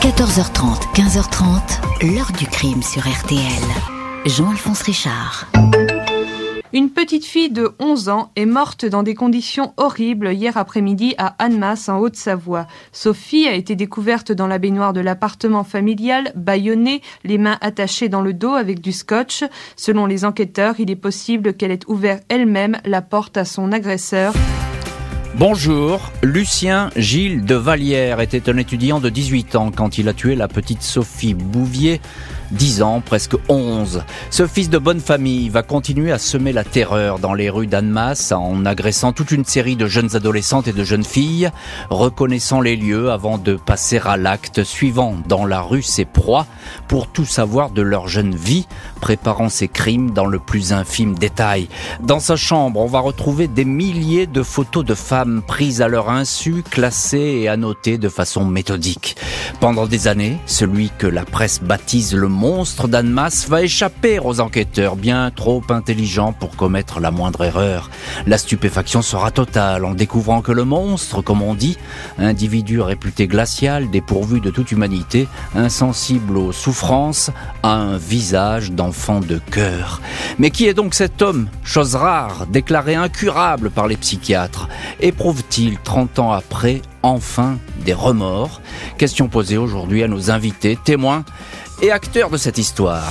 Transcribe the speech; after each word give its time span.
14h30, 0.00 0.94
15h30, 0.94 2.14
l'heure 2.14 2.30
du 2.38 2.46
crime 2.46 2.82
sur 2.84 3.02
RTL. 3.02 3.42
Jean-Alphonse 4.26 4.82
Richard. 4.82 5.48
Une 6.72 6.90
petite 6.90 7.24
fille 7.24 7.50
de 7.50 7.72
11 7.80 8.08
ans 8.08 8.30
est 8.36 8.46
morte 8.46 8.84
dans 8.86 9.02
des 9.02 9.16
conditions 9.16 9.74
horribles 9.76 10.32
hier 10.32 10.56
après-midi 10.56 11.16
à 11.18 11.34
Annemasse, 11.40 11.88
en 11.88 11.98
Haute-Savoie. 11.98 12.68
Sophie 12.92 13.48
a 13.48 13.54
été 13.54 13.74
découverte 13.74 14.30
dans 14.30 14.46
la 14.46 14.58
baignoire 14.58 14.92
de 14.92 15.00
l'appartement 15.00 15.64
familial, 15.64 16.30
bâillonnée, 16.36 17.02
les 17.24 17.38
mains 17.38 17.58
attachées 17.60 18.08
dans 18.08 18.22
le 18.22 18.34
dos 18.34 18.54
avec 18.54 18.80
du 18.80 18.92
scotch. 18.92 19.42
Selon 19.74 20.06
les 20.06 20.24
enquêteurs, 20.24 20.76
il 20.78 20.92
est 20.92 20.96
possible 20.96 21.54
qu'elle 21.54 21.72
ait 21.72 21.88
ouvert 21.88 22.20
elle-même 22.28 22.78
la 22.84 23.02
porte 23.02 23.36
à 23.36 23.44
son 23.44 23.72
agresseur. 23.72 24.32
Bonjour, 25.38 26.10
Lucien 26.24 26.90
Gilles 26.96 27.44
de 27.44 27.54
Vallière 27.54 28.18
était 28.18 28.50
un 28.50 28.56
étudiant 28.56 28.98
de 28.98 29.08
18 29.08 29.54
ans 29.54 29.70
quand 29.70 29.96
il 29.96 30.08
a 30.08 30.12
tué 30.12 30.34
la 30.34 30.48
petite 30.48 30.82
Sophie 30.82 31.34
Bouvier 31.34 32.00
10 32.52 32.82
ans, 32.82 33.02
presque 33.04 33.36
11. 33.48 34.04
Ce 34.30 34.46
fils 34.46 34.70
de 34.70 34.78
bonne 34.78 35.00
famille 35.00 35.48
va 35.48 35.62
continuer 35.62 36.12
à 36.12 36.18
semer 36.18 36.52
la 36.52 36.64
terreur 36.64 37.18
dans 37.18 37.34
les 37.34 37.50
rues 37.50 37.66
d'Annemasse 37.66 38.32
en 38.32 38.64
agressant 38.64 39.12
toute 39.12 39.30
une 39.30 39.44
série 39.44 39.76
de 39.76 39.86
jeunes 39.86 40.16
adolescentes 40.16 40.68
et 40.68 40.72
de 40.72 40.84
jeunes 40.84 41.04
filles, 41.04 41.50
reconnaissant 41.90 42.60
les 42.60 42.76
lieux 42.76 43.10
avant 43.10 43.38
de 43.38 43.56
passer 43.56 44.00
à 44.04 44.16
l'acte 44.16 44.64
suivant 44.64 45.16
dans 45.28 45.44
la 45.44 45.60
rue 45.60 45.82
ses 45.82 46.04
proies 46.04 46.46
pour 46.86 47.08
tout 47.08 47.26
savoir 47.26 47.70
de 47.70 47.82
leur 47.82 48.08
jeune 48.08 48.34
vie, 48.34 48.66
préparant 49.00 49.48
ses 49.48 49.68
crimes 49.68 50.12
dans 50.12 50.26
le 50.26 50.38
plus 50.38 50.72
infime 50.72 51.14
détail. 51.14 51.68
Dans 52.00 52.20
sa 52.20 52.36
chambre, 52.36 52.80
on 52.80 52.86
va 52.86 53.00
retrouver 53.00 53.48
des 53.48 53.64
milliers 53.64 54.26
de 54.26 54.42
photos 54.42 54.84
de 54.84 54.94
femmes 54.94 55.42
prises 55.46 55.82
à 55.82 55.88
leur 55.88 56.10
insu, 56.10 56.62
classées 56.68 57.40
et 57.42 57.48
annotées 57.48 57.98
de 57.98 58.08
façon 58.08 58.44
méthodique. 58.44 59.16
Pendant 59.60 59.86
des 59.86 60.08
années, 60.08 60.38
celui 60.46 60.90
que 60.96 61.06
la 61.06 61.24
presse 61.24 61.60
baptise 61.60 62.14
le 62.14 62.28
monstre 62.38 62.86
d'Annemasse 62.86 63.48
va 63.48 63.62
échapper 63.62 64.20
aux 64.20 64.38
enquêteurs, 64.38 64.94
bien 64.94 65.32
trop 65.34 65.60
intelligents 65.70 66.32
pour 66.32 66.54
commettre 66.54 67.00
la 67.00 67.10
moindre 67.10 67.44
erreur. 67.44 67.90
La 68.28 68.38
stupéfaction 68.38 69.02
sera 69.02 69.32
totale 69.32 69.84
en 69.84 69.92
découvrant 69.92 70.40
que 70.40 70.52
le 70.52 70.64
monstre, 70.64 71.20
comme 71.20 71.42
on 71.42 71.54
dit, 71.54 71.76
individu 72.16 72.80
réputé 72.80 73.26
glacial, 73.26 73.90
dépourvu 73.90 74.40
de 74.40 74.50
toute 74.50 74.70
humanité, 74.70 75.26
insensible 75.56 76.36
aux 76.36 76.52
souffrances, 76.52 77.32
a 77.64 77.74
un 77.74 77.96
visage 77.98 78.70
d'enfant 78.70 79.18
de 79.18 79.38
cœur. 79.50 80.00
Mais 80.38 80.50
qui 80.50 80.68
est 80.68 80.74
donc 80.74 80.94
cet 80.94 81.20
homme, 81.22 81.48
chose 81.64 81.96
rare, 81.96 82.46
déclaré 82.46 82.94
incurable 82.94 83.70
par 83.70 83.88
les 83.88 83.96
psychiatres 83.96 84.68
Éprouve-t-il, 85.00 85.78
30 85.82 86.20
ans 86.20 86.32
après, 86.32 86.82
enfin 87.02 87.58
des 87.84 87.94
remords? 87.94 88.60
Question 88.96 89.26
posée 89.26 89.56
aujourd'hui 89.56 90.04
à 90.04 90.08
nos 90.08 90.30
invités, 90.30 90.78
témoins 90.84 91.24
et 91.82 91.90
acteur 91.90 92.30
de 92.30 92.36
cette 92.36 92.58
histoire. 92.58 93.04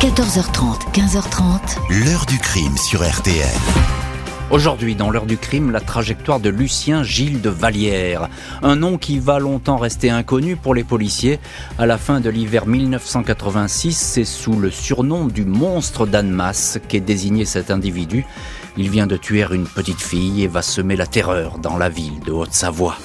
14h30, 0.00 0.92
15h30. 0.92 2.04
L'heure 2.04 2.26
du 2.26 2.38
crime 2.38 2.76
sur 2.76 3.08
RTL. 3.08 3.46
Aujourd'hui, 4.50 4.96
dans 4.96 5.10
l'heure 5.10 5.26
du 5.26 5.36
crime, 5.36 5.70
la 5.70 5.80
trajectoire 5.80 6.40
de 6.40 6.48
Lucien 6.48 7.04
Gilles 7.04 7.40
de 7.40 7.50
Vallière. 7.50 8.28
Un 8.62 8.74
nom 8.74 8.98
qui 8.98 9.20
va 9.20 9.38
longtemps 9.38 9.76
rester 9.76 10.10
inconnu 10.10 10.56
pour 10.56 10.74
les 10.74 10.82
policiers. 10.82 11.38
À 11.78 11.86
la 11.86 11.98
fin 11.98 12.20
de 12.20 12.30
l'hiver 12.30 12.66
1986, 12.66 13.96
c'est 13.96 14.24
sous 14.24 14.56
le 14.56 14.70
surnom 14.70 15.26
du 15.26 15.44
monstre 15.44 16.06
d'Annemasse 16.06 16.80
qu'est 16.88 17.00
désigné 17.00 17.44
cet 17.44 17.70
individu. 17.70 18.26
Il 18.76 18.90
vient 18.90 19.06
de 19.06 19.16
tuer 19.16 19.44
une 19.52 19.66
petite 19.66 20.00
fille 20.00 20.42
et 20.42 20.48
va 20.48 20.62
semer 20.62 20.96
la 20.96 21.06
terreur 21.06 21.58
dans 21.58 21.76
la 21.76 21.88
ville 21.88 22.18
de 22.26 22.32
Haute-Savoie. 22.32 22.96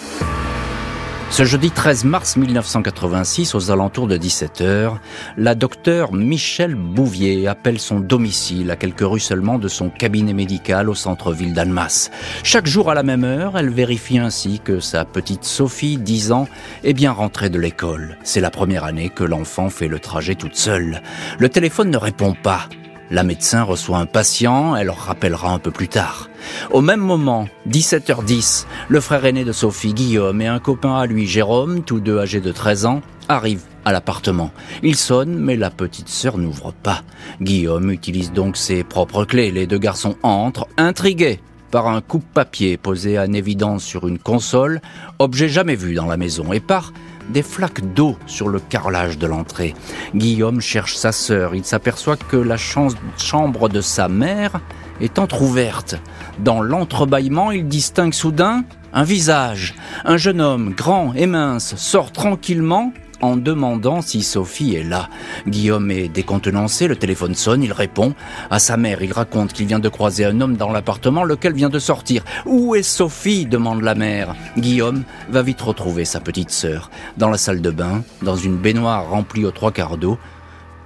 Ce 1.36 1.44
jeudi 1.44 1.70
13 1.70 2.06
mars 2.06 2.38
1986, 2.38 3.56
aux 3.56 3.70
alentours 3.70 4.08
de 4.08 4.16
17h, 4.18 4.94
la 5.36 5.54
docteure 5.54 6.14
Michelle 6.14 6.76
Bouvier 6.76 7.46
appelle 7.50 7.78
son 7.78 8.00
domicile 8.00 8.72
à 8.72 8.78
quelques 8.78 9.02
rues 9.02 9.20
seulement 9.20 9.60
de 9.60 9.68
son 9.68 9.90
cabinet 9.90 10.32
médical 10.34 10.90
au 10.90 10.96
centre-ville 10.96 11.54
d'Annemasse. 11.54 12.10
Chaque 12.44 12.68
jour 12.68 12.90
à 12.90 12.94
la 12.94 13.04
même 13.04 13.26
heure, 13.26 13.58
elle 13.58 13.70
vérifie 13.70 14.18
ainsi 14.18 14.62
que 14.64 14.80
sa 14.80 15.04
petite 15.04 15.44
Sophie, 15.44 15.98
10 15.98 16.32
ans, 16.32 16.48
est 16.86 16.94
bien 16.94 17.12
rentrée 17.12 17.50
de 17.50 17.60
l'école. 17.60 18.18
C'est 18.24 18.40
la 18.40 18.50
première 18.50 18.86
année 18.86 19.10
que 19.10 19.26
l'enfant 19.26 19.70
fait 19.70 19.90
le 19.90 20.00
trajet 20.00 20.36
toute 20.36 20.56
seule. 20.56 21.02
Le 21.38 21.50
téléphone 21.50 21.92
ne 21.92 21.98
répond 21.98 22.34
pas. 22.34 22.70
La 23.12 23.24
médecin 23.24 23.62
reçoit 23.62 24.00
un 24.00 24.08
patient, 24.08 24.76
elle 24.76 24.90
rappellera 24.90 25.52
un 25.52 25.60
peu 25.60 25.70
plus 25.70 25.88
tard. 25.88 26.30
Au 26.72 26.82
même 26.82 27.02
moment, 27.02 27.48
17h10, 27.70 28.66
le 28.88 29.00
frère 29.00 29.26
aîné 29.26 29.44
de 29.44 29.52
Sophie, 29.52 29.94
Guillaume, 29.94 30.42
et 30.42 30.48
un 30.48 30.60
copain 30.60 30.96
à 30.96 31.06
lui, 31.06 31.28
Jérôme, 31.28 31.84
tous 31.84 32.00
deux 32.00 32.18
âgés 32.18 32.42
de 32.42 32.52
13 32.52 32.86
ans, 32.88 33.02
arrivent 33.30 33.66
à 33.86 33.92
l'appartement. 33.92 34.52
Il 34.82 34.96
sonne, 34.96 35.38
mais 35.38 35.56
la 35.56 35.70
petite 35.70 36.10
sœur 36.10 36.40
n'ouvre 36.40 36.74
pas. 36.74 37.04
Guillaume 37.42 37.92
utilise 37.92 38.32
donc 38.32 38.58
ses 38.58 38.84
propres 38.84 39.24
clés. 39.24 39.52
Les 39.52 39.68
deux 39.68 39.78
garçons 39.78 40.16
entrent, 40.24 40.68
intrigués 40.78 41.40
par 41.70 41.88
un 41.88 42.02
coupe-papier 42.02 42.78
posé 42.78 43.20
en 43.20 43.34
évidence 43.34 43.84
sur 43.84 44.08
une 44.08 44.18
console, 44.18 44.82
objet 45.20 45.50
jamais 45.50 45.76
vu 45.76 45.94
dans 45.94 46.06
la 46.06 46.18
maison, 46.18 46.54
et 46.54 46.60
par 46.60 46.94
des 47.30 47.44
flaques 47.44 47.94
d'eau 47.94 48.18
sur 48.26 48.48
le 48.48 48.60
carrelage 48.60 49.18
de 49.18 49.28
l'entrée. 49.28 49.74
Guillaume 50.16 50.62
cherche 50.62 50.96
sa 50.96 51.12
sœur. 51.12 51.56
Il 51.56 51.66
s'aperçoit 51.66 52.18
que 52.18 52.38
la 52.38 52.58
chambre 52.58 53.70
de 53.70 53.82
sa 53.82 54.08
mère 54.08 54.60
est 55.02 55.20
entr'ouverte. 55.20 55.96
Dans 56.40 56.62
l'entrebâillement, 56.62 57.52
il 57.52 57.68
distingue 57.68 58.14
soudain 58.14 58.64
un 58.94 59.04
visage. 59.04 59.76
Un 60.06 60.18
jeune 60.18 60.42
homme, 60.42 60.74
grand 60.74 61.14
et 61.14 61.26
mince, 61.26 61.76
sort 61.76 62.12
tranquillement 62.12 62.94
en 63.22 63.38
demandant 63.38 64.02
si 64.02 64.24
Sophie 64.24 64.76
est 64.76 64.84
là. 64.84 65.10
Guillaume 65.48 65.92
est 65.92 66.08
décontenancé, 66.08 66.88
le 66.88 66.96
téléphone 66.96 67.36
sonne, 67.36 67.64
il 67.64 67.72
répond. 67.72 68.14
À 68.50 68.60
sa 68.60 68.78
mère, 68.78 69.02
il 69.02 69.14
raconte 69.14 69.54
qu'il 69.54 69.68
vient 69.68 69.80
de 69.80 69.90
croiser 69.90 70.26
un 70.26 70.42
homme 70.42 70.58
dans 70.58 70.72
l'appartement, 70.72 71.24
lequel 71.24 71.54
vient 71.54 71.70
de 71.70 71.80
sortir. 71.80 72.24
Où 72.46 72.76
est 72.76 72.84
Sophie 72.84 73.46
demande 73.46 73.82
la 73.82 73.96
mère. 73.96 74.36
Guillaume 74.58 75.04
va 75.30 75.42
vite 75.42 75.62
retrouver 75.62 76.06
sa 76.06 76.20
petite 76.20 76.52
sœur, 76.52 76.90
dans 77.18 77.30
la 77.30 77.38
salle 77.38 77.62
de 77.62 77.72
bain, 77.72 78.04
dans 78.22 78.36
une 78.36 78.58
baignoire 78.58 79.10
remplie 79.10 79.46
aux 79.46 79.52
trois 79.52 79.72
quarts 79.72 79.98
d'eau, 79.98 80.18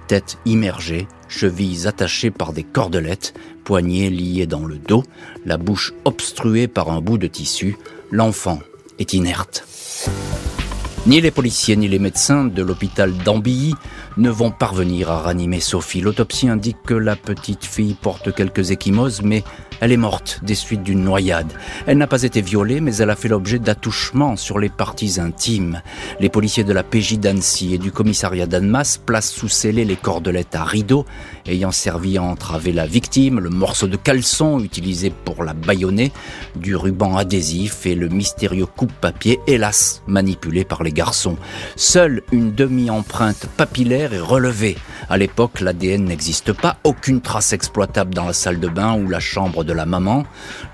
tête 0.06 0.38
immergée, 0.44 1.06
chevilles 1.28 1.86
attachées 1.86 2.30
par 2.30 2.52
des 2.52 2.64
cordelettes, 2.64 3.34
poignets 3.64 4.10
liés 4.10 4.46
dans 4.46 4.64
le 4.64 4.76
dos, 4.76 5.04
la 5.46 5.56
bouche 5.56 5.92
obstruée 6.04 6.66
par 6.66 6.90
un 6.90 7.00
bout 7.00 7.18
de 7.18 7.28
tissu, 7.28 7.76
l'enfant 8.10 8.58
est 8.98 9.12
inerte. 9.12 9.64
Ni 11.06 11.20
les 11.20 11.30
policiers 11.30 11.76
ni 11.76 11.88
les 11.88 11.98
médecins 11.98 12.44
de 12.44 12.62
l'hôpital 12.62 13.12
d'Ambilly 13.24 13.74
ne 14.16 14.30
vont 14.30 14.50
parvenir 14.50 15.10
à 15.10 15.20
ranimer 15.20 15.60
Sophie. 15.60 16.00
L'autopsie 16.00 16.48
indique 16.48 16.82
que 16.84 16.94
la 16.94 17.16
petite 17.16 17.64
fille 17.64 17.94
porte 17.94 18.34
quelques 18.34 18.70
échymoses, 18.70 19.22
mais 19.22 19.44
elle 19.80 19.92
est 19.92 19.96
morte 19.96 20.40
des 20.42 20.54
suites 20.54 20.82
d'une 20.82 21.02
noyade. 21.02 21.52
Elle 21.86 21.98
n'a 21.98 22.06
pas 22.06 22.22
été 22.22 22.42
violée, 22.42 22.80
mais 22.80 22.96
elle 22.96 23.10
a 23.10 23.16
fait 23.16 23.28
l'objet 23.28 23.58
d'attouchements 23.58 24.36
sur 24.36 24.58
les 24.58 24.68
parties 24.68 25.18
intimes. 25.18 25.80
Les 26.20 26.28
policiers 26.28 26.64
de 26.64 26.72
la 26.72 26.82
PJ 26.82 27.18
d'Annecy 27.18 27.74
et 27.74 27.78
du 27.78 27.90
commissariat 27.90 28.46
d'Annemasse 28.46 28.98
placent 28.98 29.30
sous 29.30 29.48
scellé 29.48 29.84
les 29.84 29.96
cordelettes 29.96 30.54
à 30.54 30.64
rideau, 30.64 31.06
ayant 31.46 31.70
servi 31.70 32.18
à 32.18 32.22
entraver 32.22 32.72
la 32.72 32.86
victime, 32.86 33.40
le 33.40 33.50
morceau 33.50 33.86
de 33.86 33.96
caleçon 33.96 34.60
utilisé 34.60 35.10
pour 35.24 35.44
la 35.44 35.54
bâillonner, 35.54 36.12
du 36.56 36.76
ruban 36.76 37.16
adhésif 37.16 37.86
et 37.86 37.94
le 37.94 38.08
mystérieux 38.08 38.66
coupe-papier, 38.66 39.40
hélas, 39.46 40.02
manipulé 40.06 40.64
par 40.64 40.82
les 40.82 40.92
garçons. 40.92 41.36
Seule 41.76 42.22
une 42.32 42.54
demi-empreinte 42.54 43.46
papillaire 43.56 44.09
est 44.12 44.20
relevée. 44.20 44.76
À 45.08 45.16
l'époque, 45.16 45.60
l'ADN 45.60 46.04
n'existe 46.04 46.52
pas, 46.52 46.76
aucune 46.84 47.20
trace 47.20 47.52
exploitable 47.52 48.14
dans 48.14 48.26
la 48.26 48.32
salle 48.32 48.60
de 48.60 48.68
bain 48.68 48.94
ou 48.96 49.08
la 49.08 49.20
chambre 49.20 49.64
de 49.64 49.72
la 49.72 49.86
maman. 49.86 50.24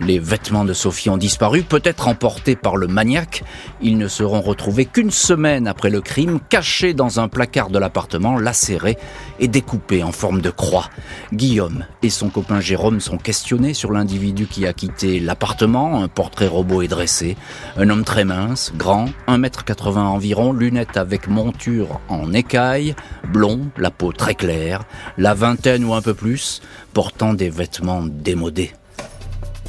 Les 0.00 0.18
vêtements 0.18 0.64
de 0.64 0.72
Sophie 0.72 1.10
ont 1.10 1.16
disparu, 1.16 1.62
peut-être 1.62 2.08
emportés 2.08 2.56
par 2.56 2.76
le 2.76 2.86
maniaque. 2.86 3.44
Ils 3.80 3.98
ne 3.98 4.08
seront 4.08 4.40
retrouvés 4.40 4.84
qu'une 4.84 5.10
semaine 5.10 5.66
après 5.66 5.90
le 5.90 6.00
crime, 6.00 6.38
cachés 6.48 6.94
dans 6.94 7.20
un 7.20 7.28
placard 7.28 7.70
de 7.70 7.78
l'appartement, 7.78 8.38
lacérés 8.38 8.98
et 9.40 9.48
découpés 9.48 10.02
en 10.02 10.12
forme 10.12 10.40
de 10.40 10.50
croix. 10.50 10.90
Guillaume 11.32 11.84
et 12.02 12.10
son 12.10 12.28
copain 12.28 12.60
Jérôme 12.60 13.00
sont 13.00 13.18
questionnés 13.18 13.74
sur 13.74 13.92
l'individu 13.92 14.46
qui 14.46 14.66
a 14.66 14.72
quitté 14.72 15.20
l'appartement. 15.20 16.02
Un 16.02 16.08
portrait 16.08 16.46
robot 16.46 16.82
est 16.82 16.88
dressé. 16.88 17.36
Un 17.76 17.90
homme 17.90 18.04
très 18.04 18.24
mince, 18.24 18.72
grand, 18.76 19.06
1m80 19.28 19.98
environ, 19.98 20.52
lunettes 20.52 20.96
avec 20.96 21.28
monture 21.28 22.00
en 22.08 22.32
écaille, 22.32 22.94
blond, 23.26 23.68
la 23.76 23.90
peau 23.90 24.12
très 24.12 24.34
claire, 24.34 24.84
la 25.18 25.34
vingtaine 25.34 25.84
ou 25.84 25.94
un 25.94 26.02
peu 26.02 26.14
plus, 26.14 26.62
portant 26.92 27.34
des 27.34 27.50
vêtements 27.50 28.04
démodés. 28.04 28.72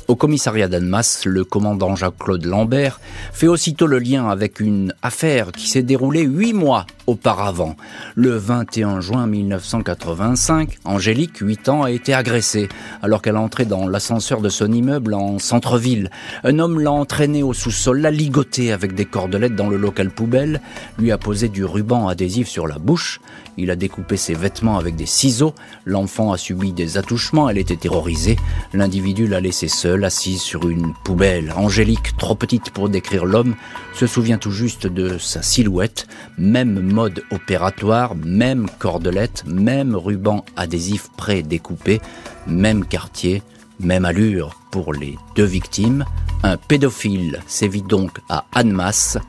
Au 0.08 0.16
commissariat 0.16 0.70
d'Annemasse, 0.70 1.26
le 1.26 1.44
commandant 1.44 1.96
Jacques-Claude 1.96 2.46
Lambert 2.46 3.02
fait 3.34 3.48
aussitôt 3.48 3.88
le 3.88 4.00
lien 4.00 4.30
avec 4.30 4.62
une 4.62 4.94
affaire 5.02 5.52
qui 5.52 5.68
s'est 5.68 5.84
déroulée 5.84 6.22
huit 6.22 6.54
mois 6.54 6.86
auparavant. 7.08 7.76
Le 8.16 8.38
21 8.38 9.02
juin 9.02 9.28
1985, 9.28 10.78
Angélique, 10.86 11.38
8 11.40 11.70
ans, 11.70 11.84
a 11.84 11.92
été 11.92 12.14
agressée 12.14 12.70
alors 13.02 13.22
qu'elle 13.22 13.38
entrait 13.38 13.66
dans 13.66 13.88
l'ascenseur 13.88 14.42
de 14.42 14.50
son 14.50 14.72
immeuble 14.72 15.14
en 15.14 15.40
centre-ville. 15.40 16.12
Un 16.44 16.60
homme 16.60 16.80
l'a 16.80 16.92
entraînée 16.92 17.44
au 17.44 17.54
sous-sol, 17.54 18.02
l'a 18.02 18.12
ligotée 18.12 18.72
avec 18.72 18.94
des 18.94 19.06
cordelettes 19.06 19.56
dans 19.56 19.70
le 19.70 19.78
local 19.78 20.10
poubelle, 20.10 20.62
lui 21.00 21.12
a 21.12 21.18
posé 21.18 21.48
du 21.48 21.64
ruban 21.64 22.08
adhésif 22.08 22.48
sur 22.48 22.68
la 22.68 22.78
bouche, 22.78 23.22
il 23.58 23.72
a 23.72 23.76
découpé 23.76 24.18
ses 24.18 24.34
vêtements 24.34 24.78
avec 24.78 24.96
des 24.96 25.06
ciseaux, 25.06 25.56
l'enfant 25.86 26.32
a 26.32 26.38
subi 26.38 26.74
des 26.74 26.98
attouchements, 26.98 27.50
elle 27.50 27.58
était 27.58 27.76
terrorisée, 27.76 28.38
l'individu 28.74 29.28
l'a 29.28 29.40
laissée 29.40 29.68
seule, 29.68 30.04
assise 30.06 30.42
sur 30.42 30.70
une 30.70 30.94
poubelle. 31.04 31.54
Angélique, 31.56 32.18
trop 32.18 32.36
petite 32.36 32.70
pour 32.72 32.90
décrire 32.90 33.26
l'homme, 33.26 33.56
se 33.94 34.06
souvient 34.06 34.38
tout 34.38 34.52
juste 34.52 34.86
de 34.86 35.18
sa 35.18 35.42
silhouette, 35.42 36.08
même 36.38 36.80
mode 36.98 37.24
opératoire, 37.30 38.16
même 38.16 38.66
cordelette, 38.80 39.44
même 39.46 39.96
ruban 39.96 40.44
adhésif 40.56 41.10
pré-découpé, 41.16 42.02
même 42.48 42.86
quartier, 42.86 43.44
même 43.80 44.04
allure 44.04 44.60
pour 44.72 44.94
les 44.94 45.16
deux 45.36 45.46
victimes. 45.46 46.06
Un 46.42 46.58
pédophile 46.58 47.40
sévit 47.46 47.84
donc 47.84 48.18
à 48.30 48.46
Annemasse 48.52 49.20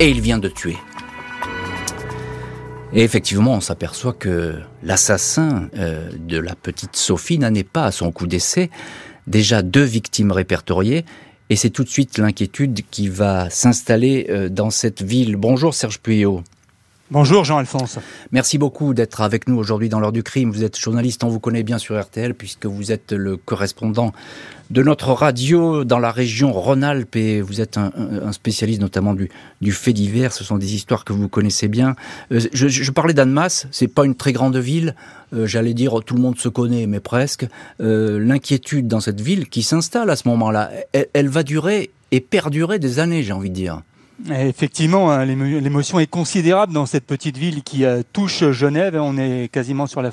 et 0.00 0.10
il 0.10 0.20
vient 0.20 0.40
de 0.40 0.48
tuer. 0.48 0.76
Et 2.92 3.04
effectivement, 3.04 3.54
on 3.54 3.60
s'aperçoit 3.60 4.14
que 4.14 4.56
l'assassin 4.82 5.68
euh, 5.78 6.10
de 6.18 6.38
la 6.38 6.56
petite 6.56 6.96
Sophie 6.96 7.38
n'en 7.38 7.54
est 7.54 7.62
pas 7.62 7.84
à 7.84 7.92
son 7.92 8.10
coup 8.10 8.26
d'essai. 8.26 8.68
Déjà 9.28 9.62
deux 9.62 9.84
victimes 9.84 10.32
répertoriées, 10.32 11.04
et 11.50 11.54
c'est 11.54 11.70
tout 11.70 11.84
de 11.84 11.88
suite 11.88 12.18
l'inquiétude 12.18 12.80
qui 12.90 13.08
va 13.08 13.48
s'installer 13.48 14.26
euh, 14.28 14.48
dans 14.48 14.70
cette 14.70 15.02
ville. 15.02 15.36
Bonjour 15.36 15.72
Serge 15.72 16.00
Puyot. 16.00 16.42
Bonjour 17.12 17.44
Jean-Alphonse. 17.44 17.98
Merci 18.30 18.56
beaucoup 18.56 18.94
d'être 18.94 19.20
avec 19.20 19.46
nous 19.46 19.58
aujourd'hui 19.58 19.90
dans 19.90 20.00
l'heure 20.00 20.12
du 20.12 20.22
crime. 20.22 20.50
Vous 20.50 20.64
êtes 20.64 20.78
journaliste, 20.78 21.22
on 21.24 21.28
vous 21.28 21.40
connaît 21.40 21.62
bien 21.62 21.76
sur 21.76 22.00
RTL 22.00 22.32
puisque 22.32 22.64
vous 22.64 22.90
êtes 22.90 23.12
le 23.12 23.36
correspondant 23.36 24.14
de 24.70 24.82
notre 24.82 25.12
radio 25.12 25.84
dans 25.84 25.98
la 25.98 26.10
région 26.10 26.54
Rhône-Alpes 26.54 27.14
et 27.16 27.42
vous 27.42 27.60
êtes 27.60 27.76
un, 27.76 27.92
spécialiste 28.32 28.80
notamment 28.80 29.12
du, 29.12 29.72
fait 29.72 29.92
divers. 29.92 30.32
Ce 30.32 30.42
sont 30.42 30.56
des 30.56 30.74
histoires 30.74 31.04
que 31.04 31.12
vous 31.12 31.28
connaissez 31.28 31.68
bien. 31.68 31.96
Euh, 32.32 32.40
je, 32.50 32.90
parlais 32.90 33.12
d'Annemasse, 33.12 33.66
c'est 33.72 33.88
pas 33.88 34.06
une 34.06 34.14
très 34.14 34.32
grande 34.32 34.56
ville. 34.56 34.96
Euh, 35.34 35.46
j'allais 35.46 35.74
dire 35.74 36.02
tout 36.06 36.14
le 36.14 36.22
monde 36.22 36.38
se 36.38 36.48
connaît, 36.48 36.86
mais 36.86 37.00
presque. 37.00 37.46
Euh, 37.82 38.18
l'inquiétude 38.20 38.88
dans 38.88 39.00
cette 39.00 39.20
ville 39.20 39.50
qui 39.50 39.62
s'installe 39.62 40.08
à 40.08 40.16
ce 40.16 40.26
moment-là, 40.28 40.70
elle 41.12 41.28
va 41.28 41.42
durer 41.42 41.90
et 42.10 42.20
perdurer 42.22 42.78
des 42.78 43.00
années, 43.00 43.22
j'ai 43.22 43.34
envie 43.34 43.50
de 43.50 43.54
dire. 43.54 43.82
Effectivement, 44.30 45.10
hein, 45.10 45.24
l'émotion 45.24 45.98
est 45.98 46.06
considérable 46.06 46.72
dans 46.72 46.86
cette 46.86 47.06
petite 47.06 47.36
ville 47.36 47.62
qui 47.62 47.84
euh, 47.84 48.02
touche 48.12 48.50
Genève. 48.52 48.96
On 49.00 49.18
est 49.18 49.50
quasiment 49.50 49.86
sur 49.86 50.00
la, 50.00 50.10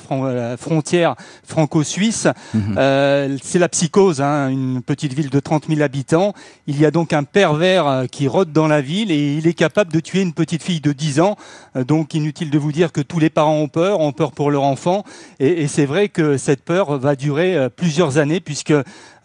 frontière 0.57 1.15
franco-suisse. 1.43 2.27
Mhm. 2.53 2.75
Euh, 2.77 3.37
c'est 3.43 3.59
la 3.59 3.69
psychose, 3.69 4.21
hein, 4.21 4.49
une 4.49 4.81
petite 4.81 5.13
ville 5.13 5.29
de 5.29 5.39
30 5.39 5.67
000 5.67 5.81
habitants. 5.81 6.33
Il 6.65 6.79
y 6.79 6.85
a 6.85 6.91
donc 6.91 7.13
un 7.13 7.23
pervers 7.23 7.87
euh, 7.87 8.05
qui 8.05 8.27
rôde 8.27 8.51
dans 8.51 8.67
la 8.67 8.81
ville 8.81 9.11
et 9.11 9.35
il 9.35 9.45
est 9.47 9.53
capable 9.53 9.93
de 9.93 9.99
tuer 9.99 10.21
une 10.21 10.33
petite 10.33 10.63
fille 10.63 10.81
de 10.81 10.91
10 10.91 11.19
ans. 11.19 11.35
donc 11.75 12.13
inutile 12.13 12.49
de 12.49 12.57
vous 12.57 12.71
dire 12.71 12.91
que 12.91 13.01
tous 13.01 13.19
les 13.19 13.29
parents 13.29 13.57
ont 13.57 13.67
peur, 13.67 13.99
ont 13.99 14.11
peur 14.11 14.31
pour 14.31 14.49
leur 14.49 14.63
enfant. 14.63 15.03
Et, 15.39 15.63
et 15.63 15.67
c'est 15.67 15.85
vrai 15.85 16.09
que 16.09 16.37
cette 16.37 16.63
peur 16.63 16.97
va 16.97 17.15
durer 17.15 17.69
plusieurs 17.75 18.17
années 18.17 18.39
puisque 18.39 18.73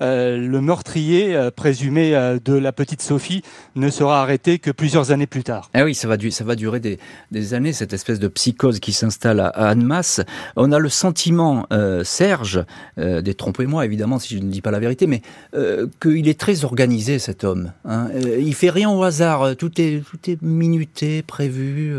euh, 0.03 0.37
le 0.37 0.61
meurtrier 0.61 1.51
présumé 1.57 2.13
de 2.45 2.55
la 2.55 2.73
petite 2.73 3.03
Sophie 3.03 3.43
ne 3.77 3.89
sera 3.89 4.21
arrêté 4.21 4.59
que 4.65 4.71
plusieurs 4.71 5.11
années 5.11 5.27
plus 5.27 5.45
tard. 5.45 5.71
Ah 5.75 5.85
oui, 5.85 5.95
ça 5.95 6.09
va, 6.09 6.17
ça 6.31 6.45
va 6.45 6.57
durer 6.57 6.81
des, 6.81 7.55
années, 7.55 7.75
cette 7.75 7.93
espèce 7.93 8.19
de 8.19 8.29
psychose 8.29 8.81
qui 8.81 8.93
s'installe 8.93 9.41
à, 9.41 9.49
Annemasse. 9.49 10.23
On 10.57 10.73
a 10.73 10.79
le 10.79 10.89
sentiment, 10.89 11.67
Serge, 12.03 12.65
détrompez-moi 12.97 13.85
évidemment 13.85 14.19
si 14.19 14.37
je 14.37 14.41
ne 14.41 14.51
dis 14.51 14.63
pas 14.63 14.71
la 14.71 14.81
vérité, 14.81 15.07
mais 15.07 15.23
qu'il 16.01 16.29
est 16.29 16.41
très 16.41 16.65
organisé 16.65 17.19
cet 17.19 17.45
homme. 17.45 17.73
Hein. 17.85 18.09
il 18.39 18.55
fait 18.55 18.71
rien 18.71 18.91
au 18.91 19.03
hasard, 19.03 19.55
tout 19.57 19.81
est, 19.81 20.03
tout 20.09 20.31
est 20.31 20.41
minuté, 20.43 21.23
prévu, 21.23 21.95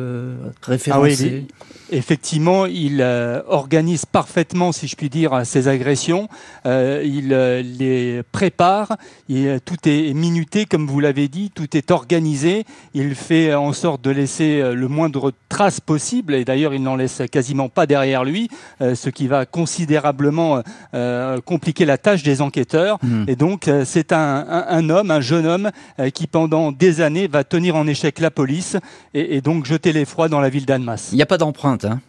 référencé. 0.63 1.45
Ah 1.47 1.75
effectivement, 1.91 2.65
il 2.65 3.01
organise 3.47 4.05
parfaitement, 4.05 4.71
si 4.71 4.87
je 4.87 4.95
puis 4.95 5.09
dire, 5.09 5.45
ses 5.45 5.67
agressions. 5.67 6.27
il 6.65 7.29
les 7.29 8.21
prépare. 8.31 8.97
Tout 9.27 9.89
est 9.89 10.13
minuté, 10.13 10.65
comme 10.65 10.87
vous 10.87 10.99
l'avez 10.99 11.27
dit, 11.27 11.51
tout 11.53 11.75
est 11.77 11.91
organisé. 11.91 12.65
Il 12.93 13.15
fait 13.15 13.53
en 13.53 13.73
sorte 13.73 14.01
de 14.01 14.11
laisser 14.11 14.61
euh, 14.61 14.75
le 14.75 14.87
moindre 14.87 15.31
trace 15.49 15.79
possible. 15.79 16.33
Et 16.33 16.45
d'ailleurs, 16.45 16.73
il 16.73 16.83
n'en 16.83 16.95
laisse 16.95 17.21
quasiment 17.31 17.69
pas 17.69 17.85
derrière 17.85 18.23
lui, 18.23 18.49
euh, 18.81 18.95
ce 18.95 19.09
qui 19.09 19.27
va 19.27 19.45
considérablement 19.45 20.61
euh, 20.93 21.39
compliquer 21.41 21.85
la 21.85 21.97
tâche 21.97 22.23
des 22.23 22.41
enquêteurs. 22.41 22.97
Mmh. 23.01 23.25
Et 23.27 23.35
donc, 23.35 23.69
c'est 23.85 24.11
un, 24.11 24.89
homme, 24.89 25.11
un 25.11 25.21
jeune 25.21 25.45
homme, 25.45 25.71
qui 26.13 26.27
pendant 26.27 26.71
des 26.71 27.01
années 27.01 27.27
va 27.27 27.43
tenir 27.43 27.75
en 27.75 27.88
échec 27.88 28.19
la 28.19 28.31
police 28.31 28.77
et, 29.13 29.38
et 29.38 29.41
donc 29.41 29.65
jeter 29.65 29.93
l'effroi 29.93 30.29
dans 30.29 30.39
la 30.39 30.49
ville 30.49 30.65
d'Annemasse. 30.65 31.09
Il 31.11 31.15
n'y 31.15 31.21
a 31.21 31.25
pas 31.25 31.38
d'empreinte, 31.38 31.75
hein 31.83 32.00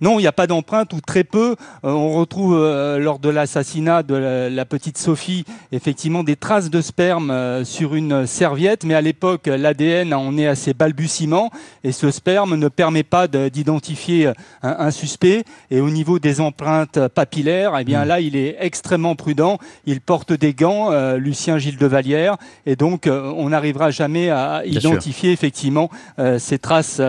non, 0.00 0.18
il 0.18 0.22
n'y 0.22 0.28
a 0.28 0.32
pas 0.32 0.46
d'empreinte 0.46 0.92
ou 0.92 1.00
très 1.00 1.24
peu. 1.24 1.56
Euh, 1.84 1.90
on 1.90 2.14
retrouve 2.14 2.56
euh, 2.56 2.98
lors 2.98 3.18
de 3.18 3.28
l'assassinat 3.28 4.02
de 4.02 4.14
la, 4.14 4.64
petite 4.64 4.98
Sophie 4.98 5.44
effectivement 5.72 6.22
des 6.22 6.36
traces 6.36 6.70
de 6.70 6.80
sperme 6.80 7.30
euh, 7.30 7.64
sur 7.64 7.94
une 7.94 8.26
serviette, 8.26 8.84
mais 8.84 8.94
à 8.94 9.00
l'époque 9.00 9.46
l'ADN 9.46 10.12
en 10.12 10.36
est 10.36 10.46
à 10.46 10.54
ses 10.54 10.74
balbutiements 10.74 11.50
et 11.84 11.92
ce 11.92 12.10
sperme 12.10 12.56
ne 12.56 12.68
permet 12.68 13.02
pas 13.02 13.26
d'identifier 13.28 14.32
un, 14.62 14.90
suspect. 14.90 15.44
Et 15.70 15.80
au 15.80 15.90
niveau 15.90 16.18
des 16.18 16.40
empreintes 16.40 17.08
papillaires, 17.08 17.76
eh 17.80 17.84
bien 17.84 18.04
hmm. 18.04 18.08
là 18.08 18.20
il 18.20 18.36
est 18.36 18.56
extrêmement 18.60 19.16
prudent. 19.16 19.58
Il 19.86 20.00
porte 20.00 20.32
des 20.32 20.54
gants, 20.54 20.90
Lucien 21.16 21.58
Gilles 21.58 21.78
de 21.78 21.86
Vallière, 21.86 22.36
et 22.66 22.76
donc 22.76 23.08
on 23.08 23.48
n'arrivera 23.48 23.90
jamais 23.90 24.30
à 24.30 24.62
identifier 24.64 25.32
effectivement 25.32 25.90
ces 26.38 26.58
traces 26.58 27.00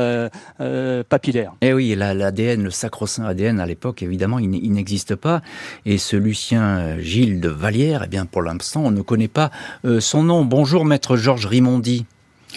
papillaires. 1.10 1.54
Eh 1.62 1.74
oui, 1.74 1.96
l'ADN, 1.96 2.64
le 2.64 2.72
sacro-saint 2.80 3.26
ADN 3.26 3.60
à 3.60 3.66
l'époque, 3.66 4.02
évidemment, 4.02 4.40
il, 4.40 4.50
n'existe 4.50 5.16
pas. 5.16 5.42
Et 5.86 5.98
ce 5.98 6.16
Lucien 6.16 6.80
euh, 6.80 7.00
Gilles 7.00 7.40
de 7.40 7.50
Vallière, 7.50 8.04
eh 8.06 8.08
bien, 8.08 8.26
pour 8.26 8.42
l'instant, 8.42 8.82
on 8.86 8.92
ne 8.92 9.02
connaît 9.02 9.28
pas 9.28 9.52
euh, 9.86 10.00
son 10.00 10.24
nom. 10.24 10.46
Bonjour, 10.46 10.86
maître 10.86 11.18
Georges 11.18 11.46
Rimondi. 11.46 12.06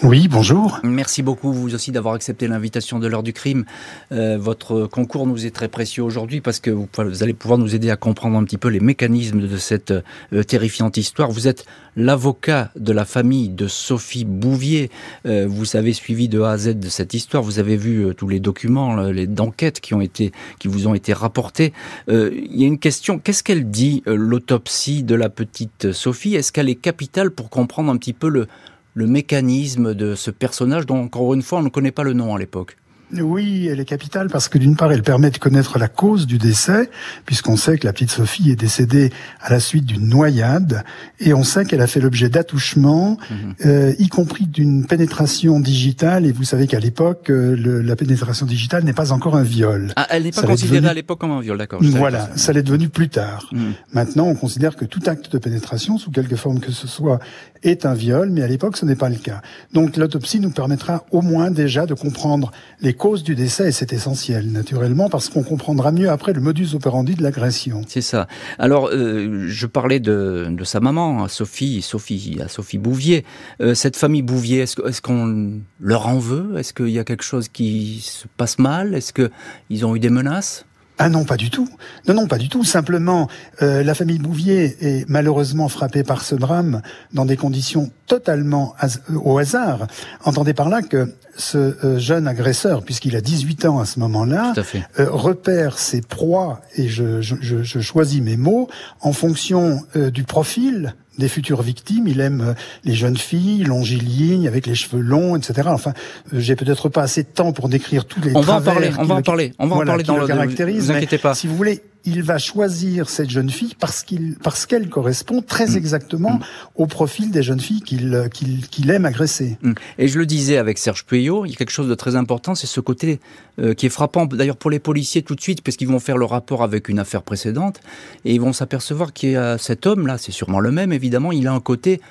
Oui, 0.01 0.27
bonjour. 0.27 0.79
Merci 0.83 1.21
beaucoup, 1.21 1.53
vous 1.53 1.75
aussi, 1.75 1.91
d'avoir 1.91 2.15
accepté 2.15 2.47
l'invitation 2.47 2.97
de 2.97 3.05
l'heure 3.05 3.21
du 3.21 3.31
crime. 3.31 3.63
Euh, 4.11 4.39
votre 4.39 4.87
concours 4.87 5.27
nous 5.27 5.45
est 5.45 5.51
très 5.51 5.67
précieux 5.67 6.01
aujourd'hui 6.01 6.41
parce 6.41 6.59
que 6.59 6.71
vous, 6.71 6.87
allez 7.21 7.33
pouvoir 7.33 7.59
nous 7.59 7.75
aider 7.75 7.91
à 7.91 7.95
comprendre 7.95 8.35
un 8.37 8.43
petit 8.43 8.57
peu 8.57 8.69
les 8.69 8.79
mécanismes 8.79 9.47
de 9.47 9.57
cette 9.57 9.91
euh, 9.91 10.43
terrifiante 10.43 10.97
histoire. 10.97 11.29
Vous 11.29 11.47
êtes 11.47 11.65
l'avocat 11.95 12.71
de 12.75 12.91
la 12.91 13.05
famille 13.05 13.49
de 13.49 13.67
Sophie 13.67 14.25
Bouvier. 14.25 14.89
Euh, 15.27 15.45
vous 15.47 15.75
avez 15.75 15.93
suivi 15.93 16.27
de 16.27 16.41
A 16.41 16.51
à 16.51 16.57
Z 16.57 16.79
de 16.79 16.89
cette 16.89 17.13
histoire. 17.13 17.43
Vous 17.43 17.59
avez 17.59 17.77
vu 17.77 18.15
tous 18.17 18.27
les 18.27 18.39
documents, 18.39 18.95
les 18.95 19.27
d'enquête 19.27 19.79
qui 19.79 19.93
ont 19.93 20.01
été, 20.01 20.31
qui 20.57 20.69
vous 20.69 20.87
ont 20.87 20.95
été 20.95 21.13
rapportés. 21.13 21.71
Il 22.07 22.55
y 22.55 22.63
a 22.63 22.67
une 22.67 22.79
question. 22.79 23.19
Qu'est-ce 23.19 23.43
qu'elle 23.43 23.69
dit, 23.69 24.01
l'autopsie 24.07 25.03
de 25.03 25.13
la 25.13 25.29
petite 25.29 25.91
Sophie? 25.91 26.33
Est-ce 26.33 26.51
qu'elle 26.51 26.69
est 26.69 26.75
capitale 26.75 27.29
pour 27.29 27.51
comprendre 27.51 27.91
un 27.91 27.97
petit 27.97 28.13
peu 28.13 28.27
le, 28.27 28.47
le 28.93 29.07
mécanisme 29.07 29.93
de 29.93 30.15
ce 30.15 30.31
personnage 30.31 30.85
dont, 30.85 31.03
encore 31.03 31.33
une 31.33 31.41
fois, 31.41 31.59
on 31.59 31.63
ne 31.63 31.69
connaît 31.69 31.91
pas 31.91 32.03
le 32.03 32.13
nom 32.13 32.35
à 32.35 32.39
l'époque. 32.39 32.77
Oui, 33.21 33.67
elle 33.67 33.79
est 33.79 33.85
capitale 33.85 34.27
parce 34.29 34.47
que 34.47 34.57
d'une 34.57 34.75
part, 34.75 34.91
elle 34.91 35.03
permet 35.03 35.29
de 35.29 35.37
connaître 35.37 35.77
la 35.77 35.87
cause 35.87 36.25
du 36.25 36.37
décès, 36.37 36.89
puisqu'on 37.25 37.57
sait 37.57 37.77
que 37.77 37.85
la 37.85 37.93
petite 37.93 38.11
Sophie 38.11 38.49
est 38.49 38.55
décédée 38.55 39.11
à 39.39 39.51
la 39.51 39.59
suite 39.59 39.85
d'une 39.85 40.07
noyade, 40.07 40.83
et 41.19 41.33
on 41.33 41.43
sait 41.43 41.65
qu'elle 41.65 41.81
a 41.81 41.87
fait 41.87 41.99
l'objet 41.99 42.29
d'attouchements, 42.29 43.17
mhm. 43.29 43.55
euh, 43.65 43.93
y 43.99 44.07
compris 44.07 44.47
d'une 44.47 44.85
pénétration 44.87 45.59
digitale. 45.59 46.25
Et 46.25 46.31
vous 46.31 46.43
savez 46.43 46.67
qu'à 46.67 46.79
l'époque, 46.79 47.29
euh, 47.29 47.83
la 47.83 47.95
pénétration 47.95 48.45
digitale 48.45 48.83
n'est 48.83 48.93
pas 48.93 49.11
encore 49.11 49.35
un 49.35 49.43
viol. 49.43 49.91
Ah, 49.95 50.07
elle 50.09 50.23
n'est 50.23 50.31
pas 50.31 50.43
considérée 50.43 50.87
à 50.87 50.93
l'époque 50.93 51.19
comme 51.19 51.31
un 51.31 51.41
viol, 51.41 51.57
d'accord. 51.57 51.81
Voilà, 51.83 52.29
ça 52.35 52.53
l'est 52.53 52.63
devenu 52.63 52.89
plus 52.89 53.09
tard. 53.09 53.47
Mhm. 53.51 53.73
Maintenant, 53.93 54.25
on 54.27 54.35
considère 54.35 54.75
que 54.75 54.85
tout 54.85 55.01
acte 55.05 55.31
de 55.31 55.37
pénétration, 55.37 55.97
sous 55.97 56.11
quelque 56.11 56.35
forme 56.35 56.59
que 56.59 56.71
ce 56.71 56.87
soit, 56.87 57.19
est 57.63 57.85
un 57.85 57.93
viol, 57.93 58.29
mais 58.29 58.43
à 58.43 58.47
l'époque, 58.47 58.77
ce 58.77 58.85
n'est 58.85 58.95
pas 58.95 59.09
le 59.09 59.15
cas. 59.15 59.41
Donc 59.73 59.97
l'autopsie 59.97 60.39
nous 60.39 60.51
permettra 60.51 61.05
au 61.11 61.21
moins 61.21 61.51
déjà 61.51 61.85
de 61.85 61.93
comprendre 61.93 62.51
les 62.81 62.93
causes 62.93 63.23
du 63.23 63.35
décès, 63.35 63.69
et 63.69 63.71
c'est 63.71 63.93
essentiel, 63.93 64.51
naturellement, 64.51 65.09
parce 65.09 65.29
qu'on 65.29 65.43
comprendra 65.43 65.91
mieux 65.91 66.09
après 66.09 66.33
le 66.33 66.41
modus 66.41 66.69
operandi 66.73 67.15
de 67.15 67.23
l'agression. 67.23 67.81
C'est 67.87 68.01
ça. 68.01 68.27
Alors, 68.59 68.89
euh, 68.91 69.45
je 69.47 69.67
parlais 69.67 69.99
de, 69.99 70.55
sa 70.63 70.79
maman, 70.79 71.27
Sophie, 71.27 71.81
Sophie, 71.81 72.39
à 72.43 72.47
Sophie 72.47 72.77
Bouvier. 72.77 73.25
Euh, 73.61 73.73
cette 73.73 73.97
famille 73.97 74.21
Bouvier, 74.21 74.61
est-ce 74.61 75.01
qu'on 75.01 75.61
leur 75.79 76.07
en 76.07 76.19
veut? 76.19 76.57
Est-ce 76.57 76.73
qu'il 76.73 76.89
y 76.89 76.99
a 76.99 77.03
quelque 77.03 77.23
chose 77.23 77.47
qui 77.47 78.01
se 78.01 78.27
passe 78.37 78.59
mal? 78.59 78.93
Est-ce 78.93 79.13
qu'ils 79.13 79.85
ont 79.85 79.95
eu 79.95 79.99
des 79.99 80.09
menaces? 80.09 80.65
Ah 80.99 81.09
non, 81.09 81.25
pas 81.25 81.37
du 81.37 81.49
tout. 81.49 81.67
Non, 82.07 82.13
non, 82.13 82.27
pas 82.27 82.37
du 82.37 82.49
tout. 82.49 82.63
Simplement, 82.63 83.27
euh, 83.61 83.83
la 83.83 83.95
famille 83.95 84.19
Bouvier 84.19 84.77
est 84.79 85.09
malheureusement 85.09 85.67
frappée 85.67 86.03
par 86.03 86.21
ce 86.21 86.35
drame 86.35 86.81
dans 87.13 87.25
des 87.25 87.35
conditions 87.35 87.91
totalement 88.05 88.75
au 89.15 89.39
hasard. 89.39 89.87
Entendez 90.23 90.53
par 90.53 90.69
là 90.69 90.81
que 90.83 91.15
ce 91.35 91.57
euh, 91.57 91.97
jeune 91.97 92.27
agresseur, 92.27 92.83
puisqu'il 92.83 93.15
a 93.15 93.21
18 93.21 93.65
ans 93.65 93.79
à 93.79 93.85
ce 93.85 93.99
moment-là, 94.01 94.53
euh, 94.99 95.07
repère 95.09 95.79
ses 95.79 96.01
proies, 96.01 96.61
et 96.75 96.87
je, 96.87 97.21
je, 97.21 97.35
je, 97.41 97.79
choisis 97.79 98.21
mes 98.21 98.37
mots, 98.37 98.69
en 99.01 99.13
fonction 99.13 99.81
du 99.95 100.23
profil 100.23 100.93
des 101.17 101.27
futures 101.27 101.61
victimes. 101.61 102.07
Il 102.07 102.19
aime 102.19 102.41
euh, 102.41 102.53
les 102.83 102.93
jeunes 102.93 103.17
filles 103.17 103.63
longilignes 103.63 104.47
avec 104.47 104.67
les 104.67 104.75
cheveux 104.75 105.01
longs, 105.01 105.35
etc. 105.35 105.69
Enfin, 105.71 105.93
euh, 106.33 106.39
j'ai 106.39 106.55
peut-être 106.55 106.89
pas 106.89 107.03
assez 107.03 107.23
de 107.23 107.27
temps 107.27 107.51
pour 107.51 107.69
décrire 107.69 108.05
tous 108.05 108.21
les 108.21 108.35
on 108.35 108.41
va 108.41 108.55
en 108.55 108.61
parler, 108.61 108.91
on 108.97 109.03
va 109.03 109.15
en 109.15 109.21
parler, 109.21 109.53
on 109.59 109.67
va 109.67 109.75
en 109.77 109.85
parler 109.85 110.03
dans 110.03 110.17
le, 110.17 110.27
caractérise. 110.27 110.85
Vous 110.85 110.91
inquiétez 110.91 111.17
pas. 111.17 111.35
Si 111.35 111.47
vous 111.47 111.55
voulez, 111.55 111.81
il 112.05 112.23
va 112.23 112.37
choisir 112.37 113.09
cette 113.09 113.29
jeune 113.29 113.49
fille 113.49 113.75
parce 113.79 114.03
qu'il 114.03 114.35
parce 114.41 114.65
qu'elle 114.65 114.89
correspond 114.89 115.41
très 115.41 115.67
mm. 115.67 115.77
exactement 115.77 116.33
mm. 116.33 116.41
au 116.75 116.87
profil 116.87 117.31
des 117.31 117.43
jeunes 117.43 117.59
filles 117.59 117.81
qu'il 117.81 118.29
qu'il 118.31 118.89
aime 118.89 119.05
agresser. 119.05 119.57
Mm. 119.61 119.73
Et 119.97 120.07
je 120.07 120.19
le 120.19 120.25
disais 120.25 120.57
avec 120.57 120.77
Serge 120.77 121.05
Puyot, 121.05 121.45
il 121.45 121.51
y 121.51 121.53
a 121.53 121.55
quelque 121.55 121.71
chose 121.71 121.87
de 121.87 121.95
très 121.95 122.15
important, 122.15 122.55
c'est 122.55 122.67
ce 122.67 122.79
côté 122.79 123.19
euh, 123.59 123.73
qui 123.73 123.85
est 123.85 123.89
frappant 123.89 124.25
d'ailleurs 124.25 124.57
pour 124.57 124.71
les 124.71 124.79
policiers 124.79 125.21
tout 125.21 125.35
de 125.35 125.41
suite 125.41 125.61
parce 125.61 125.77
qu'ils 125.77 125.87
vont 125.87 125.99
faire 125.99 126.17
le 126.17 126.25
rapport 126.25 126.63
avec 126.63 126.89
une 126.89 126.99
affaire 126.99 127.23
précédente 127.23 127.79
et 128.25 128.33
ils 128.33 128.41
vont 128.41 128.53
s'apercevoir 128.53 129.13
qu'il 129.13 129.31
y 129.31 129.35
a 129.35 129.57
cet 129.57 129.85
homme 129.85 130.07
là, 130.07 130.17
c'est 130.17 130.31
sûrement 130.31 130.59
le 130.59 130.71
même 130.71 130.91
évidemment, 130.91 131.31
il 131.31 131.47
a 131.47 131.53
un 131.53 131.59
côté 131.59 132.01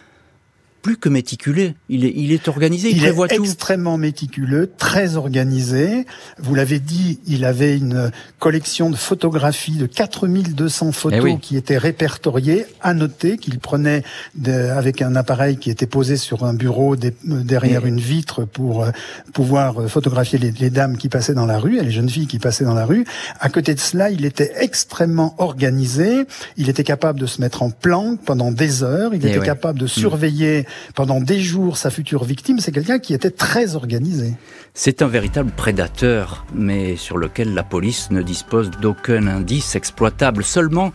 plus 0.82 0.96
que 0.96 1.08
méticuleux. 1.08 1.74
Il 1.88 2.04
est, 2.04 2.12
il 2.14 2.32
est 2.32 2.48
organisé, 2.48 2.90
il, 2.90 2.98
prévoit 2.98 3.28
tout. 3.28 3.36
Il 3.36 3.40
est 3.40 3.44
extrêmement 3.44 3.96
méticuleux, 3.96 4.70
très 4.76 5.16
organisé. 5.16 6.06
Vous 6.38 6.54
l'avez 6.54 6.80
dit, 6.80 7.20
il 7.26 7.44
avait 7.44 7.76
une 7.76 8.10
collection 8.40 8.90
de 8.90 8.96
photographies 8.96 9.76
de 9.76 9.86
4200 9.86 10.92
photos 10.92 11.30
eh 11.36 11.38
qui 11.38 11.56
étaient 11.56 11.78
répertoriées. 11.78 12.66
À 12.80 12.94
noter 12.94 13.38
qu'il 13.38 13.60
prenait 13.60 14.02
avec 14.44 15.02
un 15.02 15.14
appareil 15.14 15.56
qui 15.56 15.70
était 15.70 15.86
posé 15.86 16.16
sur 16.16 16.44
un 16.44 16.52
bureau 16.52 16.96
derrière 17.24 17.86
une 17.86 18.00
vitre 18.00 18.44
pour 18.44 18.82
euh, 18.82 18.90
pouvoir 19.32 19.88
photographier 19.88 20.38
les, 20.38 20.50
les, 20.50 20.70
dames 20.70 20.96
qui 20.96 21.08
passaient 21.08 21.34
dans 21.34 21.46
la 21.46 21.58
rue 21.58 21.78
et 21.78 21.82
les 21.82 21.90
jeunes 21.90 22.08
filles 22.08 22.26
qui 22.26 22.40
passaient 22.40 22.64
dans 22.64 22.74
la 22.74 22.86
rue. 22.86 23.04
À 23.38 23.48
côté 23.48 23.74
de 23.74 23.80
cela, 23.80 24.10
il 24.10 24.24
était 24.24 24.52
extrêmement 24.56 25.34
organisé. 25.38 26.26
Il 26.56 26.68
était 26.68 26.84
capable 26.84 27.20
de 27.20 27.26
se 27.26 27.40
mettre 27.40 27.62
en 27.62 27.70
planque 27.70 28.20
pendant 28.24 28.50
des 28.50 28.82
heures. 28.82 29.14
Il 29.14 29.24
eh 29.24 29.30
était 29.30 29.46
capable 29.46 29.78
de 29.78 29.86
surveiller 29.86 30.66
pendant 30.95 31.21
des 31.21 31.41
jours 31.41 31.76
sa 31.76 31.91
future 31.91 32.25
victime, 32.25 32.59
c'est 32.61 32.73
quelqu'un 32.73 32.99
qui 32.99 33.14
était 33.14 33.31
très 33.31 33.76
organisé. 33.76 34.35
C'est 34.75 35.02
un 35.02 35.07
véritable 35.07 35.50
prédateur, 35.50 36.47
mais 36.55 36.97
sur 36.97 37.19
lequel 37.19 37.55
la 37.55 37.62
police 37.62 38.11
ne 38.11 38.23
dispose 38.23 38.71
d'aucun 38.71 39.26
indice 39.26 39.76
exploitable, 39.76 40.45
seulement 40.45 40.93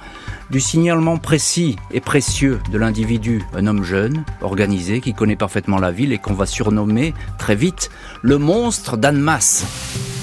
du 0.49 0.59
signalement 0.59 1.17
précis 1.17 1.75
et 1.91 2.01
précieux 2.01 2.59
de 2.71 2.77
l'individu, 2.77 3.43
un 3.53 3.67
homme 3.67 3.83
jeune, 3.83 4.23
organisé, 4.41 5.01
qui 5.01 5.13
connaît 5.13 5.35
parfaitement 5.35 5.77
la 5.77 5.91
ville 5.91 6.13
et 6.13 6.17
qu'on 6.17 6.33
va 6.33 6.45
surnommer 6.45 7.13
très 7.37 7.55
vite 7.55 7.89
le 8.23 8.37
monstre 8.37 8.97
d'Annemasse. 8.97 10.16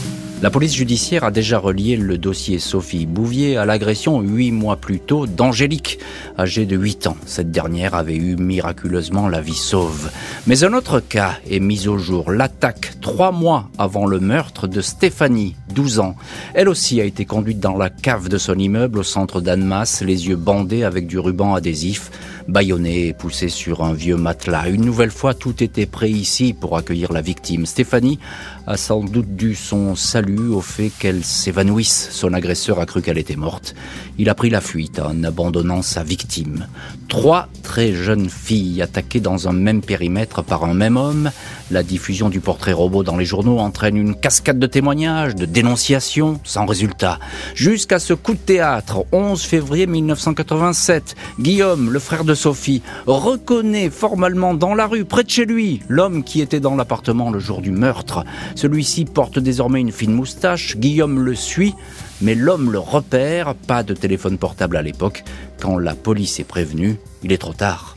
La 0.45 0.51
police 0.51 0.75
judiciaire 0.75 1.25
a 1.25 1.31
déjà 1.31 1.59
relié 1.59 1.97
le 1.97 2.19
dossier 2.19 2.59
Sophie 2.59 3.07
Bouvier 3.07 3.57
à 3.57 3.65
l'agression 3.65 4.21
huit 4.21 4.53
mois 4.53 4.77
plus 4.77 5.01
tôt 5.01 5.27
d'Angélique, 5.27 5.99
âgée 6.39 6.67
de 6.67 6.77
8 6.77 7.07
ans. 7.07 7.17
Cette 7.25 7.51
dernière 7.51 7.95
avait 7.95 8.15
eu 8.15 8.37
miraculeusement 8.37 9.27
la 9.27 9.41
vie 9.41 9.55
sauve. 9.55 10.11
Mais 10.47 10.63
un 10.63 10.75
autre 10.75 11.01
cas 11.01 11.39
est 11.51 11.61
mis 11.61 11.89
au 11.89 11.97
jour, 11.97 12.31
l'attaque 12.31 13.01
trois 13.01 13.33
mois 13.33 13.71
avant 13.79 14.05
le 14.05 14.21
meurtre 14.21 14.67
de 14.69 14.83
Stéphanie, 14.83 15.57
12 15.75 16.01
ans. 16.01 16.15
Elle 16.53 16.69
aussi 16.69 17.01
a 17.01 17.05
été 17.05 17.25
conduite 17.25 17.59
dans 17.59 17.79
la 17.79 17.89
cave 17.89 18.29
de 18.29 18.37
son 18.37 18.59
immeuble 18.59 18.99
au 18.99 19.03
centre 19.03 19.41
d'Annemasse, 19.41 20.03
les 20.03 20.29
yeux 20.29 20.37
bandés 20.37 20.85
avec 20.85 21.07
du 21.07 21.19
ruban 21.19 21.55
adhésif 21.55 22.11
bâillonné 22.49 23.09
et 23.09 23.13
poussé 23.13 23.49
sur 23.49 23.83
un 23.83 23.93
vieux 23.93 24.17
matelas. 24.17 24.69
Une 24.69 24.85
nouvelle 24.85 25.11
fois, 25.11 25.35
tout 25.35 25.63
était 25.63 25.87
prêt 25.87 26.11
ici 26.11 26.53
pour 26.53 26.77
accueillir 26.77 27.13
la 27.13 27.21
victime. 27.21 27.67
Stéphanie 27.67 28.19
a 28.66 28.76
sans 28.76 29.00
doute 29.00 29.37
dû 29.37 29.54
son 29.54 29.94
salut 29.94 30.49
au 30.49 30.61
fait 30.61 30.90
qu'elle 30.99 31.25
s'évanouisse. 31.25 32.09
Son 32.11 32.33
agresseur 32.33 32.80
a 32.80 32.87
cru 32.87 33.02
qu'elle 33.02 33.18
était 33.18 33.37
morte. 33.37 33.75
Il 34.18 34.28
a 34.28 34.35
pris 34.35 34.50
la 34.50 34.61
fuite 34.61 35.00
en 35.00 35.23
abandonnant 35.23 35.83
sa 35.83 36.02
victime. 36.02 36.66
Trois 37.09 37.49
très 37.62 37.92
jeunes 37.92 38.30
filles 38.30 38.80
attaquées 38.80 39.21
dans 39.21 39.49
un 39.49 39.52
même 39.52 39.83
périmètre 39.83 40.42
par 40.42 40.64
un 40.64 40.75
même 40.75 40.97
homme. 40.97 41.30
La 41.71 41.83
diffusion 41.83 42.28
du 42.28 42.40
portrait 42.40 42.73
robot 42.73 43.02
dans 43.02 43.16
les 43.16 43.25
journaux 43.25 43.59
entraîne 43.59 43.97
une 43.97 44.14
cascade 44.14 44.59
de 44.59 44.66
témoignages, 44.66 45.35
de 45.35 45.47
dénonciations, 45.47 46.40
sans 46.44 46.66
résultat. 46.66 47.18
Jusqu'à 47.54 47.99
ce 47.99 48.14
coup 48.14 48.33
de 48.33 48.38
théâtre, 48.38 49.04
11 49.12 49.42
février 49.42 49.87
1987, 49.87 51.16
Guillaume, 51.40 51.90
le 51.90 51.99
frère 51.99 52.25
de 52.25 52.35
Sophie, 52.35 52.83
reconnaît 53.06 53.90
formellement 53.90 54.54
dans 54.54 54.75
la 54.75 54.87
rue, 54.87 55.04
près 55.04 55.25
de 55.25 55.30
chez 55.30 55.47
lui, 55.47 55.80
l'homme 55.88 56.25
qui 56.25 56.40
était 56.40 56.61
dans 56.61 56.76
l'appartement 56.76 57.30
le 57.30 57.38
jour 57.38 57.61
du 57.61 57.71
meurtre. 57.71 58.25
Celui-ci 58.55 59.05
porte 59.05 59.39
désormais 59.39 59.81
une 59.81 59.93
fine 59.93 60.13
moustache, 60.13 60.77
Guillaume 60.77 61.21
le 61.21 61.35
suit, 61.35 61.75
mais 62.21 62.35
l'homme 62.35 62.71
le 62.71 62.79
repère, 62.79 63.55
pas 63.55 63.83
de 63.83 63.95
téléphone 63.95 64.39
portable 64.39 64.77
à 64.77 64.83
l'époque. 64.83 65.25
Quand 65.61 65.79
la 65.79 65.95
police 65.95 66.39
est 66.41 66.45
prévenue, 66.45 66.97
il 67.23 67.33
est 67.33 67.39
trop 67.39 67.53
tard. 67.53 67.97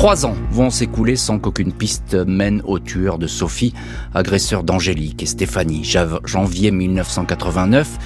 Trois 0.00 0.24
ans 0.24 0.36
vont 0.50 0.70
s'écouler 0.70 1.14
sans 1.14 1.38
qu'aucune 1.38 1.72
piste 1.72 2.14
mène 2.14 2.62
au 2.64 2.78
tueur 2.78 3.18
de 3.18 3.26
Sophie, 3.26 3.74
agresseur 4.14 4.62
d'Angélique 4.62 5.22
et 5.22 5.26
Stéphanie. 5.26 5.84
Janvier 6.24 6.70
1989, 6.70 7.98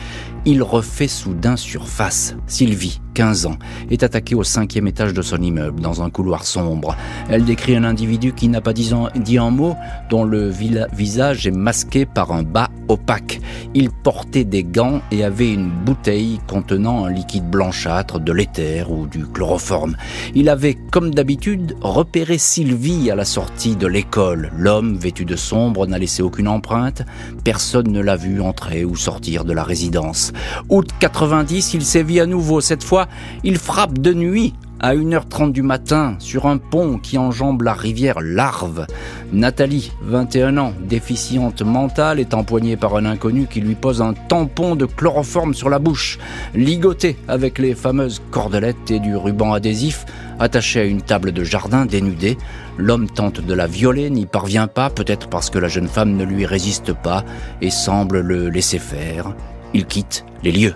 il 0.44 0.62
refait 0.62 1.06
soudain 1.06 1.56
surface. 1.56 2.34
Sylvie, 2.48 3.00
15 3.14 3.46
ans, 3.46 3.56
est 3.90 4.02
attaquée 4.02 4.34
au 4.34 4.42
cinquième 4.44 4.88
étage 4.88 5.14
de 5.14 5.22
son 5.22 5.40
immeuble, 5.40 5.80
dans 5.80 6.02
un 6.02 6.10
couloir 6.10 6.44
sombre. 6.44 6.96
Elle 7.30 7.44
décrit 7.44 7.76
un 7.76 7.84
individu 7.84 8.32
qui 8.32 8.48
n'a 8.48 8.60
pas 8.60 8.72
dit 8.72 8.92
un, 8.92 9.50
mot, 9.50 9.76
dont 10.10 10.24
le 10.24 10.50
visage 10.92 11.46
est 11.46 11.52
masqué 11.52 12.04
par 12.04 12.32
un 12.32 12.42
bas 12.42 12.68
opaque. 12.88 13.40
Il 13.74 13.90
portait 13.90 14.44
des 14.44 14.64
gants 14.64 15.00
et 15.10 15.24
avait 15.24 15.52
une 15.52 15.70
bouteille 15.70 16.40
contenant 16.46 17.04
un 17.04 17.10
liquide 17.10 17.48
blanchâtre, 17.48 18.20
de 18.20 18.32
l'éther 18.32 18.90
ou 18.90 19.06
du 19.06 19.26
chloroforme. 19.26 19.96
Il 20.34 20.48
avait, 20.48 20.74
comme 20.74 21.14
d'habitude, 21.14 21.76
repéré 21.80 22.38
Sylvie 22.38 23.10
à 23.10 23.14
la 23.14 23.24
sortie 23.24 23.76
de 23.76 23.86
l'école. 23.86 24.50
L'homme, 24.56 24.96
vêtu 24.96 25.24
de 25.24 25.36
sombre, 25.36 25.86
n'a 25.86 25.98
laissé 25.98 26.22
aucune 26.22 26.48
empreinte. 26.48 27.02
Personne 27.44 27.90
ne 27.90 28.00
l'a 28.00 28.16
vu 28.16 28.40
entrer 28.40 28.84
ou 28.84 28.96
sortir 28.96 29.44
de 29.44 29.52
la 29.52 29.64
résidence. 29.64 30.32
Août 30.68 30.88
90, 31.00 31.74
il 31.74 31.84
sévit 31.84 32.20
à 32.20 32.26
nouveau. 32.26 32.60
Cette 32.60 32.84
fois, 32.84 33.03
il 33.42 33.58
frappe 33.58 33.98
de 33.98 34.12
nuit 34.12 34.54
à 34.80 34.94
1h30 34.94 35.52
du 35.52 35.62
matin 35.62 36.16
sur 36.18 36.46
un 36.46 36.58
pont 36.58 36.98
qui 36.98 37.16
enjambe 37.16 37.62
la 37.62 37.72
rivière 37.72 38.20
Larve. 38.20 38.86
Nathalie, 39.32 39.92
21 40.02 40.58
ans, 40.58 40.74
déficiente 40.86 41.62
mentale, 41.62 42.20
est 42.20 42.34
empoignée 42.34 42.76
par 42.76 42.94
un 42.96 43.06
inconnu 43.06 43.46
qui 43.46 43.62
lui 43.62 43.76
pose 43.76 44.02
un 44.02 44.12
tampon 44.12 44.76
de 44.76 44.84
chloroforme 44.84 45.54
sur 45.54 45.70
la 45.70 45.78
bouche, 45.78 46.18
ligoté 46.54 47.16
avec 47.28 47.58
les 47.58 47.74
fameuses 47.74 48.20
cordelettes 48.30 48.90
et 48.90 49.00
du 49.00 49.16
ruban 49.16 49.54
adhésif, 49.54 50.04
attaché 50.38 50.80
à 50.80 50.84
une 50.84 51.00
table 51.00 51.32
de 51.32 51.44
jardin 51.44 51.86
dénudée. 51.86 52.36
L'homme 52.76 53.08
tente 53.08 53.40
de 53.40 53.54
la 53.54 53.66
violer, 53.66 54.10
n'y 54.10 54.26
parvient 54.26 54.66
pas, 54.66 54.90
peut-être 54.90 55.28
parce 55.28 55.48
que 55.48 55.58
la 55.58 55.68
jeune 55.68 55.88
femme 55.88 56.14
ne 56.16 56.24
lui 56.24 56.44
résiste 56.44 56.92
pas 56.92 57.24
et 57.62 57.70
semble 57.70 58.20
le 58.20 58.50
laisser 58.50 58.78
faire. 58.78 59.34
Il 59.72 59.86
quitte 59.86 60.26
les 60.42 60.52
lieux. 60.52 60.74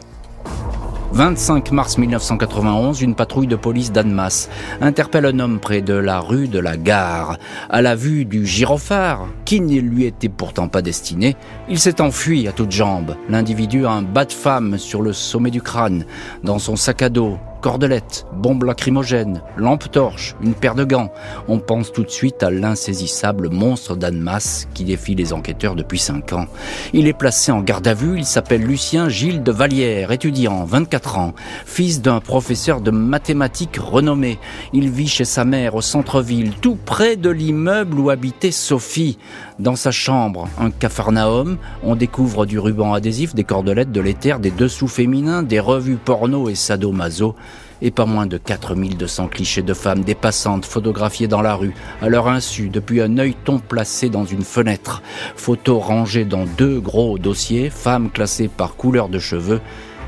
25 1.12 1.72
mars 1.72 1.98
1991, 1.98 3.00
une 3.00 3.14
patrouille 3.14 3.46
de 3.46 3.56
police 3.56 3.92
d'Annemasse 3.92 4.50
interpelle 4.80 5.24
un 5.24 5.38
homme 5.38 5.58
près 5.58 5.80
de 5.80 5.94
la 5.94 6.20
rue 6.20 6.48
de 6.48 6.58
la 6.58 6.76
Gare. 6.76 7.38
À 7.70 7.82
la 7.82 7.94
vue 7.94 8.24
du 8.24 8.46
gyrophare, 8.46 9.26
qui 9.44 9.60
ne 9.60 9.80
lui 9.80 10.04
était 10.04 10.28
pourtant 10.28 10.68
pas 10.68 10.82
destiné, 10.82 11.36
il 11.68 11.78
s'est 11.78 12.00
enfui 12.00 12.46
à 12.46 12.52
toutes 12.52 12.72
jambes. 12.72 13.16
L'individu 13.28 13.86
a 13.86 13.90
un 13.90 14.02
bas 14.02 14.26
de 14.26 14.32
femme 14.32 14.76
sur 14.76 15.02
le 15.02 15.12
sommet 15.12 15.50
du 15.50 15.62
crâne. 15.62 16.04
Dans 16.44 16.58
son 16.58 16.76
sac 16.76 17.02
à 17.02 17.08
dos, 17.08 17.38
Cordelettes, 17.60 18.24
bombes 18.32 18.62
lacrymogènes, 18.62 19.42
lampe 19.56 19.90
torche, 19.90 20.36
une 20.40 20.54
paire 20.54 20.76
de 20.76 20.84
gants. 20.84 21.12
On 21.48 21.58
pense 21.58 21.92
tout 21.92 22.04
de 22.04 22.10
suite 22.10 22.42
à 22.42 22.50
l'insaisissable 22.50 23.48
monstre 23.48 23.96
d'Annemasse 23.96 24.68
qui 24.74 24.84
défie 24.84 25.16
les 25.16 25.32
enquêteurs 25.32 25.74
depuis 25.74 25.98
5 25.98 26.32
ans. 26.34 26.46
Il 26.92 27.08
est 27.08 27.12
placé 27.12 27.50
en 27.50 27.60
garde 27.60 27.86
à 27.88 27.94
vue, 27.94 28.16
il 28.16 28.24
s'appelle 28.24 28.62
Lucien 28.62 29.08
Gilles 29.08 29.42
de 29.42 29.50
Vallière, 29.50 30.12
étudiant, 30.12 30.64
24 30.64 31.18
ans, 31.18 31.34
fils 31.66 32.00
d'un 32.00 32.20
professeur 32.20 32.80
de 32.80 32.92
mathématiques 32.92 33.78
renommé. 33.78 34.38
Il 34.72 34.88
vit 34.90 35.08
chez 35.08 35.24
sa 35.24 35.44
mère 35.44 35.74
au 35.74 35.82
centre-ville, 35.82 36.52
tout 36.60 36.78
près 36.84 37.16
de 37.16 37.30
l'immeuble 37.30 37.98
où 37.98 38.10
habitait 38.10 38.52
Sophie. 38.52 39.18
Dans 39.58 39.76
sa 39.76 39.90
chambre, 39.90 40.48
un 40.60 40.70
capharnaüm, 40.70 41.58
on 41.82 41.96
découvre 41.96 42.46
du 42.46 42.60
ruban 42.60 42.92
adhésif, 42.94 43.34
des 43.34 43.42
cordelettes, 43.42 43.90
de 43.90 44.00
l'éther, 44.00 44.38
des 44.38 44.52
dessous 44.52 44.86
féminins, 44.86 45.42
des 45.42 45.58
revues 45.58 45.96
porno 45.96 46.48
et 46.48 46.54
sadomaso 46.54 47.34
et 47.82 47.90
pas 47.90 48.06
moins 48.06 48.26
de 48.26 48.38
4200 48.38 49.28
clichés 49.28 49.62
de 49.62 49.74
femmes, 49.74 50.02
des 50.02 50.14
passantes 50.14 50.64
photographiées 50.64 51.28
dans 51.28 51.42
la 51.42 51.54
rue, 51.54 51.74
à 52.02 52.08
leur 52.08 52.28
insu, 52.28 52.68
depuis 52.68 53.00
un 53.00 53.18
œilleton 53.18 53.58
placé 53.58 54.08
dans 54.08 54.24
une 54.24 54.42
fenêtre. 54.42 55.02
Photos 55.36 55.82
rangées 55.82 56.24
dans 56.24 56.44
deux 56.44 56.80
gros 56.80 57.18
dossiers, 57.18 57.70
femmes 57.70 58.10
classées 58.10 58.48
par 58.48 58.76
couleur 58.76 59.08
de 59.08 59.18
cheveux 59.18 59.60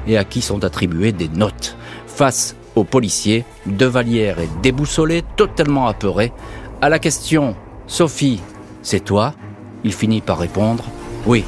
et 0.07 0.17
à 0.17 0.25
qui 0.25 0.43
sont 0.43 0.65
attribuées 0.65 1.13
des 1.13 1.29
notes. 1.29 1.77
Face 2.07 2.57
aux 2.77 2.85
policiers, 2.85 3.45
Devalière 3.67 4.39
est 4.39 4.61
déboussolé, 4.63 5.23
totalement 5.37 5.87
apeuré. 5.87 6.33
À 6.81 6.89
la 6.89 6.99
question 6.99 7.55
Sophie, 7.87 8.41
c'est 8.83 9.05
toi? 9.05 9.35
Il 9.83 9.93
finit 9.93 10.21
par 10.21 10.39
répondre 10.39 10.85
Oui, 11.27 11.45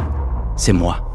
c'est 0.56 0.72
moi. 0.72 1.11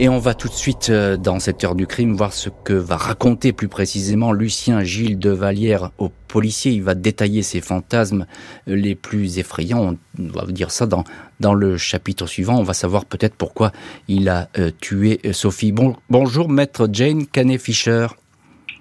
Et 0.00 0.08
on 0.08 0.18
va 0.18 0.34
tout 0.34 0.46
de 0.46 0.52
suite, 0.52 0.90
euh, 0.90 1.16
dans 1.16 1.40
cette 1.40 1.64
heure 1.64 1.74
du 1.74 1.88
crime, 1.88 2.14
voir 2.14 2.32
ce 2.32 2.50
que 2.50 2.72
va 2.72 2.96
raconter 2.96 3.52
plus 3.52 3.66
précisément 3.66 4.30
Lucien 4.30 4.84
Gilles 4.84 5.18
de 5.18 5.30
Vallière 5.30 5.90
au 5.98 6.12
policier. 6.28 6.70
Il 6.70 6.84
va 6.84 6.94
détailler 6.94 7.42
ses 7.42 7.60
fantasmes 7.60 8.24
les 8.68 8.94
plus 8.94 9.40
effrayants. 9.40 9.96
On 10.16 10.28
va 10.28 10.46
dire 10.46 10.70
ça 10.70 10.86
dans, 10.86 11.02
dans 11.40 11.52
le 11.52 11.76
chapitre 11.76 12.28
suivant. 12.28 12.60
On 12.60 12.62
va 12.62 12.74
savoir 12.74 13.06
peut-être 13.06 13.34
pourquoi 13.34 13.72
il 14.06 14.28
a 14.28 14.48
euh, 14.56 14.70
tué 14.80 15.18
euh, 15.24 15.32
Sophie. 15.32 15.72
Bon, 15.72 15.96
bonjour, 16.08 16.48
maître 16.48 16.88
Jane 16.92 17.26
Canet-Fischer. 17.26 18.06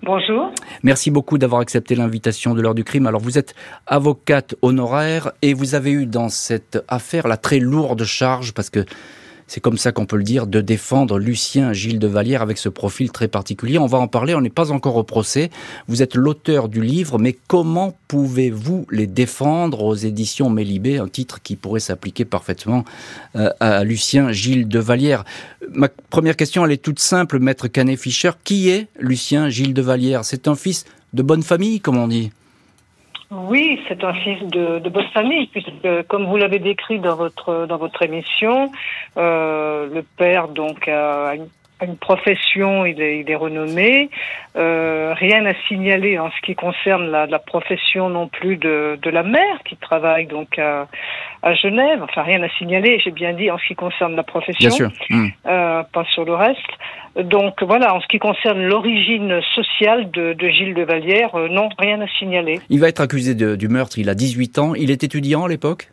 Bonjour. 0.04 0.52
Merci 0.84 1.10
beaucoup 1.10 1.40
d'avoir 1.40 1.62
accepté 1.62 1.96
l'invitation 1.96 2.54
de 2.54 2.62
l'heure 2.62 2.76
du 2.76 2.84
crime. 2.84 3.08
Alors 3.08 3.22
vous 3.22 3.40
êtes 3.40 3.56
avocate 3.88 4.54
honoraire 4.62 5.32
et 5.42 5.56
vous 5.56 5.74
avez 5.74 5.90
eu 5.90 6.06
dans 6.06 6.30
cette 6.30 6.84
affaire 6.88 7.28
la 7.28 7.38
très 7.38 7.58
lourde 7.58 8.04
charge 8.04 8.54
parce 8.54 8.70
que 8.70 8.86
c'est 9.48 9.62
comme 9.62 9.78
ça 9.78 9.92
qu'on 9.92 10.06
peut 10.06 10.18
le 10.18 10.24
dire, 10.24 10.46
de 10.46 10.62
défendre 10.62 11.18
Lucien 11.18 11.74
Gilles 11.74 12.00
de 12.00 12.08
Vallière 12.08 12.42
avec 12.42 12.58
ce 12.58 12.70
profil 12.70 13.12
très 13.12 13.28
particulier. 13.28 13.78
On 13.80 13.86
va 13.86 13.98
en 13.98 14.08
parler, 14.08 14.36
on 14.36 14.42
n'est 14.42 14.50
pas 14.50 14.72
encore 14.72 14.98
au 14.98 15.04
procès. 15.04 15.50
Vous 15.88 16.02
êtes 16.02 16.16
l'auteur 16.16 16.68
du 16.68 16.82
livre, 16.82 17.18
mais 17.18 17.38
comment 17.48 17.98
pouvez-vous 18.08 18.86
les 18.92 19.08
défendre 19.08 19.84
aux 19.84 19.96
éditions 19.96 20.50
Mélibé, 20.50 20.98
un 20.98 21.08
titre 21.08 21.42
qui 21.42 21.56
pourrait 21.56 21.80
s'appliquer 21.80 22.26
parfaitement 22.26 22.84
euh, 23.36 23.50
à 23.60 23.84
Lucien 23.84 24.32
Gilles 24.32 24.68
de 24.68 24.80
Vallière 24.80 25.24
Ma 25.74 25.88
première 26.10 26.36
question, 26.36 26.66
elle 26.66 26.72
est 26.72 26.84
toute 26.84 27.00
simple, 27.00 27.40
maître 27.40 27.68
Canet-Fischer. 27.68 28.32
Qui 28.44 28.70
est 28.70 28.88
Lucien 29.00 29.50
Gilles 29.50 29.74
de 29.74 29.82
Vallière 29.82 30.26
C'est 30.26 30.48
un 30.48 30.56
fils 30.56 30.86
de 31.14 31.22
bonne 31.22 31.44
famille, 31.44 31.80
comme 31.80 31.98
on 31.98 32.08
dit? 32.08 32.32
Oui, 33.30 33.82
c'est 33.88 34.04
un 34.06 34.14
fils 34.14 34.42
de, 34.44 34.80
de, 34.80 34.90
bonne 34.90 35.08
famille, 35.14 35.48
puisque 35.48 36.08
comme 36.08 36.26
vous 36.26 36.38
l'avez 36.38 36.60
décrit 36.60 37.00
dans 37.00 37.18
votre 37.18 37.66
dans 37.66 37.78
votre 37.78 38.02
émission, 38.04 38.72
euh, 39.18 39.90
le 39.94 40.02
père 40.02 40.48
donc 40.48 40.88
a 40.88 41.36
une, 41.36 41.50
une 41.86 41.98
profession, 41.98 42.86
il 42.86 43.02
est, 43.02 43.20
il 43.20 43.30
est 43.30 43.36
renommé. 43.36 44.10
Euh, 44.56 45.14
rien 45.14 45.46
à 45.46 45.54
signaler 45.68 46.18
en 46.18 46.32
ce 46.32 46.42
qui 46.42 46.56
concerne 46.56 47.12
la, 47.12 47.28
la 47.28 47.40
profession 47.40 48.10
non 48.10 48.28
plus 48.28 48.58
de, 48.58 48.98
de 49.02 49.10
la 49.10 49.24
mère 49.24 49.62
qui 49.64 49.76
travaille 49.78 50.26
donc 50.26 50.58
à, 50.58 50.88
à 51.44 51.54
Genève. 51.54 52.02
Enfin, 52.02 52.24
rien 52.24 52.42
à 52.42 52.50
signaler, 52.58 53.00
j'ai 53.04 53.12
bien 53.12 53.34
dit 53.34 53.52
en 53.52 53.58
ce 53.58 53.68
qui 53.68 53.76
concerne 53.76 54.16
la 54.16 54.24
profession, 54.24 54.70
Bien 54.70 54.72
sûr. 54.72 54.92
Mmh. 55.10 55.28
Euh, 55.46 55.84
pas 55.84 56.06
sur 56.06 56.26
le 56.26 56.34
reste. 56.34 56.60
Donc 57.16 57.62
voilà, 57.64 57.94
en 57.96 58.02
ce 58.02 58.08
qui 58.08 58.20
concerne 58.20 58.62
l'origine 58.64 59.42
sociale 59.56 60.10
de, 60.12 60.34
de, 60.34 60.50
Gilles 60.50 60.74
de 60.74 60.84
Vallière, 60.84 61.36
euh, 61.36 61.48
non, 61.48 61.70
rien 61.78 62.02
à 62.02 62.08
signaler. 62.20 62.60
Il 62.70 62.80
va 62.80 62.90
être 62.90 63.02
accusé 63.02 63.36
de, 63.36 63.56
du 63.56 63.68
meurtre, 63.68 63.98
il 64.00 64.10
a 64.10 64.16
18 64.16 64.60
ans. 64.60 64.76
Il 64.76 64.92
est 64.92 65.04
étudiant 65.04 65.46
à 65.46 65.48
l'époque? 65.48 65.92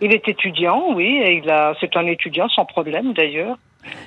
Il 0.00 0.12
est 0.12 0.28
étudiant, 0.28 0.94
oui, 0.94 1.20
et 1.22 1.40
il 1.42 1.48
a, 1.48 1.74
c'est 1.80 1.96
un 1.96 2.06
étudiant 2.06 2.48
sans 2.48 2.64
problème 2.64 3.12
d'ailleurs. 3.12 3.56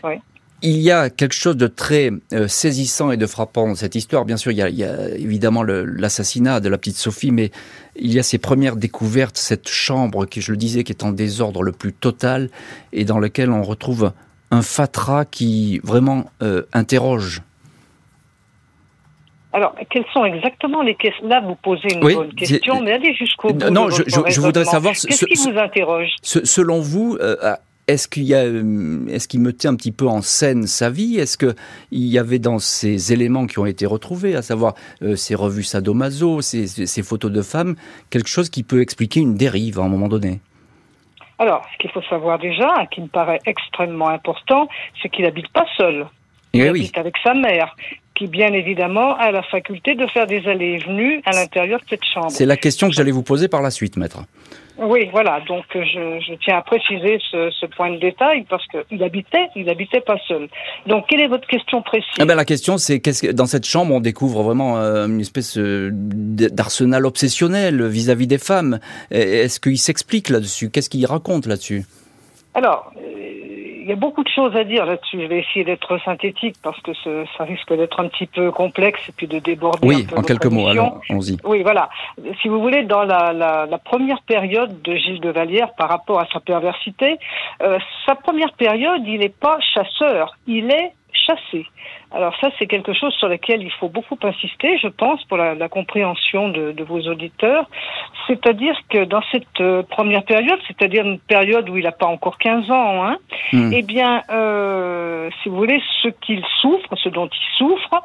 Oui. 0.03 0.15
Il 0.61 0.77
y 0.77 0.89
a 0.89 1.09
quelque 1.09 1.33
chose 1.35 1.57
de 1.57 1.67
très 1.67 2.11
euh, 2.33 2.47
saisissant 2.47 3.11
et 3.11 3.17
de 3.17 3.27
frappant 3.27 3.67
dans 3.67 3.75
cette 3.75 3.93
histoire. 3.93 4.25
Bien 4.25 4.37
sûr, 4.37 4.51
il 4.51 4.57
y 4.57 4.61
a, 4.63 4.69
il 4.69 4.75
y 4.77 4.83
a 4.83 5.09
évidemment 5.09 5.63
l'assassinat 5.63 6.59
de 6.59 6.69
la 6.69 6.77
petite 6.77 6.95
Sophie, 6.97 7.31
mais 7.31 7.51
il 7.95 8.11
y 8.11 8.17
a 8.19 8.23
ces 8.23 8.37
premières 8.39 8.75
découvertes, 8.75 9.37
cette 9.37 9.67
chambre 9.67 10.25
qui, 10.25 10.41
je 10.41 10.51
le 10.51 10.57
disais, 10.57 10.83
qui 10.83 10.91
est 10.91 11.03
en 11.03 11.11
désordre 11.11 11.61
le 11.61 11.71
plus 11.71 11.93
total 11.93 12.49
et 12.93 13.05
dans 13.05 13.19
lequel 13.19 13.51
on 13.51 13.61
retrouve 13.63 14.11
un 14.49 14.61
fatras 14.61 15.25
qui 15.25 15.79
vraiment 15.83 16.25
euh, 16.41 16.63
interroge. 16.73 17.41
Alors, 19.53 19.75
quelles 19.89 20.05
sont 20.13 20.25
exactement 20.25 20.81
les 20.81 20.95
questions? 20.95 21.27
Là, 21.27 21.41
vous 21.41 21.55
posez 21.55 21.93
une 21.93 22.03
Oui, 22.03 22.15
bonne 22.15 22.33
question, 22.33 22.81
mais 22.81 22.91
allez 22.93 23.13
jusqu'au 23.13 23.53
bout. 23.53 23.69
Non, 23.69 23.85
de 23.85 23.91
je, 23.91 24.03
votre 24.03 24.27
je- 24.29 24.33
je 24.35 24.41
voudrais 24.41 24.65
savoir 24.65 24.95
ce- 24.95 25.07
Qu'est-ce 25.07 25.25
qui 25.25 25.35
vous 25.51 25.57
interroge? 25.57 26.09
Ce- 26.21 26.43
selon 26.45 26.79
vous, 26.81 27.17
euh, 27.21 27.55
est-ce 27.87 28.07
qu'il 28.07 28.23
y 28.23 28.33
a, 28.33 28.43
euh, 28.43 29.05
est-ce 29.07 29.27
qu'il 29.27 29.41
mettait 29.41 29.67
un 29.67 29.75
petit 29.75 29.91
peu 29.91 30.07
en 30.07 30.21
scène 30.21 30.65
sa 30.65 30.89
vie? 30.89 31.17
Est-ce 31.17 31.37
que 31.37 31.55
il 31.91 32.05
y 32.05 32.17
avait 32.17 32.39
dans 32.39 32.59
ces 32.59 33.13
éléments 33.13 33.45
qui 33.45 33.59
ont 33.59 33.65
été 33.65 33.85
retrouvés, 33.85 34.35
à 34.35 34.41
savoir 34.41 34.73
euh, 35.01 35.15
ces 35.15 35.35
revues 35.35 35.63
sadomaso, 35.63 36.41
ces, 36.41 37.03
photos 37.03 37.31
de 37.31 37.41
femmes, 37.41 37.75
quelque 38.09 38.29
chose 38.29 38.49
qui 38.49 38.63
peut 38.63 38.81
expliquer 38.81 39.19
une 39.19 39.35
dérive 39.35 39.79
à 39.79 39.83
un 39.83 39.89
moment 39.89 40.07
donné? 40.07 40.39
Alors, 41.37 41.65
ce 41.73 41.77
qu'il 41.79 41.91
faut 41.91 42.01
savoir 42.03 42.39
déjà, 42.39 42.85
qui 42.91 43.01
me 43.01 43.07
paraît 43.07 43.39
extrêmement 43.45 44.07
important, 44.07 44.67
c'est 45.01 45.09
qu'il 45.09 45.25
habite 45.25 45.49
pas 45.49 45.65
seul. 45.77 46.07
Il 46.53 46.61
Eh 46.61 46.71
oui. 46.71 46.79
habite 46.81 46.97
avec 46.97 47.15
sa 47.23 47.33
mère, 47.33 47.75
qui 48.15 48.27
bien 48.27 48.53
évidemment 48.53 49.15
a 49.17 49.31
la 49.31 49.43
faculté 49.43 49.95
de 49.95 50.07
faire 50.07 50.25
des 50.25 50.47
allées 50.47 50.79
et 50.79 50.85
venues 50.87 51.21
à 51.25 51.31
l'intérieur 51.31 51.79
de 51.81 51.85
cette 51.89 52.05
chambre. 52.05 52.31
C'est 52.31 52.45
la 52.45 52.57
question 52.57 52.87
que 52.87 52.93
j'allais 52.93 53.11
vous 53.11 53.23
poser 53.23 53.47
par 53.47 53.61
la 53.61 53.71
suite, 53.71 53.97
maître. 53.97 54.19
Oui, 54.77 55.07
voilà. 55.11 55.39
Donc 55.47 55.63
euh, 55.75 55.83
je, 55.83 56.19
je 56.27 56.33
tiens 56.43 56.57
à 56.57 56.61
préciser 56.61 57.17
ce, 57.31 57.49
ce 57.49 57.65
point 57.65 57.91
de 57.91 57.97
détail 57.97 58.45
parce 58.49 58.65
qu'il 58.67 59.01
habitait, 59.03 59.47
il 59.55 59.69
habitait 59.69 60.01
pas 60.01 60.17
seul. 60.27 60.49
Donc 60.85 61.05
quelle 61.07 61.21
est 61.21 61.27
votre 61.27 61.47
question 61.47 61.81
précise? 61.81 62.09
Ah 62.19 62.25
ben, 62.25 62.35
la 62.35 62.43
question, 62.43 62.77
c'est 62.77 62.99
qu'est-ce 62.99 63.21
que 63.21 63.31
dans 63.31 63.45
cette 63.45 63.65
chambre, 63.65 63.93
on 63.93 64.01
découvre 64.01 64.43
vraiment 64.43 64.77
euh, 64.77 65.07
une 65.07 65.21
espèce 65.21 65.57
euh, 65.57 65.91
d'arsenal 65.93 67.05
obsessionnel 67.05 67.85
vis-à-vis 67.85 68.27
des 68.27 68.37
femmes. 68.37 68.79
Est-ce 69.11 69.61
qu'il 69.61 69.77
s'explique 69.77 70.29
là-dessus? 70.29 70.69
Qu'est-ce 70.69 70.89
qu'il 70.89 71.05
raconte 71.05 71.45
là-dessus? 71.45 71.85
Alors, 72.53 72.91
il 73.85 73.89
y 73.89 73.93
a 73.93 73.95
beaucoup 73.95 74.23
de 74.23 74.29
choses 74.29 74.55
à 74.55 74.63
dire 74.63 74.83
là-dessus. 74.87 75.21
Je 75.21 75.27
vais 75.27 75.39
essayer 75.41 75.63
d'être 75.63 75.99
synthétique 76.03 76.55
parce 76.63 76.79
que 76.81 76.91
ce- 77.03 77.23
ça 77.37 77.43
risque 77.43 77.71
d'être 77.71 77.99
un 77.99 78.07
petit 78.07 78.25
peu 78.25 78.49
complexe 78.51 78.99
et 79.09 79.11
puis 79.11 79.27
de 79.27 79.37
déborder. 79.37 79.85
un 79.85 79.89
Oui, 79.89 80.07
peu 80.07 80.17
en 80.17 80.23
quelques 80.23 80.47
mots. 80.47 80.67
Alors, 80.67 81.01
allons-y. 81.07 81.37
Oui, 81.43 81.61
voilà. 81.61 81.89
Si 82.41 82.47
vous 82.47 82.59
voulez, 82.59 82.81
dans 82.83 83.03
la, 83.03 83.31
la, 83.31 83.67
la 83.67 83.77
première 83.77 84.23
période 84.23 84.81
de 84.81 84.95
Gilles 84.95 85.21
de 85.21 85.29
Vallière 85.29 85.69
par 85.77 85.89
rapport 85.89 86.19
à 86.19 86.25
sa 86.33 86.39
perversité, 86.39 87.17
euh, 87.61 87.77
sa 88.07 88.15
première 88.15 88.53
période, 88.53 89.03
il 89.05 89.19
n'est 89.19 89.29
pas 89.29 89.59
chasseur, 89.73 90.35
il 90.47 90.71
est 90.71 90.91
chassé. 91.15 91.65
Alors 92.11 92.33
ça, 92.39 92.49
c'est 92.57 92.67
quelque 92.67 92.93
chose 92.93 93.13
sur 93.15 93.27
lequel 93.27 93.61
il 93.63 93.71
faut 93.71 93.89
beaucoup 93.89 94.17
insister, 94.23 94.77
je 94.77 94.87
pense, 94.87 95.23
pour 95.25 95.37
la, 95.37 95.55
la 95.55 95.69
compréhension 95.69 96.49
de, 96.49 96.71
de 96.71 96.83
vos 96.83 97.01
auditeurs. 97.01 97.67
C'est-à-dire 98.27 98.75
que 98.89 99.03
dans 99.05 99.21
cette 99.31 99.59
euh, 99.61 99.83
première 99.83 100.23
période, 100.23 100.59
c'est-à-dire 100.67 101.05
une 101.05 101.19
période 101.19 101.69
où 101.69 101.77
il 101.77 101.83
n'a 101.83 101.91
pas 101.91 102.07
encore 102.07 102.37
15 102.37 102.71
ans, 102.71 103.05
hein, 103.05 103.17
Hmm. 103.51 103.71
eh 103.73 103.83
bien, 103.83 104.21
euh, 104.31 105.29
si 105.41 105.49
vous 105.49 105.55
voulez, 105.55 105.81
ce 106.01 106.07
qu'il 106.07 106.43
souffre, 106.61 106.95
ce 106.95 107.09
dont 107.09 107.27
il 107.27 107.57
souffre, 107.57 108.01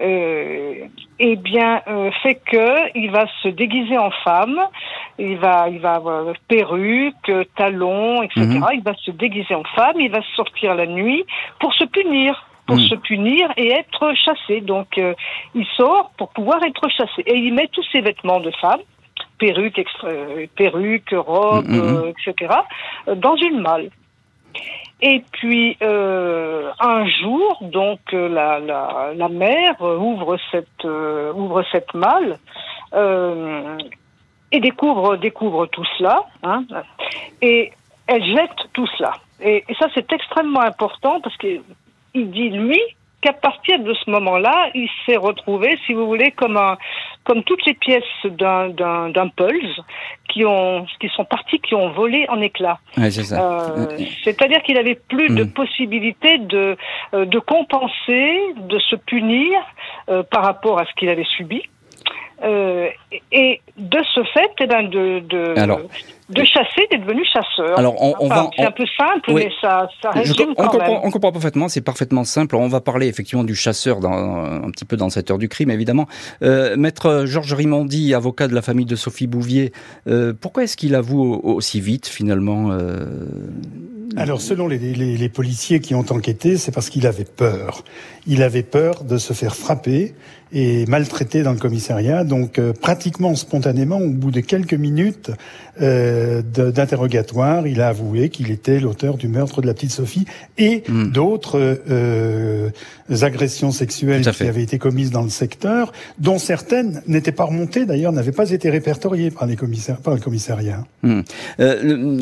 euh, 0.00 0.86
eh 1.20 1.36
bien, 1.36 1.82
euh, 1.88 2.10
fait 2.22 2.36
que 2.36 2.96
il 2.96 3.10
va 3.10 3.26
se 3.42 3.48
déguiser 3.48 3.98
en 3.98 4.10
femme, 4.24 4.60
il 5.18 5.36
va, 5.38 5.68
il 5.68 5.78
va 5.80 5.94
avoir 5.94 6.32
perruque, 6.46 7.30
talons, 7.56 8.22
etc. 8.22 8.46
Mhm. 8.46 8.66
Il 8.74 8.82
va 8.82 8.94
se 8.94 9.10
déguiser 9.10 9.54
en 9.54 9.64
femme, 9.64 10.00
il 10.00 10.10
va 10.10 10.20
sortir 10.36 10.74
la 10.74 10.86
nuit 10.86 11.24
pour 11.60 11.72
se 11.74 11.84
punir 11.84 12.44
pour 12.66 12.76
Mhm. 12.76 12.88
se 12.88 12.94
punir 12.96 13.50
et 13.56 13.68
être 13.70 14.12
chassé. 14.14 14.60
Donc, 14.60 14.98
euh, 14.98 15.14
il 15.54 15.64
sort 15.78 16.10
pour 16.18 16.28
pouvoir 16.34 16.62
être 16.64 16.86
chassé. 16.90 17.22
Et 17.24 17.34
il 17.38 17.54
met 17.54 17.66
tous 17.72 17.82
ses 17.90 18.02
vêtements 18.02 18.40
de 18.40 18.50
femme, 18.60 18.80
perruque, 19.38 19.78
extra- 19.78 20.08
euh, 20.08 20.46
perruque, 20.54 21.14
robe, 21.16 21.64
Mhm. 21.66 21.78
euh, 21.80 22.12
etc., 22.12 22.52
euh, 23.08 23.14
dans 23.14 23.36
une 23.36 23.60
malle. 23.60 23.88
Et 25.00 25.22
puis 25.32 25.76
euh, 25.80 26.70
un 26.80 27.06
jour, 27.06 27.58
donc 27.62 28.00
euh, 28.12 28.28
la, 28.28 28.58
la, 28.58 29.12
la 29.14 29.28
mère 29.28 29.80
euh, 29.80 29.96
ouvre 29.96 30.36
cette 30.50 30.84
euh, 30.84 31.32
ouvre 31.32 31.62
cette 31.70 31.94
malle 31.94 32.38
euh, 32.94 33.78
et 34.50 34.58
découvre 34.58 35.16
découvre 35.16 35.66
tout 35.66 35.84
cela, 35.98 36.24
hein, 36.42 36.64
et 37.40 37.72
elle 38.08 38.24
jette 38.24 38.58
tout 38.72 38.88
cela. 38.98 39.12
Et, 39.40 39.64
et 39.68 39.74
ça 39.74 39.86
c'est 39.94 40.12
extrêmement 40.12 40.62
important 40.62 41.20
parce 41.20 41.36
que 41.36 41.60
il 42.14 42.30
dit 42.32 42.48
lui 42.50 42.80
qu'à 43.20 43.32
partir 43.32 43.80
de 43.80 43.92
ce 43.94 44.10
moment-là, 44.10 44.70
il 44.74 44.88
s'est 45.04 45.16
retrouvé, 45.16 45.76
si 45.86 45.92
vous 45.92 46.06
voulez, 46.06 46.30
comme 46.30 46.56
un, 46.56 46.78
comme 47.24 47.42
toutes 47.42 47.64
les 47.66 47.74
pièces 47.74 48.04
d'un 48.24 48.68
d'un 48.68 49.10
d'un 49.10 49.28
pulse 49.28 49.80
qui 50.28 50.44
ont 50.44 50.86
qui 51.00 51.08
sont 51.08 51.24
parties, 51.24 51.58
qui 51.60 51.74
ont 51.74 51.90
volé 51.90 52.26
en 52.28 52.40
éclats. 52.40 52.78
Ouais, 52.96 53.10
c'est 53.10 53.24
ça. 53.24 53.40
Euh, 53.40 53.86
C'est-à-dire 54.24 54.62
qu'il 54.62 54.78
avait 54.78 54.94
plus 54.94 55.28
de 55.30 55.44
Mm. 55.44 55.52
possibilité 55.52 56.38
de 56.38 56.76
euh, 57.14 57.24
de 57.24 57.38
compenser, 57.38 58.40
de 58.56 58.78
se 58.78 58.96
punir 58.96 59.58
euh, 60.08 60.22
par 60.22 60.44
rapport 60.44 60.78
à 60.78 60.84
ce 60.84 60.92
qu'il 60.94 61.08
avait 61.08 61.24
subi. 61.36 61.62
Et 62.42 63.60
de 63.76 63.98
ce 64.14 64.20
fait, 64.34 64.50
eh 64.60 64.66
ben, 64.66 64.88
de, 64.88 65.20
de, 65.20 65.54
de 66.28 66.44
chasser, 66.44 66.86
d'être 66.90 67.06
devenu 67.06 67.24
chasseur. 67.24 67.78
Alors, 67.78 67.94
on, 68.00 68.28
va. 68.28 68.50
C'est 68.54 68.64
un 68.64 68.70
peu 68.70 68.84
simple, 68.96 69.32
mais 69.32 69.50
ça, 69.60 69.88
ça 70.02 70.10
résume 70.10 70.50
on, 70.50 70.54
quand 70.54 70.68
comprend, 70.68 70.92
même. 70.92 71.00
on 71.02 71.10
comprend 71.10 71.32
parfaitement, 71.32 71.68
c'est 71.68 71.80
parfaitement 71.80 72.24
simple. 72.24 72.56
On 72.56 72.68
va 72.68 72.80
parler 72.80 73.06
effectivement 73.06 73.44
du 73.44 73.54
chasseur 73.54 74.00
dans, 74.00 74.12
un 74.12 74.70
petit 74.70 74.84
peu 74.84 74.96
dans 74.96 75.08
cette 75.08 75.30
heure 75.30 75.38
du 75.38 75.48
crime, 75.48 75.70
évidemment. 75.70 76.06
Euh, 76.42 76.76
Maître 76.76 77.24
Georges 77.24 77.54
Rimondi, 77.54 78.14
avocat 78.14 78.46
de 78.46 78.54
la 78.54 78.62
famille 78.62 78.86
de 78.86 78.96
Sophie 78.96 79.26
Bouvier, 79.26 79.72
euh, 80.06 80.34
pourquoi 80.38 80.64
est-ce 80.64 80.76
qu'il 80.76 80.94
avoue 80.94 81.40
aussi 81.42 81.80
vite, 81.80 82.06
finalement 82.06 82.72
euh... 82.72 83.06
Alors, 84.16 84.40
selon 84.40 84.68
les, 84.68 84.78
les, 84.78 85.16
les, 85.16 85.28
policiers 85.28 85.80
qui 85.80 85.94
ont 85.94 86.04
enquêté, 86.10 86.56
c'est 86.56 86.72
parce 86.72 86.88
qu'il 86.88 87.06
avait 87.06 87.24
peur. 87.24 87.84
Il 88.26 88.42
avait 88.42 88.62
peur 88.62 89.04
de 89.04 89.18
se 89.18 89.32
faire 89.32 89.54
frapper 89.54 90.14
et 90.52 90.86
maltraiter 90.86 91.42
dans 91.42 91.52
le 91.52 91.58
commissariat. 91.58 92.24
Donc, 92.28 92.58
euh, 92.58 92.72
pratiquement 92.72 93.34
spontanément, 93.34 93.98
au 93.98 94.10
bout 94.10 94.30
de 94.30 94.40
quelques 94.40 94.74
minutes 94.74 95.30
euh, 95.80 96.42
d'interrogatoire, 96.42 97.66
il 97.66 97.80
a 97.80 97.88
avoué 97.88 98.28
qu'il 98.28 98.50
était 98.50 98.80
l'auteur 98.80 99.16
du 99.16 99.28
meurtre 99.28 99.60
de 99.60 99.66
la 99.66 99.74
petite 99.74 99.90
Sophie 99.90 100.24
et 100.56 100.82
hmm. 100.88 101.10
d'autres 101.10 101.80
euh, 101.90 102.70
agressions 103.22 103.72
sexuelles 103.72 104.22
qui 104.30 104.44
avaient 104.44 104.62
été 104.62 104.78
commises 104.78 105.10
dans 105.10 105.22
le 105.22 105.30
secteur, 105.30 105.92
dont 106.18 106.38
certaines 106.38 107.02
n'étaient 107.06 107.32
pas 107.32 107.44
remontées, 107.44 107.86
d'ailleurs, 107.86 108.12
n'avaient 108.12 108.32
pas 108.32 108.50
été 108.50 108.70
répertoriées 108.70 109.30
par, 109.30 109.46
les 109.46 109.56
commissaires, 109.56 109.98
par 109.98 110.14
le 110.14 110.20
commissariat. 110.20 110.84
Hmm. 111.02 111.22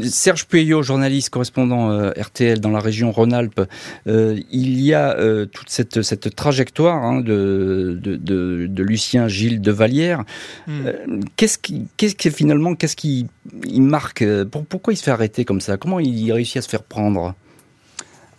Serge 0.05 0.47
Pueyo, 0.47 0.83
journaliste, 0.83 1.31
correspondant 1.31 2.11
RTL 2.13 2.61
dans 2.61 2.71
la 2.71 2.81
région 2.81 3.11
Rhône-Alpes, 3.11 3.63
il 4.07 4.81
y 4.81 4.95
a 4.95 5.17
toute 5.47 5.71
cette, 5.71 6.03
cette 6.03 6.35
trajectoire 6.35 7.03
hein, 7.03 7.21
de, 7.21 7.99
de 8.01 8.17
de, 8.67 8.83
Lucien 8.83 9.29
Gilles 9.29 9.61
de 9.61 9.73
Hmm. 10.67 10.87
Euh, 10.87 11.21
qu'est-ce 11.37 11.59
qui, 11.59 11.89
qu'est-ce 11.97 12.15
qui 12.15 12.31
finalement, 12.31 12.75
qu'est-ce 12.75 12.97
qui 12.97 13.27
il 13.65 13.83
marque 13.83 14.23
euh, 14.23 14.45
Pourquoi 14.45 14.93
il 14.93 14.97
se 14.97 15.03
fait 15.03 15.11
arrêter 15.11 15.45
comme 15.45 15.61
ça? 15.61 15.77
Comment 15.77 16.01
il 16.01 16.33
réussit 16.33 16.59
à 16.59 16.63
se 16.63 16.69
faire 16.69 16.83
prendre? 16.83 17.35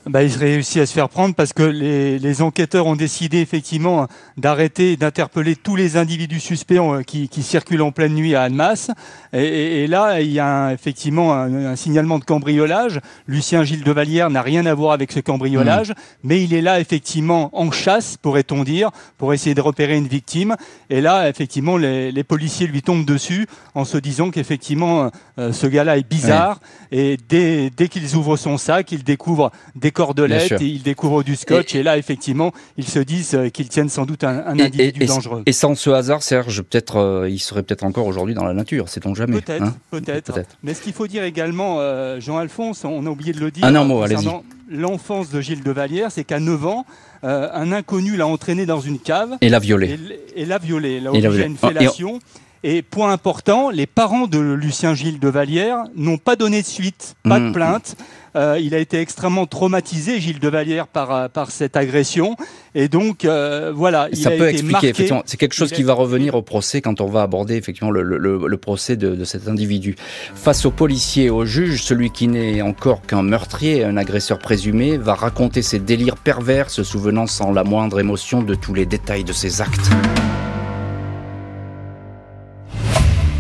Bah, 0.10 0.24
il 0.24 0.36
réussit 0.36 0.82
à 0.82 0.86
se 0.86 0.94
faire 0.94 1.10
prendre 1.10 1.36
parce 1.36 1.54
que 1.54 1.64
les, 1.64 2.20
les 2.20 2.42
enquêteurs 2.42 2.86
ont 2.86 2.96
décidé 2.96 3.40
effectivement 3.40 4.08
d'arrêter 4.38 4.94
et 4.94 4.98
d'interpeller 4.98 5.56
tous 5.56 5.76
les 5.76 5.98
individus 5.98 6.40
suspects 6.40 6.78
euh, 6.78 7.04
qui, 7.04 7.30
qui, 7.30 7.44
circulent 7.44 7.82
en 7.82 7.92
pleine 7.92 8.14
nuit 8.14 8.36
à 8.36 8.44
Annemasse. 8.44 8.92
Et, 9.34 9.84
et, 9.84 9.88
là, 9.88 10.22
il 10.22 10.32
y 10.32 10.40
a 10.40 10.72
effectivement 10.74 11.34
un, 11.34 11.76
signalement 11.76 12.20
de 12.20 12.24
cambriolage. 12.24 13.00
Lucien 13.28 13.64
Gilles 13.64 13.84
de 13.84 13.92
Vallière 13.92 14.30
n'a 14.30 14.42
rien 14.42 14.66
à 14.66 14.74
voir 14.74 14.94
avec 14.94 15.12
ce 15.12 15.20
cambriolage, 15.20 15.92
mmh. 15.92 15.94
mais 16.24 16.44
il 16.44 16.54
est 16.54 16.62
là 16.62 16.80
effectivement 16.80 17.50
en 17.54 17.72
chasse, 17.72 18.18
pourrait-on 18.18 18.64
dire, 18.64 18.92
pour 19.18 19.34
essayer 19.34 19.56
de 19.56 19.62
repérer 19.62 19.98
une 19.98 20.08
victime. 20.08 20.56
Et 20.90 21.02
là, 21.02 21.30
effectivement, 21.30 21.78
les, 21.78 22.12
les 22.12 22.24
policiers 22.24 22.68
lui 22.68 22.82
tombent 22.82 23.06
dessus 23.06 23.48
en 23.76 23.86
se 23.86 23.98
disant 23.98 24.32
qu'effectivement, 24.32 25.12
euh, 25.40 25.52
ce 25.52 25.68
gars-là 25.68 25.98
est 25.98 26.08
bizarre. 26.08 26.60
Et 26.92 27.18
dès, 27.30 27.70
dès 27.70 27.88
qu'ils 27.88 28.16
ouvrent 28.16 28.38
son 28.38 28.58
sac, 28.58 28.92
ils 28.92 29.04
découvrent 29.04 29.52
des 29.76 29.92
cordelettes 29.98 30.62
et 30.62 30.66
ils 30.66 30.84
découvrent 30.84 31.24
du 31.24 31.36
scotch. 31.36 31.74
Et, 31.74 31.82
là, 31.82 31.98
effectivement, 31.98 32.52
ils 32.78 32.88
se 32.88 33.00
disent 33.00 33.34
euh, 33.34 33.50
qu'ils 33.50 33.68
tiennent 33.68 33.90
sans 33.90 34.06
doute 34.06 34.24
un, 34.24 34.46
un 34.46 34.60
individu 34.60 35.06
dangereux. 35.06 35.42
Et 35.48 35.52
sans 35.52 35.74
ce 35.74 35.90
hasard, 35.90 36.22
Serge, 36.22 36.62
peut-être, 36.62 36.98
euh, 36.98 37.30
il 37.30 37.40
serait 37.40 37.64
peut-être 37.64 37.84
encore 37.84 38.06
aujourd'hui 38.06 38.36
dans 38.36 38.46
la 38.46 38.54
nature, 38.54 38.90
sait-on 38.90 39.16
jamais. 39.16 39.42
Peut-être, 39.42 39.64
hein? 39.64 39.76
peut-être. 39.90 40.34
Mais 40.62 40.76
ce 40.76 40.82
qu'il 40.82 40.94
faut 40.94 41.08
dire 41.08 41.24
également, 41.24 41.78
euh, 41.80 42.20
Jean-Alphonse, 42.20 42.86
on 42.86 43.06
a 43.08 43.10
oublié 43.10 43.34
de 43.34 43.40
le 43.40 43.50
dire. 43.50 43.68
Mot, 43.86 44.04
allez-y. 44.04 44.30
L'enfance 44.70 45.30
de 45.30 45.40
Gilles 45.40 45.64
de 45.64 45.72
Vallière, 45.72 46.12
c'est 46.12 46.26
qu'à 46.26 46.42
9 46.42 46.66
ans, 46.66 46.86
un 47.24 47.72
inconnu 47.72 48.18
l'a 48.18 48.28
entraîné 48.28 48.66
dans 48.66 48.82
une 48.82 49.00
cave. 49.00 49.38
Et 49.40 49.48
l'a 49.48 49.60
violé. 49.60 49.98
Et, 50.36 50.46
l'a 50.46 50.58
violé. 50.58 51.00
Là, 51.00 51.12
obligé 51.12 51.44
à 51.44 51.46
une 51.46 51.58
fellation. 51.58 52.20
Et 52.64 52.82
point 52.82 53.12
important, 53.12 53.70
les 53.70 53.86
parents 53.86 54.28
de 54.28 54.40
Lucien 54.40 54.94
Gilles 54.94 55.20
de 55.20 55.30
Vallière 55.30 55.84
n'ont 55.96 56.18
pas 56.18 56.36
donné 56.36 56.62
de 56.62 56.68
suite, 56.68 57.16
pas 57.24 57.40
de 57.40 57.50
mmh. 57.50 57.54
plainte. 57.54 57.96
Euh, 58.36 58.60
il 58.62 58.76
a 58.76 58.78
été 58.78 59.00
extrêmement 59.00 59.48
traumatisé, 59.48 60.20
Gilles 60.20 60.40
de 60.40 60.48
Vallière, 60.48 60.88
par, 60.88 61.12
euh, 61.12 61.28
par 61.28 61.50
cette 61.50 61.76
agression. 61.76 62.36
Et 62.76 62.88
donc, 62.88 63.26
euh, 63.26 63.72
voilà. 63.76 64.10
Ça 64.14 64.32
peut 64.32 64.48
expliquer, 64.48 64.90
effectivement. 64.90 65.24
C'est 65.26 65.38
quelque 65.38 65.56
chose 65.56 65.72
qui 65.72 65.84
va 65.84 65.94
revenir 65.94 66.36
au 66.36 66.44
procès 66.44 66.82
quand 66.82 67.02
on 67.02 67.08
va 67.08 67.24
aborder, 67.24 67.56
effectivement, 67.56 67.90
le, 67.90 68.04
le, 68.04 68.18
le 68.48 68.58
procès 68.58 68.96
de, 68.96 69.16
de, 69.16 69.24
cet 69.24 69.48
individu. 69.48 69.96
Face 70.36 70.66
aux 70.66 70.72
policiers, 70.72 71.30
au 71.30 71.46
juge, 71.46 71.82
celui 71.82 72.12
qui 72.12 72.28
n'est 72.28 72.62
encore 72.62 73.02
qu'un 73.02 73.24
meurtrier, 73.24 73.84
un 73.84 73.98
agresseur 73.98 74.38
présumé, 74.38 74.98
va 74.98 75.16
raconter 75.16 75.64
ses 75.64 75.80
délires 75.80 76.18
pervers, 76.18 76.70
se 76.70 76.84
souvenant 76.84 77.26
sans 77.26 77.52
la 77.52 77.64
moindre 77.64 78.00
émotion 78.00 78.44
de 78.44 78.54
tous 78.54 78.74
les 78.74 78.86
détails 78.86 79.24
de 79.24 79.34
ses 79.34 79.62
actes. 79.62 79.90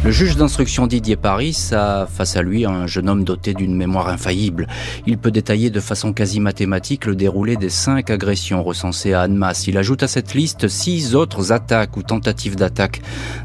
Le 0.08 0.14
juge 0.14 0.38
d'instruction 0.38 0.88
Didier 0.88 1.18
Paris 1.18 1.72
a 1.74 2.08
face 2.08 2.38
à 2.38 2.42
lui 2.42 2.64
un 2.64 2.88
jeune 2.88 3.10
homme 3.10 3.26
doté 3.26 3.54
d'une 3.54 3.76
mémoire 3.76 4.08
infaillible. 4.08 4.66
Il 5.06 5.18
peut 5.18 5.32
détailler 5.32 5.70
de 5.70 5.82
façon 5.82 6.14
quasi 6.14 6.40
mathématique 6.40 7.06
le 7.06 7.14
déroulé 7.14 7.58
des 7.58 7.70
cinq 7.70 8.10
agressions 8.10 8.64
recensées 8.64 9.12
à 9.12 9.24
Annemasse. 9.24 9.68
Il 9.68 9.78
ajoute 9.78 10.04
à 10.04 10.08
cette 10.08 10.34
liste 10.34 10.70
six 10.70 11.14
autres 11.14 11.52
attaques 11.52 11.98
ou 11.98 12.04
tentatives 12.04 12.56
d'attaque 12.56 13.02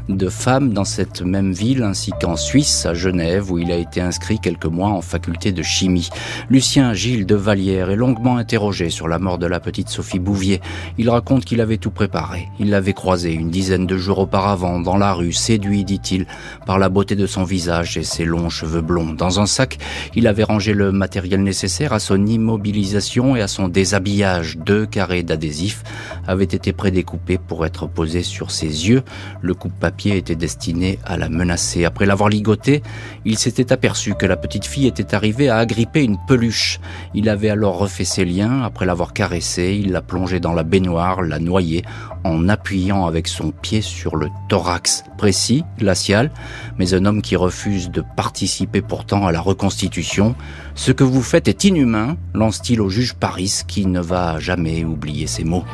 de 0.07 0.29
femmes 0.29 0.71
dans 0.71 0.85
cette 0.85 1.21
même 1.21 1.51
ville 1.51 1.83
ainsi 1.83 2.13
qu'en 2.21 2.37
Suisse, 2.37 2.85
à 2.85 2.93
Genève, 2.93 3.51
où 3.51 3.57
il 3.57 3.69
a 3.69 3.75
été 3.75 3.99
inscrit 3.99 4.39
quelques 4.39 4.65
mois 4.65 4.91
en 4.91 5.01
faculté 5.01 5.51
de 5.51 5.63
chimie. 5.63 6.07
Lucien 6.49 6.93
Gilles 6.93 7.25
de 7.25 7.35
Vallière 7.35 7.89
est 7.89 7.97
longuement 7.97 8.37
interrogé 8.37 8.89
sur 8.89 9.09
la 9.09 9.19
mort 9.19 9.37
de 9.37 9.47
la 9.47 9.59
petite 9.59 9.89
Sophie 9.89 10.19
Bouvier. 10.19 10.61
Il 10.97 11.09
raconte 11.09 11.43
qu'il 11.43 11.59
avait 11.59 11.75
tout 11.75 11.91
préparé. 11.91 12.47
Il 12.57 12.69
l'avait 12.69 12.93
croisée 12.93 13.33
une 13.33 13.49
dizaine 13.49 13.85
de 13.85 13.97
jours 13.97 14.19
auparavant 14.19 14.79
dans 14.79 14.95
la 14.95 15.11
rue, 15.11 15.33
séduit, 15.33 15.83
dit-il, 15.83 16.25
par 16.65 16.79
la 16.79 16.89
beauté 16.89 17.15
de 17.15 17.27
son 17.27 17.43
visage 17.43 17.97
et 17.97 18.03
ses 18.03 18.25
longs 18.25 18.49
cheveux 18.49 18.81
blonds. 18.81 19.13
Dans 19.13 19.39
un 19.39 19.45
sac, 19.45 19.77
il 20.15 20.27
avait 20.27 20.43
rangé 20.43 20.73
le 20.73 20.91
matériel 20.91 21.43
nécessaire 21.43 21.93
à 21.93 21.99
son 21.99 22.25
immobilisation 22.25 23.35
et 23.35 23.41
à 23.41 23.47
son 23.47 23.67
déshabillage. 23.67 24.57
Deux 24.57 24.85
carrés 24.85 25.23
d'adhésif 25.23 25.83
avaient 26.27 26.43
été 26.43 26.73
prédécoupés 26.73 27.37
pour 27.37 27.65
être 27.65 27.87
posés 27.87 28.23
sur 28.23 28.51
ses 28.51 28.87
yeux. 28.87 29.03
Le 29.41 29.53
coupe-papier 29.53 30.17
était 30.17 30.35
destiné 30.35 30.99
à 31.05 31.17
la 31.17 31.29
menacer. 31.29 31.85
Après 31.85 32.05
l'avoir 32.05 32.29
ligoté, 32.29 32.83
il 33.25 33.37
s'était 33.37 33.71
aperçu 33.71 34.15
que 34.15 34.25
la 34.25 34.37
petite 34.37 34.65
fille 34.65 34.87
était 34.87 35.15
arrivée 35.15 35.49
à 35.49 35.57
agripper 35.57 36.03
une 36.03 36.17
peluche. 36.27 36.79
Il 37.13 37.29
avait 37.29 37.49
alors 37.49 37.77
refait 37.77 38.05
ses 38.05 38.25
liens. 38.25 38.63
Après 38.63 38.85
l'avoir 38.85 39.13
caressée, 39.13 39.79
il 39.79 39.91
l'a 39.91 40.01
plongée 40.01 40.39
dans 40.39 40.53
la 40.53 40.63
baignoire, 40.63 41.21
l'a 41.21 41.39
noyée 41.39 41.83
en 42.23 42.49
appuyant 42.49 43.05
avec 43.05 43.27
son 43.27 43.51
pied 43.51 43.81
sur 43.81 44.15
le 44.15 44.29
thorax 44.49 45.03
précis, 45.17 45.63
glacial, 45.77 46.31
mais 46.77 46.93
un 46.93 47.05
homme 47.05 47.21
qui 47.21 47.35
refuse 47.35 47.89
de 47.89 48.03
participer 48.15 48.81
pourtant 48.81 49.25
à 49.27 49.31
la 49.31 49.41
reconstitution. 49.41 50.35
Ce 50.75 50.91
que 50.91 51.03
vous 51.03 51.21
faites 51.21 51.47
est 51.47 51.63
inhumain, 51.63 52.17
lance-t-il 52.33 52.81
au 52.81 52.89
juge 52.89 53.13
Paris 53.13 53.61
qui 53.67 53.85
ne 53.85 54.01
va 54.01 54.39
jamais 54.39 54.83
oublier 54.83 55.27
ces 55.27 55.43
mots. 55.43 55.65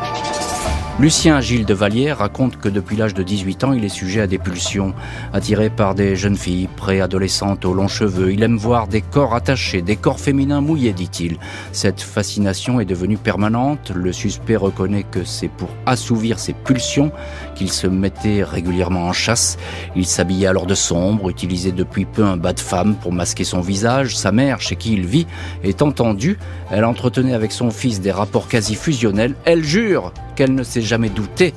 Lucien 0.99 1.39
Gilles 1.39 1.65
de 1.65 1.73
Vallière 1.73 2.17
raconte 2.17 2.57
que 2.57 2.67
depuis 2.67 2.97
l'âge 2.97 3.13
de 3.13 3.23
18 3.23 3.63
ans, 3.63 3.71
il 3.71 3.85
est 3.85 3.89
sujet 3.89 4.19
à 4.19 4.27
des 4.27 4.37
pulsions. 4.37 4.93
Attiré 5.31 5.69
par 5.69 5.95
des 5.95 6.17
jeunes 6.17 6.35
filles 6.35 6.67
préadolescentes 6.75 7.63
aux 7.63 7.73
longs 7.73 7.87
cheveux, 7.87 8.33
il 8.33 8.43
aime 8.43 8.57
voir 8.57 8.89
des 8.89 8.99
corps 8.99 9.33
attachés, 9.33 9.81
des 9.81 9.95
corps 9.95 10.19
féminins 10.19 10.59
mouillés, 10.59 10.91
dit-il. 10.91 11.37
Cette 11.71 12.01
fascination 12.01 12.81
est 12.81 12.85
devenue 12.85 13.15
permanente. 13.15 13.93
Le 13.95 14.11
suspect 14.11 14.57
reconnaît 14.57 15.05
que 15.09 15.23
c'est 15.23 15.47
pour 15.47 15.69
assouvir 15.85 16.37
ses 16.37 16.51
pulsions 16.51 17.13
qu'il 17.55 17.71
se 17.71 17.87
mettait 17.87 18.43
régulièrement 18.43 19.07
en 19.07 19.13
chasse. 19.13 19.57
Il 19.95 20.05
s'habillait 20.05 20.47
alors 20.47 20.65
de 20.65 20.75
sombre, 20.75 21.29
utilisait 21.29 21.71
depuis 21.71 22.03
peu 22.03 22.25
un 22.25 22.35
bas 22.35 22.51
de 22.51 22.59
femme 22.59 22.95
pour 22.95 23.13
masquer 23.13 23.45
son 23.45 23.61
visage. 23.61 24.17
Sa 24.17 24.33
mère, 24.33 24.59
chez 24.59 24.75
qui 24.75 24.95
il 24.95 25.05
vit, 25.05 25.27
est 25.63 25.81
entendue. 25.81 26.37
Elle 26.71 26.83
entretenait 26.83 27.33
avec 27.33 27.53
son 27.53 27.71
fils 27.71 28.01
des 28.01 28.11
rapports 28.11 28.49
quasi 28.49 28.75
fusionnels. 28.75 29.35
Elle 29.45 29.63
jure 29.63 30.11
qu'elle 30.39 30.55
ne 30.55 30.63
s'est 30.63 30.81
jamais 30.81 31.09
douté 31.09 31.53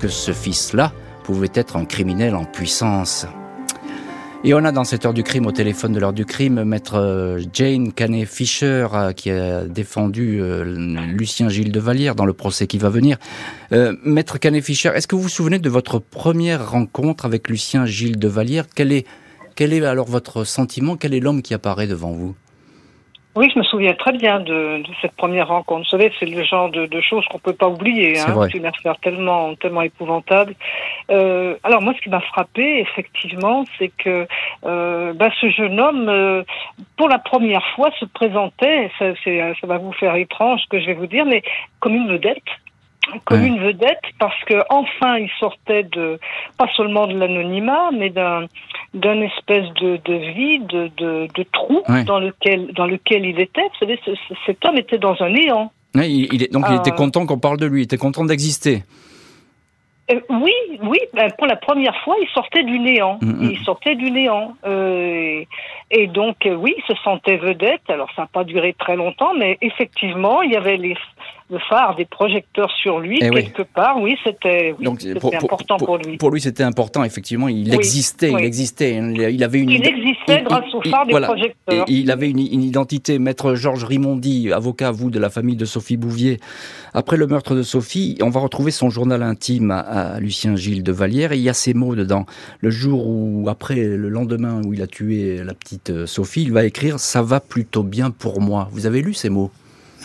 que 0.00 0.08
ce 0.08 0.32
fils-là 0.32 0.92
pouvait 1.22 1.52
être 1.54 1.76
un 1.76 1.84
criminel 1.84 2.34
en 2.34 2.44
puissance. 2.44 3.28
Et 4.42 4.54
on 4.54 4.64
a 4.64 4.72
dans 4.72 4.82
cette 4.82 5.06
heure 5.06 5.14
du 5.14 5.22
crime, 5.22 5.46
au 5.46 5.52
téléphone 5.52 5.92
de 5.92 6.00
l'heure 6.00 6.12
du 6.12 6.26
crime, 6.26 6.64
maître 6.64 6.96
euh, 6.96 7.40
Jane 7.52 7.92
Canet 7.92 8.26
Fisher, 8.26 8.88
euh, 8.92 9.12
qui 9.12 9.30
a 9.30 9.66
défendu 9.66 10.40
euh, 10.42 10.64
Lucien 10.64 11.48
Gilles 11.48 11.70
de 11.70 11.78
Vallière 11.78 12.16
dans 12.16 12.26
le 12.26 12.32
procès 12.32 12.66
qui 12.66 12.78
va 12.78 12.88
venir. 12.88 13.18
maître 14.02 14.38
Canet 14.38 14.64
Fischer, 14.64 14.90
est-ce 14.96 15.06
que 15.06 15.14
vous 15.14 15.22
vous 15.22 15.28
souvenez 15.28 15.60
de 15.60 15.70
votre 15.70 16.00
première 16.00 16.72
rencontre 16.72 17.26
avec 17.26 17.48
Lucien 17.48 17.86
Gilles 17.86 18.18
de 18.18 18.28
Vallière? 18.28 18.66
Quel 18.74 18.90
est, 18.90 19.06
quel 19.54 19.72
est 19.72 19.84
alors 19.84 20.08
votre 20.08 20.42
sentiment? 20.42 20.96
Quel 20.96 21.14
est 21.14 21.20
l'homme 21.20 21.40
qui 21.40 21.54
apparaît 21.54 21.86
devant 21.86 22.10
vous? 22.10 22.34
Oui, 23.36 23.50
je 23.52 23.58
me 23.58 23.64
souviens 23.64 23.94
très 23.94 24.12
bien 24.12 24.38
de, 24.38 24.78
de 24.78 24.90
cette 25.02 25.16
première 25.16 25.48
rencontre. 25.48 25.82
Vous 25.82 25.90
savez, 25.90 26.12
c'est 26.20 26.26
le 26.26 26.44
genre 26.44 26.70
de, 26.70 26.86
de 26.86 27.00
choses 27.00 27.24
qu'on 27.26 27.40
peut 27.40 27.52
pas 27.52 27.68
oublier. 27.68 28.18
Hein. 28.20 28.34
C'est 28.50 28.58
une 28.58 28.66
affaire 28.66 28.96
tellement, 29.00 29.56
tellement 29.56 29.82
épouvantable. 29.82 30.54
Euh, 31.10 31.56
alors 31.64 31.82
moi, 31.82 31.94
ce 31.96 32.00
qui 32.00 32.10
m'a 32.10 32.20
frappé, 32.20 32.78
effectivement, 32.80 33.64
c'est 33.78 33.88
que 33.88 34.28
euh, 34.64 35.12
bah, 35.14 35.30
ce 35.40 35.50
jeune 35.50 35.80
homme, 35.80 36.08
euh, 36.08 36.44
pour 36.96 37.08
la 37.08 37.18
première 37.18 37.66
fois, 37.74 37.90
se 37.98 38.04
présentait. 38.04 38.90
Ça, 39.00 39.06
ça 39.24 39.66
va 39.66 39.78
vous 39.78 39.92
faire 39.92 40.14
étrange 40.14 40.60
ce 40.62 40.68
que 40.68 40.80
je 40.80 40.86
vais 40.86 40.94
vous 40.94 41.08
dire, 41.08 41.24
mais 41.24 41.42
comme 41.80 41.94
une 41.94 42.08
vedette 42.08 42.42
comme 43.24 43.44
une 43.44 43.60
vedette 43.60 44.00
parce 44.18 44.42
que 44.44 44.62
enfin 44.70 45.18
il 45.18 45.30
sortait 45.38 45.82
de 45.82 46.18
pas 46.58 46.68
seulement 46.76 47.06
de 47.06 47.18
l'anonymat 47.18 47.90
mais 47.92 48.10
d'un 48.10 48.46
d'un 48.94 49.20
espèce 49.20 49.66
de, 49.74 49.98
de 50.04 50.14
vide 50.14 50.92
de, 50.96 51.28
de, 51.34 51.42
trou 51.52 51.82
dans 52.06 52.18
lequel 52.18 52.72
dans 52.74 52.86
lequel 52.86 53.26
il 53.26 53.40
était 53.40 53.62
vous 53.62 53.86
savez 53.86 54.00
cet 54.46 54.64
homme 54.64 54.78
était 54.78 54.98
dans 54.98 55.20
un 55.20 55.30
néant 55.30 55.72
il, 55.96 56.42
est, 56.42 56.52
donc 56.52 56.64
il 56.68 56.76
était 56.76 56.92
content 56.92 57.26
qu'on 57.26 57.38
parle 57.38 57.58
de 57.58 57.66
lui 57.66 57.80
il 57.80 57.84
était 57.84 57.98
content 57.98 58.24
d'exister 58.24 58.82
euh, 60.10 60.20
oui, 60.28 60.52
oui. 60.82 60.98
Ben, 61.14 61.30
pour 61.38 61.46
la 61.46 61.56
première 61.56 61.96
fois, 62.02 62.16
il 62.20 62.28
sortait 62.28 62.62
du 62.62 62.78
néant. 62.78 63.18
Mm, 63.22 63.46
mm. 63.46 63.50
Il 63.52 63.58
sortait 63.64 63.94
du 63.94 64.10
néant. 64.10 64.54
Euh, 64.66 65.42
et 65.90 66.06
donc, 66.08 66.44
euh, 66.46 66.54
oui, 66.54 66.74
il 66.76 66.84
se 66.84 67.00
sentait 67.02 67.36
vedette. 67.36 67.88
Alors, 67.88 68.10
ça 68.14 68.22
n'a 68.22 68.28
pas 68.28 68.44
duré 68.44 68.74
très 68.78 68.96
longtemps, 68.96 69.32
mais 69.34 69.56
effectivement, 69.62 70.42
il 70.42 70.52
y 70.52 70.56
avait 70.56 70.76
les, 70.76 70.96
le 71.50 71.58
phare 71.68 71.94
des 71.94 72.06
projecteurs 72.06 72.70
sur 72.70 73.00
lui, 73.00 73.18
eh 73.20 73.28
quelque 73.28 73.62
part, 73.62 74.00
oui, 74.00 74.16
c'était 74.24 74.74
important 74.82 75.76
pour, 75.76 75.98
lui. 75.98 76.16
Pour 76.16 76.30
lui, 76.30 76.40
c'était 76.40 76.62
important, 76.62 77.04
effectivement, 77.04 77.48
il 77.48 77.74
existait, 77.74 78.32
il 78.32 78.44
existait. 78.44 78.94
Il 78.94 79.44
avait 79.44 79.60
une 79.60 79.70
il 79.70 79.86
existait 79.86 80.42
grâce 80.42 80.72
au 80.72 80.80
phare 80.82 81.06
des 81.06 81.20
projecteurs. 81.20 81.84
il 81.86 82.10
avait 82.10 82.30
une, 82.30 82.38
identité. 82.38 83.18
Maître 83.18 83.54
Georges 83.54 83.84
Rimondi, 83.84 84.52
avocat, 84.52 84.90
vous, 84.90 85.10
de 85.10 85.18
la 85.18 85.28
famille 85.28 85.56
de 85.56 85.64
Sophie 85.66 85.96
Bouvier. 85.96 86.40
Après 86.94 87.16
le 87.16 87.26
meurtre 87.26 87.54
de 87.54 87.62
Sophie, 87.62 88.16
on 88.22 88.30
va 88.30 88.40
retrouver 88.40 88.70
son 88.70 88.88
journal 88.88 89.22
intime 89.22 89.70
à, 89.70 90.18
Lucien 90.20 90.56
Gilles 90.56 90.82
de 90.82 90.92
Vallière, 90.92 91.32
et 91.32 91.36
il 91.36 91.42
y 91.42 91.50
a 91.50 91.54
ces 91.54 91.74
mots 91.74 91.94
dedans. 91.94 92.24
Le 92.60 92.70
jour 92.70 93.06
où, 93.06 93.48
après, 93.48 93.74
le 93.74 94.08
lendemain 94.08 94.62
où 94.64 94.72
il 94.72 94.80
a 94.80 94.86
tué 94.86 95.42
la 95.44 95.54
petite 95.54 95.90
euh, 95.90 96.06
Sophie, 96.06 96.42
il 96.42 96.52
va 96.52 96.64
écrire 96.64 96.98
«ça 97.00 97.22
va 97.22 97.40
plutôt 97.40 97.82
bien 97.82 98.10
pour 98.10 98.40
moi». 98.40 98.68
Vous 98.72 98.86
avez 98.86 99.02
lu 99.02 99.12
ces 99.12 99.28
mots? 99.28 99.50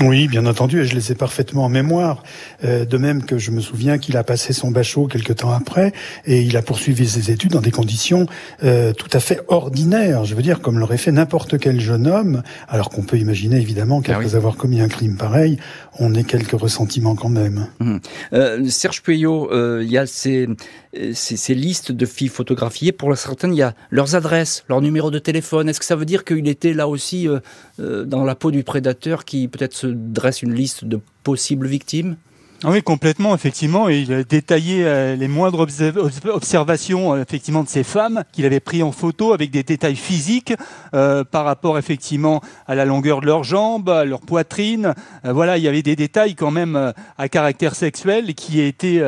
Oui, 0.02 0.28
bien 0.28 0.46
entendu, 0.46 0.82
et 0.82 0.86
je 0.86 0.96
les 0.96 1.12
ai 1.12 1.16
parfaitement 1.16 1.66
en 1.66 1.70
mémoire. 1.70 2.24
Euh, 2.64 2.86
de 2.86 2.98
même 2.98 3.24
que 3.24 3.38
je 3.38 3.52
me 3.52 3.62
souviens 3.62 3.98
qu'il 3.98 4.18
a 4.18 4.24
passé 4.24 4.54
son 4.54 4.72
bachot 4.72 5.08
quelque 5.08 5.34
temps 5.34 5.52
après, 5.52 5.94
et 6.26 6.42
il 6.42 6.56
a 6.58 6.62
poursuivi 6.62 7.08
ses 7.08 7.32
études 7.32 7.52
dans 7.52 7.62
des 7.62 7.72
conditions 7.72 8.26
euh, 8.64 8.94
tout 8.94 9.10
à 9.14 9.20
fait 9.20 9.42
ordinaires. 9.48 10.26
Je 10.26 10.36
veux 10.36 10.42
dire, 10.42 10.62
comme 10.62 10.80
l'aurait 10.80 10.98
fait 10.98 11.12
n'importe 11.12 11.60
quel 11.60 11.80
jeune 11.80 12.08
homme, 12.08 12.44
alors 12.68 12.90
qu'on 12.90 13.04
peut 13.04 13.18
imaginer 13.18 13.58
évidemment 13.58 14.02
qu'après 14.02 14.34
ah 14.34 14.38
avoir 14.38 14.56
commis 14.56 14.82
un 14.82 14.88
crime 14.88 15.18
pareil, 15.18 15.58
on 16.00 16.14
ait 16.16 16.24
quelques 16.24 16.60
ressentiments 16.60 17.16
quand 17.16 17.30
même. 17.30 17.68
Mmh. 17.80 17.98
Euh, 18.34 18.66
Serge 18.70 19.02
Puyot, 19.02 19.52
euh, 19.52 19.82
il 19.84 19.92
y 19.92 19.98
a 19.98 20.06
ces, 20.06 20.48
ces, 20.93 21.38
ces, 21.38 21.56
listes 21.56 21.91
de 21.91 22.06
filles 22.06 22.30
photographiées. 22.30 22.91
Pour 22.91 23.15
certaines, 23.17 23.54
il 23.54 23.58
y 23.58 23.63
a 23.63 23.75
leurs 23.91 24.15
adresses, 24.15 24.63
leur 24.69 24.82
numéro 24.82 25.12
de 25.12 25.19
téléphone. 25.19 25.69
Est-ce 25.69 25.80
que 25.80 25.86
ça 25.86 25.95
veut 25.95 26.06
dire 26.06 26.25
qu'il 26.25 26.47
était 26.47 26.73
là 26.73 26.88
aussi 26.88 27.28
dans 27.78 28.23
la 28.23 28.36
peau 28.36 28.52
du 28.52 28.63
prédateur 28.63 29.25
qui 29.25 29.47
peut-être 29.47 29.75
se 29.75 29.88
dresse 29.88 30.41
une 30.41 30.54
liste 30.54 30.86
de 30.86 30.99
possibles 31.23 31.67
victimes? 31.67 32.15
Oui, 32.65 32.84
complètement, 32.84 33.34
effectivement. 33.34 33.88
Il 33.88 34.12
a 34.12 34.24
détaillé 34.24 34.84
euh, 34.84 35.15
les 35.15 35.30
moindres 35.30 35.65
observations 36.26 37.13
euh, 37.13 37.22
effectivement 37.22 37.63
de 37.63 37.69
ces 37.69 37.84
femmes 37.86 38.26
qu'il 38.34 38.45
avait 38.45 38.60
pris 38.60 38.84
en 38.84 38.91
photo 38.91 39.32
avec 39.32 39.50
des 39.50 39.63
détails 39.63 39.95
physiques 39.95 40.54
euh, 40.93 41.24
par 41.24 41.45
rapport 41.45 41.78
effectivement 41.78 42.41
à 42.67 42.76
la 42.76 42.84
longueur 42.84 43.22
de 43.22 43.28
leurs 43.28 43.45
jambes, 43.45 43.89
à 43.89 44.04
leur 44.04 44.19
poitrine. 44.19 44.93
voilà, 45.24 45.58
il 45.58 45.63
y 45.63 45.69
avait 45.69 45.84
des 45.84 45.95
détails 45.95 46.36
quand 46.36 46.52
même 46.52 46.93
à 47.17 47.30
caractère 47.30 47.76
sexuel 47.76 48.36
qui 48.36 48.60
étaient 48.60 49.02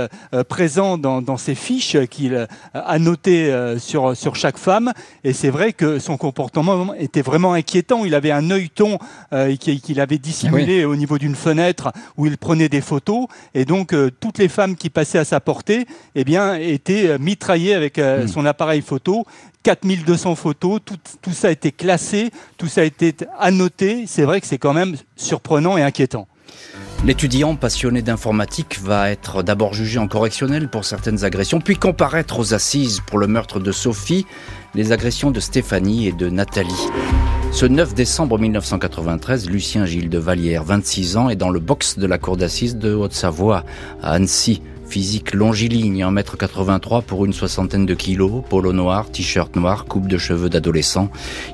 présents 0.47 0.97
dans, 0.97 1.21
dans, 1.21 1.37
ces 1.37 1.55
fiches 1.55 1.97
qu'il 2.09 2.47
a 2.73 2.99
notées 2.99 3.75
sur 3.79 4.15
sur 4.15 4.35
chaque 4.35 4.57
femme. 4.57 4.93
Et 5.23 5.33
c'est 5.33 5.49
vrai 5.49 5.73
que 5.73 5.99
son 5.99 6.17
comportement 6.17 6.93
était 6.93 7.21
vraiment 7.21 7.53
inquiétant. 7.53 8.05
Il 8.05 8.15
avait 8.15 8.31
un 8.31 8.49
œilleton 8.49 8.97
qu'il 9.59 9.99
avait 9.99 10.17
dissimulé 10.17 10.85
au 10.85 10.95
niveau 10.95 11.17
d'une 11.17 11.35
fenêtre 11.35 11.91
où 12.17 12.25
il 12.25 12.37
prenait 12.37 12.69
des 12.69 12.81
photos. 12.81 13.27
Et 13.53 13.65
donc, 13.65 13.93
euh, 13.93 14.09
toutes 14.19 14.37
les 14.37 14.47
femmes 14.47 14.75
qui 14.75 14.89
passaient 14.89 15.19
à 15.19 15.25
sa 15.25 15.39
portée, 15.39 15.85
eh 16.15 16.23
bien, 16.23 16.55
étaient 16.55 17.09
euh, 17.09 17.17
mitraillées 17.19 17.73
avec 17.73 17.97
euh, 17.97 18.23
hmm. 18.23 18.27
son 18.27 18.45
appareil 18.45 18.81
photo. 18.81 19.25
4200 19.63 20.35
photos, 20.35 20.79
tout, 20.83 20.97
tout 21.21 21.31
ça 21.31 21.49
a 21.49 21.51
été 21.51 21.71
classé, 21.71 22.31
tout 22.57 22.67
ça 22.67 22.81
a 22.81 22.83
été 22.83 23.13
annoté. 23.39 24.05
C'est 24.07 24.23
vrai 24.23 24.41
que 24.41 24.47
c'est 24.47 24.57
quand 24.57 24.73
même 24.73 24.95
surprenant 25.15 25.77
et 25.77 25.83
inquiétant. 25.83 26.27
L'étudiant 27.03 27.55
passionné 27.55 28.03
d'informatique 28.03 28.79
va 28.79 29.09
être 29.09 29.41
d'abord 29.41 29.73
jugé 29.73 29.97
en 29.97 30.07
correctionnel 30.07 30.69
pour 30.69 30.85
certaines 30.85 31.23
agressions, 31.23 31.59
puis 31.59 31.75
comparaître 31.75 32.37
aux 32.37 32.53
assises 32.53 33.01
pour 33.07 33.17
le 33.17 33.25
meurtre 33.25 33.59
de 33.59 33.71
Sophie, 33.71 34.27
les 34.73 34.91
agressions 34.91 35.31
de 35.31 35.39
Stéphanie 35.39 36.07
et 36.07 36.11
de 36.11 36.29
Nathalie. 36.29 36.87
Ce 37.51 37.65
9 37.65 37.93
décembre 37.93 38.39
1993, 38.39 39.49
Lucien 39.49 39.85
Gilles 39.85 40.09
de 40.09 40.17
Vallière, 40.17 40.63
26 40.63 41.17
ans, 41.17 41.29
est 41.29 41.35
dans 41.35 41.49
le 41.49 41.59
box 41.59 41.99
de 41.99 42.07
la 42.07 42.17
cour 42.17 42.37
d'assises 42.37 42.77
de 42.77 42.93
Haute-Savoie, 42.93 43.65
à 44.01 44.13
Annecy. 44.13 44.61
Physique 44.91 45.33
longiligne, 45.33 46.03
1m83 46.03 47.01
pour 47.03 47.23
une 47.23 47.31
soixantaine 47.31 47.85
de 47.85 47.93
kilos, 47.93 48.43
polo 48.49 48.73
noir, 48.73 49.09
t-shirt 49.09 49.55
noir, 49.55 49.85
coupe 49.85 50.09
de 50.09 50.17
cheveux 50.17 50.49
d'adolescent. 50.49 51.07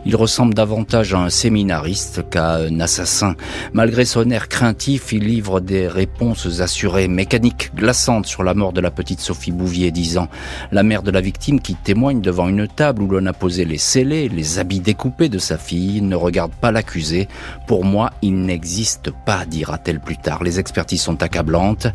Il 0.08 0.16
ressemble 0.16 0.56
davantage 0.56 1.14
à 1.14 1.20
un 1.20 1.30
séminariste 1.30 2.28
qu'à 2.32 2.56
un 2.56 2.80
assassin. 2.80 3.36
Malgré 3.74 4.06
son 4.06 4.32
air 4.32 4.50
craintif, 4.50 5.14
il 5.14 5.26
livre 5.26 5.60
des 5.60 5.88
réponses 5.88 6.62
assurées, 6.62 7.08
mécaniques, 7.08 7.70
glaçantes 7.76 8.26
sur 8.26 8.42
la 8.42 8.56
mort 8.56 8.74
de 8.74 8.82
la 8.82 8.90
petite 8.90 9.20
Sophie 9.20 9.52
Bouvier, 9.52 9.92
10 9.92 10.18
ans. 10.18 10.30
La 10.72 10.82
mère 10.82 11.04
de 11.04 11.12
la 11.12 11.22
victime 11.22 11.62
qui 11.62 11.76
témoigne 11.76 12.22
devant 12.22 12.48
une 12.48 12.68
table 12.68 13.04
où 13.04 13.08
l'on 13.08 13.28
a 13.28 13.34
posé 13.34 13.66
les 13.66 13.78
scellés, 13.78 14.30
les 14.30 14.58
habits 14.58 14.80
découpés 14.80 15.30
de 15.30 15.38
sa 15.38 15.60
fille, 15.60 16.02
ne 16.02 16.16
regarde 16.16 16.54
pas 16.54 16.72
l'accusé. 16.72 17.28
Pour 17.68 17.86
moi, 17.86 18.10
il 18.24 18.42
n'existe 18.42 19.12
pas, 19.12 19.46
dira-t-elle 19.46 20.00
plus 20.00 20.18
tard. 20.18 20.44
Les 20.44 20.60
expertises 20.60 21.04
sont 21.04 21.22
accablantes. 21.22 21.86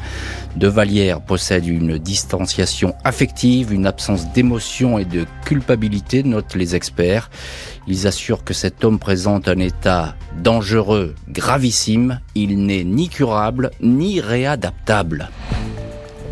De 0.55 0.69
possède 1.33 1.67
une 1.67 1.97
distanciation 1.97 2.95
affective, 3.05 3.73
une 3.73 3.87
absence 3.87 4.31
d'émotion 4.35 4.99
et 4.99 5.07
de 5.07 5.25
culpabilité, 5.47 6.23
notent 6.23 6.55
les 6.57 6.77
experts. 6.77 7.31
Ils 7.87 8.07
assurent 8.07 8.45
que 8.45 8.53
cet 8.53 8.85
homme 8.85 8.99
présente 8.99 9.49
un 9.49 9.59
état 9.59 10.15
dangereux, 10.43 11.15
gravissime. 11.31 12.21
Il 12.35 12.67
n'est 12.67 12.85
ni 12.85 13.09
curable, 13.09 13.71
ni 13.81 14.21
réadaptable. 14.21 15.31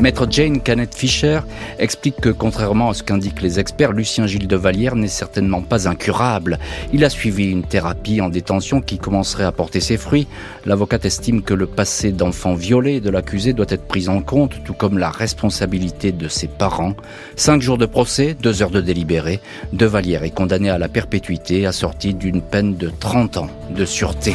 Maître 0.00 0.26
Jane 0.30 0.62
Canet 0.62 0.94
Fisher 0.94 1.40
explique 1.78 2.22
que 2.22 2.30
contrairement 2.30 2.88
à 2.88 2.94
ce 2.94 3.02
qu'indiquent 3.02 3.42
les 3.42 3.60
experts, 3.60 3.92
Lucien 3.92 4.26
Gilles 4.26 4.48
de 4.48 4.56
Vallière 4.56 4.96
n'est 4.96 5.08
certainement 5.08 5.60
pas 5.60 5.88
incurable. 5.88 6.58
Il 6.94 7.04
a 7.04 7.10
suivi 7.10 7.50
une 7.50 7.64
thérapie 7.64 8.22
en 8.22 8.30
détention 8.30 8.80
qui 8.80 8.96
commencerait 8.96 9.44
à 9.44 9.52
porter 9.52 9.80
ses 9.80 9.98
fruits. 9.98 10.26
L'avocate 10.64 11.04
estime 11.04 11.42
que 11.42 11.52
le 11.52 11.66
passé 11.66 12.12
d'enfant 12.12 12.54
violé 12.54 13.00
de 13.00 13.10
l'accusé 13.10 13.52
doit 13.52 13.66
être 13.68 13.86
pris 13.86 14.08
en 14.08 14.22
compte, 14.22 14.64
tout 14.64 14.72
comme 14.72 14.96
la 14.96 15.10
responsabilité 15.10 16.12
de 16.12 16.28
ses 16.28 16.48
parents. 16.48 16.94
Cinq 17.36 17.60
jours 17.60 17.76
de 17.76 17.86
procès, 17.86 18.34
deux 18.40 18.62
heures 18.62 18.70
de 18.70 18.80
délibéré. 18.80 19.40
De 19.74 19.84
Vallière 19.84 20.24
est 20.24 20.34
condamné 20.34 20.70
à 20.70 20.78
la 20.78 20.88
perpétuité, 20.88 21.66
assorti 21.66 22.14
d'une 22.14 22.40
peine 22.40 22.74
de 22.74 22.88
30 22.88 23.36
ans 23.36 23.50
de 23.76 23.84
sûreté. 23.84 24.34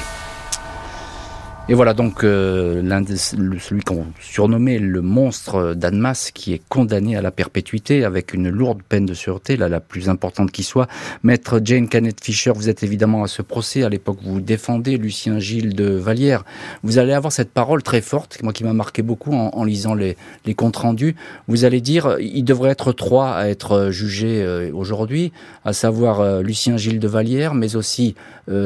Et 1.68 1.74
voilà 1.74 1.96
donc 1.96 2.24
euh, 2.24 2.84
de, 2.84 3.16
celui 3.16 3.82
qu'on 3.82 4.06
surnommait 4.22 4.78
le 4.78 5.02
monstre 5.02 5.74
d'Annemasse 5.74 6.30
qui 6.30 6.54
est 6.54 6.62
condamné 6.70 7.18
à 7.18 7.24
la 7.24 7.32
perpétuité 7.32 8.06
avec 8.06 8.36
une 8.36 8.50
lourde 8.50 8.82
peine 8.88 9.08
de 9.08 9.16
sûreté, 9.16 9.58
là 9.58 9.68
la 9.68 9.80
plus 9.80 10.08
importante 10.08 10.52
qui 10.52 10.62
soit. 10.62 10.88
Maître 11.24 11.60
Jane 11.64 11.88
Canet 11.88 12.24
Fisher, 12.24 12.52
vous 12.54 12.70
êtes 12.70 12.84
évidemment 12.84 13.24
à 13.24 13.28
ce 13.28 13.42
procès. 13.42 13.82
À 13.82 13.90
l'époque, 13.90 14.20
vous 14.22 14.42
défendez 14.42 14.98
Lucien 14.98 15.40
Gilles 15.40 15.74
de 15.74 15.86
Vallière. 15.86 16.46
Vous 16.84 17.00
allez 17.00 17.14
avoir 17.14 17.34
cette 17.34 17.50
parole 17.50 17.82
très 17.82 18.02
forte, 18.02 18.44
moi 18.44 18.54
qui 18.54 18.64
m'a 18.64 18.74
marqué 18.74 19.02
beaucoup 19.02 19.34
en, 19.34 19.50
en 19.50 19.64
lisant 19.64 19.96
les, 19.96 20.18
les, 20.46 20.54
comptes 20.54 20.78
rendus. 20.78 21.16
Vous 21.48 21.66
allez 21.66 21.82
dire, 21.82 22.18
il 22.20 22.44
devrait 22.44 22.70
être 22.70 22.92
trois 22.92 23.32
à 23.32 23.48
être 23.48 23.90
jugés 23.90 24.44
euh, 24.44 24.70
aujourd'hui, 24.72 25.32
à 25.64 25.74
savoir 25.74 26.20
euh, 26.20 26.44
Lucien 26.44 26.78
Gilles 26.78 27.00
de 27.00 27.08
Vallière, 27.08 27.56
mais 27.56 27.76
aussi 27.76 28.14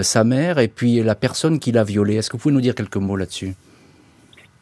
sa 0.01 0.25
mère 0.25 0.59
et 0.59 0.67
puis 0.67 1.01
la 1.01 1.15
personne 1.15 1.57
qui 1.57 1.71
l'a 1.71 1.85
violé. 1.85 2.15
Est-ce 2.15 2.29
que 2.29 2.35
vous 2.35 2.41
pouvez 2.41 2.53
nous 2.53 2.59
dire 2.59 2.75
quelque 2.75 2.88
mots 2.97 3.15
là-dessus 3.15 3.55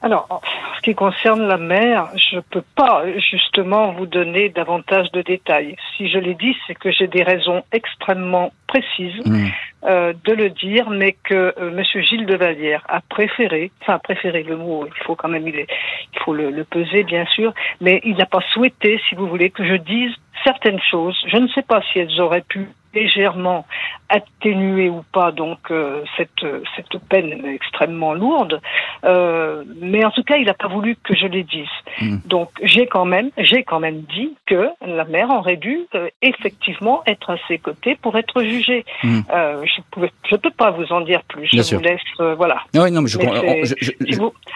alors, 0.01 0.27
en 0.29 0.41
ce 0.75 0.81
qui 0.81 0.93
concerne 0.93 1.47
la 1.47 1.57
mère, 1.57 2.09
je 2.15 2.35
ne 2.35 2.41
peux 2.41 2.63
pas 2.75 3.03
justement 3.17 3.93
vous 3.93 4.05
donner 4.05 4.49
davantage 4.49 5.11
de 5.11 5.23
détails. 5.23 5.75
Si 5.95 6.07
je 6.07 6.19
l'ai 6.19 6.35
dit, 6.35 6.55
c'est 6.67 6.75
que 6.75 6.91
j'ai 6.91 7.07
des 7.07 7.23
raisons 7.23 7.63
extrêmement 7.71 8.51
précises 8.67 9.25
mmh. 9.25 9.45
euh, 9.85 10.13
de 10.23 10.33
le 10.33 10.51
dire, 10.51 10.91
mais 10.91 11.17
que 11.23 11.53
euh, 11.57 11.71
Monsieur 11.71 12.01
Gilles 12.01 12.27
de 12.27 12.35
Vallière 12.35 12.83
a 12.89 13.01
préféré, 13.01 13.71
enfin 13.81 13.97
préféré 13.97 14.43
le 14.43 14.55
mot, 14.55 14.85
il 14.85 15.03
faut 15.03 15.15
quand 15.15 15.29
même 15.29 15.47
il, 15.47 15.55
est, 15.55 15.67
il 16.13 16.19
faut 16.19 16.33
le, 16.33 16.51
le 16.51 16.63
peser 16.63 17.03
bien 17.03 17.25
sûr, 17.25 17.51
mais 17.81 17.99
il 18.03 18.17
n'a 18.17 18.27
pas 18.27 18.41
souhaité, 18.53 19.01
si 19.09 19.15
vous 19.15 19.27
voulez, 19.27 19.49
que 19.49 19.65
je 19.65 19.75
dise 19.75 20.13
certaines 20.43 20.81
choses. 20.91 21.17
Je 21.27 21.37
ne 21.37 21.47
sais 21.47 21.63
pas 21.63 21.81
si 21.91 21.99
elles 21.99 22.21
auraient 22.21 22.45
pu 22.47 22.67
légèrement 22.99 23.65
atténuer 24.09 24.89
ou 24.89 25.03
pas 25.11 25.31
donc 25.31 25.59
euh, 25.69 26.03
cette 26.15 26.45
cette 26.75 26.97
peine 27.09 27.45
extrêmement 27.45 28.13
lourde, 28.13 28.61
euh, 29.03 29.63
mais 29.81 30.05
en 30.05 30.11
tout 30.11 30.23
cas 30.23 30.37
il 30.37 30.45
n'a 30.45 30.53
pas 30.53 30.67
voulu 30.67 30.95
que 31.03 31.15
je 31.15 31.27
les 31.27 31.43
dise. 31.43 31.77
Mm. 32.01 32.17
Donc 32.25 32.49
j'ai 32.63 32.87
quand 32.87 33.05
même, 33.05 33.29
j'ai 33.37 33.63
quand 33.63 33.79
même 33.79 34.01
dit 34.15 34.33
que 34.45 34.69
la 34.85 35.05
mère 35.05 35.29
aurait 35.29 35.57
dû 35.57 35.79
euh, 35.95 36.07
effectivement 36.21 37.01
être 37.05 37.31
à 37.31 37.37
ses 37.47 37.57
côtés 37.57 37.97
pour 38.01 38.17
être 38.17 38.41
jugée. 38.43 38.85
Mm. 39.03 39.19
Euh, 39.33 39.65
je 39.65 40.01
ne 40.01 40.07
je 40.29 40.35
peux 40.35 40.51
pas 40.51 40.71
vous 40.71 40.91
en 40.91 41.01
dire 41.01 41.21
plus. 41.27 41.47
Je 41.51 41.75
vous 41.75 41.81
laisse, 41.81 41.99
euh, 42.19 42.35
voilà. 42.35 42.61
Oui, 42.73 42.91
non, 42.91 43.01
mais 43.01 43.07
je, 43.07 43.17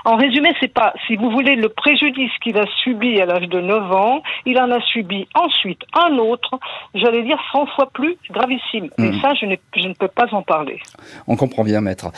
en 0.06 0.16
résumé, 0.16 0.50
c'est 0.60 0.74
pas, 0.74 0.94
si 1.08 1.16
vous 1.16 1.30
voulez, 1.30 1.56
le 1.56 1.70
préjudice 1.70 2.32
qu'il 2.42 2.58
a 2.58 2.66
subi 2.84 3.20
à 3.22 3.26
l'âge 3.26 3.48
de 3.48 3.60
9 3.60 3.92
ans, 3.92 4.24
il 4.46 4.58
en 4.60 4.72
a 4.72 4.82
subi 4.82 5.28
ensuite 5.36 5.82
un 5.94 6.18
autre, 6.18 6.60
j'allais 6.94 7.24
dire 7.24 7.38
100 7.52 7.66
fois 7.68 7.90
plus 7.94 8.18
gravissime. 8.32 8.90
Et 8.98 9.10
mm. 9.10 9.22
ça, 9.22 9.34
je, 9.34 9.46
je, 9.76 9.88
ne 9.88 9.94
peux 9.94 10.08
pas 10.08 10.28
en 10.32 10.42
parler. 10.42 10.80
On 11.28 11.36
comprend 11.36 11.64
bien, 11.64 11.82
maître. 11.82 12.12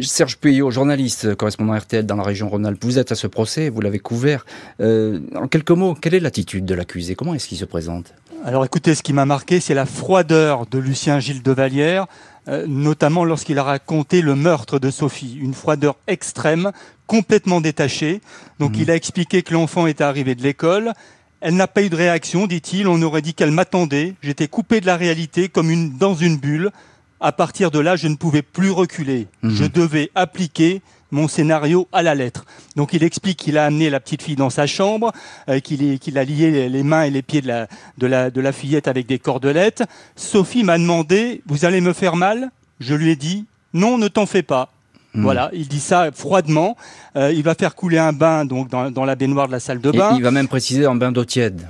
Serge 0.00 0.38
Puyot, 0.38 0.70
journaliste, 0.70 1.34
correspondant 1.34 1.76
RTL 1.76 2.06
dans 2.06 2.16
la 2.16 2.22
région 2.22 2.48
Rhône-Alpes, 2.48 2.84
vous 2.84 2.98
êtes 2.98 3.12
à 3.12 3.14
ce 3.14 3.26
procès, 3.26 3.68
vous 3.68 3.80
l'avez 3.80 3.98
couvert. 3.98 4.44
Euh, 4.80 5.20
en 5.34 5.48
quelques 5.48 5.70
mots, 5.70 5.94
quelle 5.94 6.14
est 6.14 6.20
l'attitude 6.20 6.64
de 6.64 6.74
l'accusé? 6.74 7.14
Comment 7.14 7.34
est-ce 7.34 7.48
qu'il 7.48 7.58
se 7.58 7.64
présente? 7.64 8.14
Alors 8.44 8.64
écoutez, 8.64 8.94
ce 8.94 9.02
qui 9.02 9.12
m'a 9.12 9.24
marqué, 9.24 9.60
c'est 9.60 9.74
la 9.74 9.86
froideur 9.86 10.66
de 10.66 10.78
Lucien 10.78 11.18
Gilles 11.18 11.42
de 11.42 11.50
Vallière, 11.50 12.06
euh, 12.46 12.66
notamment 12.68 13.24
lorsqu'il 13.24 13.58
a 13.58 13.64
raconté 13.64 14.22
le 14.22 14.36
meurtre 14.36 14.78
de 14.78 14.90
Sophie. 14.90 15.38
Une 15.40 15.54
froideur 15.54 15.96
extrême, 16.06 16.70
complètement 17.06 17.60
détachée. 17.60 18.20
Donc 18.60 18.76
mhm. 18.76 18.82
il 18.82 18.90
a 18.90 18.94
expliqué 18.94 19.42
que 19.42 19.52
l'enfant 19.54 19.86
était 19.86 20.04
arrivé 20.04 20.34
de 20.34 20.42
l'école. 20.42 20.92
Elle 21.40 21.54
n'a 21.54 21.68
pas 21.68 21.82
eu 21.82 21.88
de 21.88 21.96
réaction, 21.96 22.46
dit-il. 22.46 22.88
On 22.88 23.00
aurait 23.02 23.22
dit 23.22 23.34
qu'elle 23.34 23.50
m'attendait. 23.52 24.14
J'étais 24.22 24.48
coupé 24.48 24.80
de 24.80 24.86
la 24.86 24.96
réalité 24.96 25.48
comme 25.48 25.70
une, 25.70 25.96
dans 25.96 26.14
une 26.14 26.36
bulle. 26.36 26.70
À 27.20 27.32
partir 27.32 27.70
de 27.70 27.78
là, 27.78 27.96
je 27.96 28.08
ne 28.08 28.16
pouvais 28.16 28.42
plus 28.42 28.70
reculer. 28.70 29.26
Mhm. 29.42 29.54
Je 29.54 29.64
devais 29.64 30.10
appliquer 30.14 30.82
mon 31.10 31.26
scénario 31.26 31.88
à 31.92 32.02
la 32.02 32.14
lettre. 32.14 32.44
Donc 32.76 32.92
il 32.92 33.02
explique 33.02 33.38
qu'il 33.38 33.56
a 33.56 33.64
amené 33.64 33.88
la 33.90 33.98
petite 33.98 34.22
fille 34.22 34.36
dans 34.36 34.50
sa 34.50 34.66
chambre, 34.66 35.12
euh, 35.48 35.58
qu'il 35.60 36.18
a 36.18 36.24
lié 36.24 36.68
les 36.68 36.82
mains 36.82 37.04
et 37.04 37.10
les 37.10 37.22
pieds 37.22 37.40
de 37.40 37.48
la, 37.48 37.66
de, 37.96 38.06
la, 38.06 38.30
de 38.30 38.40
la 38.40 38.52
fillette 38.52 38.88
avec 38.88 39.06
des 39.06 39.18
cordelettes. 39.18 39.84
Sophie 40.16 40.64
m'a 40.64 40.76
demandé, 40.76 41.42
vous 41.46 41.64
allez 41.64 41.80
me 41.80 41.92
faire 41.92 42.16
mal? 42.16 42.50
Je 42.78 42.94
lui 42.94 43.10
ai 43.10 43.16
dit, 43.16 43.46
non, 43.72 43.98
ne 43.98 44.08
t'en 44.08 44.26
fais 44.26 44.42
pas. 44.42 44.70
Hmm. 45.14 45.22
Voilà, 45.22 45.50
il 45.52 45.68
dit 45.68 45.80
ça 45.80 46.10
froidement. 46.12 46.76
Euh, 47.16 47.32
il 47.32 47.42
va 47.42 47.54
faire 47.54 47.74
couler 47.74 47.98
un 47.98 48.12
bain 48.12 48.44
donc 48.44 48.68
dans, 48.68 48.90
dans, 48.90 49.04
la 49.04 49.16
baignoire 49.16 49.46
de 49.46 49.52
la 49.52 49.60
salle 49.60 49.80
de 49.80 49.90
bain. 49.90 50.12
il 50.16 50.22
va 50.22 50.30
même 50.30 50.48
préciser 50.48 50.84
un 50.84 50.94
bain 50.94 51.12
d'eau 51.12 51.24
tiède. 51.24 51.66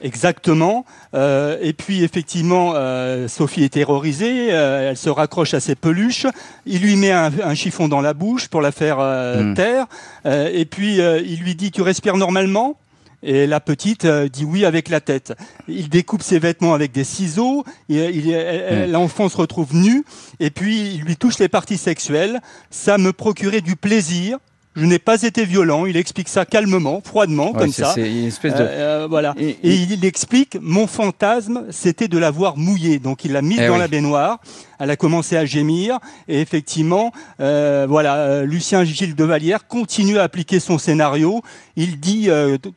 Exactement. 0.00 0.84
Euh, 1.14 1.56
et 1.60 1.72
puis 1.72 2.04
effectivement, 2.04 2.72
euh, 2.74 3.28
Sophie 3.28 3.64
est 3.64 3.70
terrorisée. 3.70 4.48
Euh, 4.52 4.90
elle 4.90 4.96
se 4.96 5.10
raccroche 5.10 5.54
à 5.54 5.60
ses 5.60 5.74
peluches. 5.74 6.26
Il 6.66 6.82
lui 6.82 6.96
met 6.96 7.10
un, 7.12 7.54
chiffon 7.54 7.88
dans 7.88 8.00
la 8.00 8.14
bouche 8.14 8.48
pour 8.48 8.60
la 8.60 8.72
faire 8.72 8.98
hmm. 8.98 9.54
taire. 9.54 9.86
et 10.24 10.64
puis 10.64 10.98
il 10.98 11.40
lui 11.40 11.54
dit 11.54 11.70
"Tu 11.70 11.82
respires 11.82 12.16
normalement?" 12.16 12.76
Et 13.22 13.46
la 13.46 13.60
petite 13.60 14.06
dit 14.06 14.44
oui 14.44 14.64
avec 14.64 14.88
la 14.88 15.00
tête. 15.00 15.34
Il 15.66 15.88
découpe 15.88 16.22
ses 16.22 16.38
vêtements 16.38 16.74
avec 16.74 16.92
des 16.92 17.04
ciseaux. 17.04 17.64
Hmm. 17.88 18.84
L'enfant 18.88 19.28
se 19.28 19.36
retrouve 19.36 19.74
nu. 19.74 20.04
Et 20.40 20.50
puis 20.50 20.94
il 20.94 21.02
lui 21.02 21.16
touche 21.16 21.38
les 21.38 21.48
parties 21.48 21.78
sexuelles. 21.78 22.40
Ça 22.70 22.98
me 22.98 23.12
procurait 23.12 23.60
du 23.60 23.76
plaisir 23.76 24.38
je 24.78 24.84
n'ai 24.84 24.98
pas 24.98 25.22
été 25.22 25.44
violent. 25.44 25.86
Il 25.86 25.96
explique 25.96 26.28
ça 26.28 26.44
calmement, 26.44 27.02
froidement, 27.04 27.52
comme 27.52 27.72
ça. 27.72 27.92
C'est 27.94 28.08
une 28.08 28.26
espèce 28.26 28.54
de... 28.54 28.62
Euh, 28.62 29.06
voilà. 29.08 29.34
Et, 29.38 29.56
il 29.62 30.04
explique 30.04 30.56
mon 30.60 30.86
fantasme, 30.86 31.64
c'était 31.70 32.08
de 32.08 32.16
l'avoir 32.18 32.56
mouillée. 32.56 32.98
Donc 32.98 33.24
il 33.24 33.32
l'a 33.32 33.42
mise 33.42 33.58
eh 33.60 33.66
dans 33.66 33.76
la 33.76 33.88
baignoire. 33.88 34.38
Elle 34.78 34.90
a 34.90 34.96
commencé 34.96 35.36
à 35.36 35.44
gémir 35.44 35.98
et 36.28 36.40
effectivement, 36.40 37.12
euh, 37.40 37.86
voilà, 37.88 38.16
euh, 38.16 38.44
Lucien 38.44 38.84
Gilles 38.84 39.16
de 39.16 39.24
Vallière 39.24 39.66
continue 39.66 40.18
à 40.18 40.22
appliquer 40.22 40.60
son 40.60 40.78
scénario. 40.78 41.42
Il 41.76 41.98
dit 41.98 42.28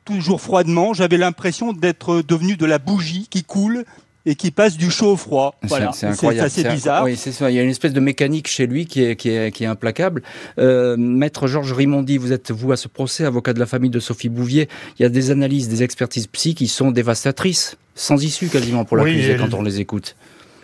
toujours 0.06 0.42
froidement, 0.42 0.94
j'avais 0.94 1.18
l'impression 1.18 1.74
d'être 1.74 2.22
devenu 2.22 2.56
de 2.56 2.66
la 2.66 2.80
bougie 2.80 3.28
qui 3.30 3.44
coule 3.44 3.86
et 4.26 4.36
qui 4.36 4.52
passe 4.52 4.78
du 4.78 4.92
chaud 4.92 5.14
au 5.14 5.18
froid. 5.18 5.56
Voilà. 5.64 5.92
C'est 5.94 6.08
incroyable. 6.08 6.50
C'est 6.50 6.66
assez 6.66 6.76
bizarre. 6.76 7.04
Oui, 7.04 7.16
c'est 7.16 7.32
ça. 7.32 7.50
Il 7.50 7.56
y 7.56 7.60
a 7.60 7.64
une 7.64 7.70
espèce 7.70 7.94
de 7.94 8.00
mécanique 8.00 8.48
chez 8.48 8.68
lui 8.68 8.86
qui 8.86 9.04
est, 9.04 9.16
qui 9.16 9.30
est, 9.30 9.52
qui 9.52 9.64
est 9.64 9.68
implacable. 9.68 10.22
Euh, 10.60 10.96
Maître 10.98 11.48
Georges 11.48 11.74
Rimondi, 11.74 12.18
vous 12.18 12.32
êtes, 12.32 12.52
vous, 12.52 12.72
à 12.72 12.78
ce 12.78 12.88
procès, 12.88 13.26
avocat 13.26 13.54
de 13.54 13.60
la 13.60 13.66
famille 13.66 13.90
de 13.90 14.00
Sophie 14.00 14.30
Bouvier. 14.30 14.70
Il 15.00 15.04
y 15.04 15.06
a 15.06 15.10
des 15.10 15.32
analyses, 15.32 15.70
des 15.70 15.84
expertises 15.84 16.28
psy 16.28 16.56
qui 16.56 16.68
sont 16.68 16.92
dévastatrices, 16.92 17.78
sans 17.96 18.24
issue 18.24 18.48
quasiment 18.48 18.86
pour 18.86 18.98
l'accusé 18.98 19.38
quand 19.38 19.54
on 19.54 19.62
les 19.62 19.80
écoute. 19.80 20.16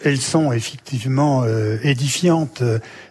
Elles 0.04 0.22
sont 0.22 0.52
effectivement 0.52 1.44
euh, 1.44 1.78
édifiantes. 1.82 2.62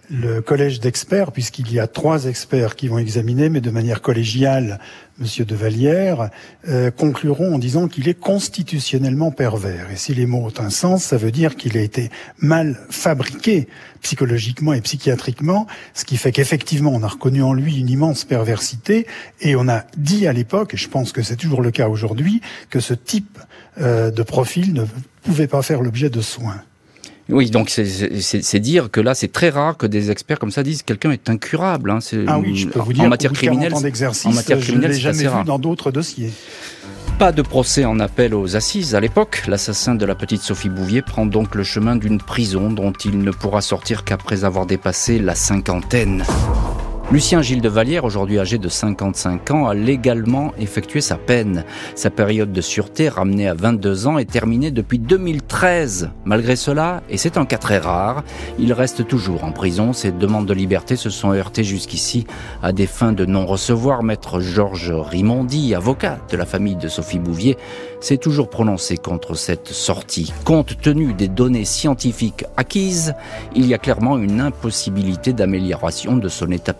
Le 0.08 0.40
collège 0.40 0.78
d'experts, 0.78 1.32
puisqu'il 1.32 1.72
y 1.72 1.80
a 1.80 1.88
trois 1.88 2.26
experts 2.26 2.76
qui 2.76 2.86
vont 2.86 2.98
examiner, 2.98 3.48
mais 3.48 3.60
de 3.60 3.70
manière 3.70 4.02
collégiale, 4.02 4.78
Monsieur 5.18 5.44
de 5.44 5.56
Vallière, 5.56 6.30
euh, 6.68 6.92
concluront 6.92 7.54
en 7.54 7.58
disant 7.58 7.88
qu'il 7.88 8.08
est 8.08 8.14
constitutionnellement 8.14 9.32
pervers. 9.32 9.90
Et 9.90 9.96
si 9.96 10.14
les 10.14 10.26
mots 10.26 10.46
ont 10.46 10.62
un 10.62 10.70
sens, 10.70 11.02
ça 11.02 11.16
veut 11.16 11.32
dire 11.32 11.56
qu'il 11.56 11.76
a 11.76 11.80
été 11.80 12.10
mal 12.38 12.78
fabriqué 12.88 13.66
psychologiquement 14.00 14.74
et 14.74 14.80
psychiatriquement, 14.80 15.66
ce 15.92 16.04
qui 16.04 16.16
fait 16.18 16.30
qu'effectivement, 16.30 16.92
on 16.94 17.02
a 17.02 17.08
reconnu 17.08 17.42
en 17.42 17.52
lui 17.52 17.80
une 17.80 17.88
immense 17.88 18.24
perversité, 18.24 19.08
et 19.40 19.56
on 19.56 19.68
a 19.68 19.84
dit 19.96 20.28
à 20.28 20.32
l'époque, 20.32 20.74
et 20.74 20.76
je 20.76 20.88
pense 20.88 21.10
que 21.10 21.22
c'est 21.22 21.36
toujours 21.36 21.62
le 21.62 21.72
cas 21.72 21.88
aujourd'hui, 21.88 22.42
que 22.70 22.78
ce 22.78 22.94
type 22.94 23.40
euh, 23.80 24.12
de 24.12 24.22
profil 24.22 24.72
ne 24.72 24.84
pouvait 25.24 25.48
pas 25.48 25.62
faire 25.62 25.82
l'objet 25.82 26.10
de 26.10 26.20
soins. 26.20 26.62
Oui, 27.28 27.50
donc 27.50 27.70
c'est 27.70 28.60
dire 28.60 28.90
que 28.90 29.00
là, 29.00 29.14
c'est 29.14 29.32
très 29.32 29.50
rare 29.50 29.76
que 29.76 29.86
des 29.86 30.10
experts 30.10 30.38
comme 30.38 30.52
ça 30.52 30.62
disent 30.62 30.82
quelqu'un 30.82 31.10
est 31.10 31.28
incurable. 31.28 31.90
Hein. 31.90 31.98
Ah 32.28 32.38
oui, 32.38 32.56
je 32.56 32.68
peux 32.68 32.78
vous 32.78 32.92
dire, 32.92 33.04
en 33.04 33.08
matière 33.08 33.32
criminelle, 33.32 33.74
en 33.74 33.80
matière 33.80 34.60
criminelle, 34.60 34.92
je 34.92 35.00
jamais 35.00 35.24
vu 35.24 35.44
dans 35.44 35.58
d'autres 35.58 35.90
dossiers. 35.90 36.32
Pas 37.18 37.32
de 37.32 37.42
procès 37.42 37.84
en 37.86 37.98
appel 37.98 38.34
aux 38.34 38.56
assises 38.56 38.94
à 38.94 39.00
l'époque. 39.00 39.44
L'assassin 39.48 39.94
de 39.94 40.04
la 40.04 40.14
petite 40.14 40.42
Sophie 40.42 40.68
Bouvier 40.68 41.00
prend 41.00 41.24
donc 41.24 41.54
le 41.54 41.64
chemin 41.64 41.96
d'une 41.96 42.18
prison 42.18 42.70
dont 42.70 42.92
il 42.92 43.18
ne 43.18 43.30
pourra 43.30 43.62
sortir 43.62 44.04
qu'après 44.04 44.44
avoir 44.44 44.66
dépassé 44.66 45.18
la 45.18 45.34
cinquantaine. 45.34 46.24
Lucien 47.12 47.40
Gilles 47.40 47.60
de 47.60 47.68
Vallière, 47.68 48.04
aujourd'hui 48.04 48.40
âgé 48.40 48.58
de 48.58 48.68
55 48.68 49.52
ans, 49.52 49.68
a 49.68 49.74
légalement 49.74 50.52
effectué 50.58 51.00
sa 51.00 51.16
peine. 51.16 51.64
Sa 51.94 52.10
période 52.10 52.50
de 52.50 52.60
sûreté, 52.60 53.08
ramenée 53.08 53.46
à 53.46 53.54
22 53.54 54.08
ans, 54.08 54.18
est 54.18 54.28
terminée 54.28 54.72
depuis 54.72 54.98
2013. 54.98 56.10
Malgré 56.24 56.56
cela, 56.56 57.04
et 57.08 57.16
c'est 57.16 57.38
un 57.38 57.44
cas 57.44 57.58
très 57.58 57.78
rare, 57.78 58.24
il 58.58 58.72
reste 58.72 59.06
toujours 59.06 59.44
en 59.44 59.52
prison. 59.52 59.92
Ses 59.92 60.10
demandes 60.10 60.46
de 60.46 60.52
liberté 60.52 60.96
se 60.96 61.08
sont 61.08 61.32
heurtées 61.32 61.62
jusqu'ici 61.62 62.26
à 62.60 62.72
des 62.72 62.88
fins 62.88 63.12
de 63.12 63.24
non-recevoir. 63.24 64.02
Maître 64.02 64.40
Georges 64.40 64.90
Rimondi, 64.92 65.76
avocat 65.76 66.18
de 66.28 66.36
la 66.36 66.44
famille 66.44 66.74
de 66.74 66.88
Sophie 66.88 67.20
Bouvier, 67.20 67.56
s'est 68.00 68.16
toujours 68.16 68.50
prononcé 68.50 68.96
contre 68.96 69.34
cette 69.34 69.68
sortie. 69.68 70.32
Compte 70.44 70.80
tenu 70.80 71.12
des 71.12 71.28
données 71.28 71.64
scientifiques 71.64 72.44
acquises, 72.56 73.14
il 73.54 73.66
y 73.66 73.74
a 73.74 73.78
clairement 73.78 74.18
une 74.18 74.40
impossibilité 74.40 75.32
d'amélioration 75.32 76.16
de 76.16 76.28
son 76.28 76.50
état 76.50 76.74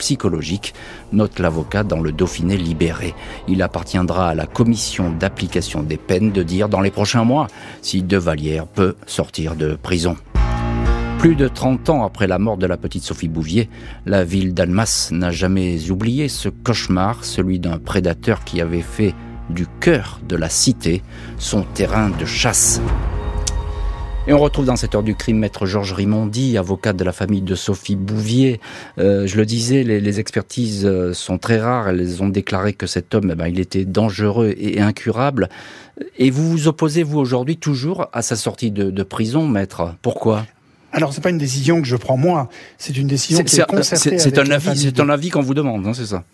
note 1.12 1.38
l'avocat 1.38 1.82
dans 1.82 2.00
le 2.00 2.12
Dauphiné 2.12 2.56
libéré. 2.56 3.14
Il 3.48 3.62
appartiendra 3.62 4.28
à 4.30 4.34
la 4.34 4.46
commission 4.46 5.10
d'application 5.10 5.82
des 5.82 5.96
peines 5.96 6.32
de 6.32 6.42
dire 6.42 6.68
dans 6.68 6.80
les 6.80 6.90
prochains 6.90 7.24
mois 7.24 7.46
si 7.82 8.02
De 8.02 8.16
Vallière 8.16 8.66
peut 8.66 8.96
sortir 9.06 9.54
de 9.54 9.74
prison. 9.74 10.16
Plus 11.18 11.34
de 11.34 11.48
30 11.48 11.88
ans 11.88 12.04
après 12.04 12.26
la 12.26 12.38
mort 12.38 12.56
de 12.56 12.66
la 12.66 12.76
petite 12.76 13.02
Sophie 13.02 13.28
Bouvier, 13.28 13.68
la 14.04 14.22
ville 14.22 14.52
d'Almas 14.54 15.08
n'a 15.12 15.30
jamais 15.30 15.90
oublié 15.90 16.28
ce 16.28 16.48
cauchemar, 16.48 17.24
celui 17.24 17.58
d'un 17.58 17.78
prédateur 17.78 18.44
qui 18.44 18.60
avait 18.60 18.82
fait 18.82 19.14
du 19.48 19.66
cœur 19.80 20.20
de 20.28 20.36
la 20.36 20.48
cité, 20.48 21.02
son 21.38 21.62
terrain 21.62 22.10
de 22.10 22.24
chasse. 22.24 22.80
Et 24.28 24.32
on 24.32 24.38
retrouve 24.40 24.64
dans 24.64 24.74
cette 24.74 24.96
heure 24.96 25.04
du 25.04 25.14
crime 25.14 25.38
maître 25.38 25.66
Georges 25.66 25.92
Rimondi, 25.92 26.58
avocat 26.58 26.92
de 26.92 27.04
la 27.04 27.12
famille 27.12 27.42
de 27.42 27.54
Sophie 27.54 27.94
Bouvier. 27.94 28.60
Euh, 28.98 29.24
je 29.28 29.36
le 29.36 29.46
disais, 29.46 29.84
les, 29.84 30.18
expertises 30.18 30.84
euh, 30.84 31.12
sont 31.12 31.38
très 31.38 31.60
rares. 31.60 31.90
Elles 31.90 32.24
ont 32.24 32.28
déclaré 32.28 32.72
que 32.72 32.88
cet 32.88 33.14
homme, 33.14 33.30
eh 33.32 33.36
ben, 33.36 33.46
il 33.46 33.60
était 33.60 33.84
dangereux 33.84 34.52
et 34.58 34.80
incurable. 34.80 35.48
Et 36.18 36.30
vous 36.30 36.50
vous 36.50 36.66
opposez, 36.66 37.04
vous, 37.04 37.20
aujourd'hui, 37.20 37.56
toujours 37.56 38.08
à 38.12 38.22
sa 38.22 38.34
sortie 38.34 38.72
de 38.72 39.02
prison, 39.04 39.46
maître? 39.46 39.94
Pourquoi? 40.02 40.44
Alors, 40.96 41.12
c'est 41.12 41.20
pas 41.20 41.28
une 41.28 41.36
décision 41.36 41.82
que 41.82 41.86
je 41.86 41.94
prends 41.94 42.16
moi, 42.16 42.48
c'est 42.78 42.96
une 42.96 43.06
décision 43.06 43.44
qui 43.44 43.60
est 43.60 43.66
concertée 43.66 44.18
C'est 44.18 44.38
un 44.38 44.50
avis, 44.50 44.78
c'est 44.78 44.98
un 44.98 45.10
avis 45.10 45.28
qu'on 45.28 45.42
vous 45.42 45.52
demande, 45.52 45.86
hein, 45.86 45.92
c'est 45.92 46.06
ça? 46.06 46.24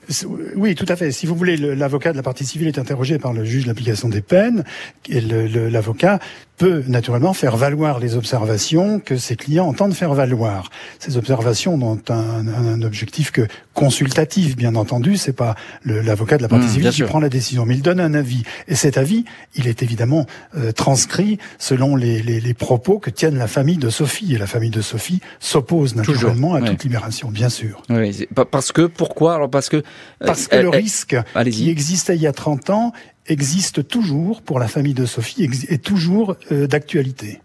Oui, 0.55 0.77
tout 0.77 0.87
à 0.89 0.95
fait. 0.95 1.11
Si 1.11 1.27
vous 1.27 1.35
voulez, 1.35 1.57
l'avocat 1.57 2.13
de 2.13 2.17
la 2.17 2.23
partie 2.23 2.45
civile 2.45 2.69
est 2.69 2.79
interrogé 2.79 3.19
par 3.19 3.33
le 3.33 3.45
juge 3.45 3.65
de 3.65 3.69
l'application 3.69 4.09
des 4.09 4.21
peines, 4.21 4.63
et 5.09 5.21
l'avocat 5.21 6.21
peut 6.59 6.85
naturellement 6.87 7.33
faire 7.33 7.57
valoir 7.57 7.99
les 7.99 8.17
observations 8.17 9.01
que 9.01 9.17
ses 9.17 9.37
clients 9.37 9.67
entendent 9.67 9.95
faire 9.95 10.15
valoir. 10.15 10.71
Ces 10.99 11.17
observations 11.17 11.77
n'ont 11.77 12.01
un, 12.09 12.47
un, 12.47 12.83
objectif 12.83 13.31
que 13.31 13.47
consultatif, 13.75 14.55
bien 14.57 14.75
entendu. 14.75 15.17
C'est 15.17 15.33
pas 15.33 15.55
l'avocat 15.85 16.37
de 16.37 16.43
la 16.43 16.49
partie 16.49 16.67
mmh, 16.67 16.71
civile 16.71 16.91
qui 16.91 17.03
prend 17.03 17.21
la 17.21 17.29
décision, 17.29 17.65
mais 17.67 17.75
il 17.75 17.83
donne 17.83 18.01
un 18.01 18.15
avis. 18.15 18.43
Et 18.69 18.75
cet 18.75 18.99
avis, 18.99 19.25
il 19.55 19.67
est 19.67 19.83
évidemment 19.83 20.27
euh, 20.57 20.73
transcrit 20.73 21.39
selon 21.59 21.97
les, 21.97 22.23
les, 22.23 22.41
les, 22.41 22.55
propos 22.55 22.99
que 22.99 23.11
tiennent 23.11 23.39
la 23.39 23.49
famille 23.49 23.79
de 23.79 23.91
Sophie. 23.91 24.35
Et 24.35 24.39
la 24.39 24.47
famille 24.47 24.71
de 24.71 24.83
Sophie 24.83 25.21
s'oppose 25.41 25.97
naturellement 25.97 26.55
à 26.55 26.61
toute 26.61 26.85
libération, 26.85 27.31
bien 27.31 27.49
sûr. 27.49 27.83
Oui, 27.89 28.29
parce 28.51 28.73
que 28.73 28.83
pourquoi? 28.83 29.35
Alors 29.35 29.51
parce 29.51 29.69
que 29.69 29.79
euh, 29.79 29.83
parce 30.27 30.49
que 30.49 30.57
le 30.57 30.69
risque 30.69 31.17
qui 31.51 31.71
existait 31.71 32.15
il 32.15 32.23
y 32.23 32.27
a 32.27 32.33
30 32.33 32.71
ans 32.71 32.93
existe 33.27 33.87
toujours 33.87 34.43
pour 34.43 34.59
la 34.59 34.69
famille 34.69 34.95
de 34.95 35.07
Sophie, 35.07 35.45
est 35.45 35.85
toujours 35.85 36.37
euh, 36.51 36.67
d'actualité. 36.67 37.41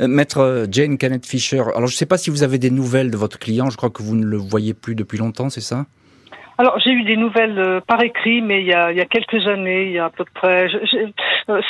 Euh, 0.00 0.08
maître 0.08 0.38
euh, 0.38 0.66
Jane 0.70 0.96
Kenneth 0.96 1.26
Fisher, 1.26 1.60
alors 1.60 1.86
je 1.86 1.94
ne 1.94 1.98
sais 1.98 2.06
pas 2.06 2.18
si 2.18 2.30
vous 2.30 2.42
avez 2.42 2.58
des 2.58 2.70
nouvelles 2.70 3.10
de 3.10 3.16
votre 3.16 3.38
client, 3.38 3.70
je 3.70 3.76
crois 3.76 3.90
que 3.90 4.02
vous 4.02 4.16
ne 4.16 4.24
le 4.24 4.36
voyez 4.36 4.74
plus 4.74 4.94
depuis 4.94 5.18
longtemps, 5.18 5.50
c'est 5.50 5.60
ça? 5.60 5.86
Alors 6.56 6.80
j'ai 6.80 6.90
eu 6.90 7.04
des 7.04 7.16
nouvelles 7.16 7.80
par 7.86 8.02
écrit, 8.02 8.42
mais 8.42 8.60
il 8.60 8.66
y, 8.66 8.72
a, 8.72 8.90
il 8.90 8.98
y 8.98 9.00
a 9.00 9.06
quelques 9.06 9.46
années, 9.46 9.86
il 9.86 9.92
y 9.92 9.98
a 9.98 10.06
à 10.06 10.10
peu 10.10 10.24
près 10.34 10.68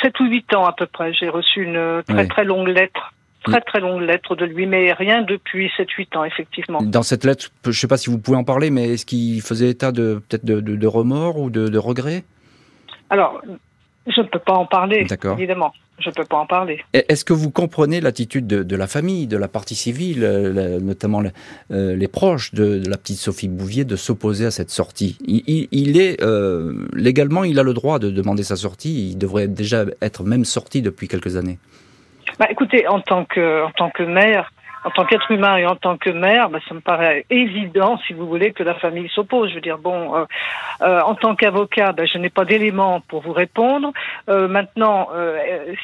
7 0.01 0.19
ou 0.19 0.25
8 0.25 0.55
ans 0.55 0.65
à 0.65 0.73
peu 0.73 0.87
près, 0.87 1.13
j'ai 1.13 1.29
reçu 1.29 1.63
une 1.63 2.01
très 2.07 2.27
très 2.27 2.43
longue 2.43 2.69
lettre 2.69 3.13
très 3.43 3.61
très 3.61 3.79
longue 3.79 4.01
lettre 4.01 4.35
de 4.35 4.45
lui, 4.45 4.65
mais 4.65 4.93
rien 4.93 5.21
depuis 5.21 5.71
7-8 5.77 6.17
ans, 6.17 6.23
effectivement. 6.23 6.81
Dans 6.81 7.03
cette 7.03 7.23
lettre, 7.23 7.49
je 7.63 7.69
ne 7.69 7.73
sais 7.73 7.87
pas 7.87 7.97
si 7.97 8.09
vous 8.09 8.19
pouvez 8.19 8.37
en 8.37 8.43
parler, 8.43 8.69
mais 8.69 8.93
est-ce 8.93 9.05
qu'il 9.05 9.41
faisait 9.41 9.69
état 9.69 9.91
de 9.91 10.21
peut-être 10.27 10.45
de, 10.45 10.59
de, 10.59 10.87
remords 10.87 11.39
ou 11.39 11.49
de, 11.49 11.67
de 11.67 11.77
regrets? 11.77 12.23
Alors, 13.09 13.41
je 14.07 14.21
ne 14.21 14.27
peux 14.27 14.39
pas 14.39 14.53
en 14.53 14.65
parler, 14.65 15.05
évidemment. 15.37 15.73
Je 15.99 16.09
ne 16.09 16.13
peux 16.13 16.23
pas 16.23 16.37
en 16.37 16.45
parler. 16.45 16.81
Est-ce 16.93 17.25
que 17.25 17.33
vous 17.33 17.51
comprenez 17.51 17.99
l'attitude 17.99 18.47
de, 18.47 18.75
la 18.75 18.87
famille, 18.87 19.27
de 19.27 19.35
la 19.35 19.49
partie 19.49 19.75
civile, 19.75 20.23
euh, 20.23 20.79
notamment 20.79 21.21
euh, 21.71 21.95
les 21.95 22.07
proches 22.07 22.53
de, 22.53 22.81
la 22.87 22.95
petite 22.95 23.17
Sophie 23.17 23.49
Bouvier, 23.49 23.83
de 23.83 23.97
s'opposer 23.97 24.45
à 24.45 24.51
cette 24.51 24.69
sortie? 24.69 25.17
Il, 25.27 25.99
est 25.99 26.23
euh, 26.23 26.87
légalement, 26.93 27.43
il 27.43 27.59
a 27.59 27.63
le 27.63 27.73
droit 27.73 27.99
de 27.99 28.09
demander 28.09 28.43
sa 28.43 28.55
sortie. 28.55 29.09
Il 29.09 29.17
devrait 29.17 29.49
déjà 29.49 29.83
être 30.01 30.23
même 30.23 30.45
sorti 30.45 30.81
depuis 30.81 31.09
quelques 31.09 31.35
années. 31.35 31.59
Bah, 32.39 32.47
écoutez, 32.49 32.87
en 32.87 33.01
tant 33.01 33.25
que 33.25 33.65
en 33.65 33.71
tant 33.71 33.89
que 33.89 34.03
maire, 34.03 34.53
en 34.83 34.89
tant 34.91 35.05
qu'être 35.05 35.31
humain 35.31 35.57
et 35.57 35.65
en 35.65 35.75
tant 35.75 35.97
que 35.97 36.09
mère, 36.09 36.49
bah, 36.49 36.59
ça 36.67 36.73
me 36.73 36.79
paraît 36.79 37.25
évident, 37.29 37.99
si 38.07 38.13
vous 38.13 38.27
voulez, 38.27 38.51
que 38.51 38.63
la 38.63 38.75
famille 38.75 39.09
s'oppose. 39.09 39.49
Je 39.49 39.55
veux 39.55 39.61
dire, 39.61 39.77
bon, 39.77 40.15
euh, 40.15 40.25
euh, 40.81 41.01
en 41.01 41.15
tant 41.15 41.35
qu'avocat, 41.35 41.91
bah, 41.91 42.05
je 42.05 42.17
n'ai 42.17 42.29
pas 42.29 42.45
d'éléments 42.45 43.01
pour 43.01 43.21
vous 43.21 43.33
répondre. 43.33 43.91
Euh, 44.29 44.47
maintenant, 44.47 45.09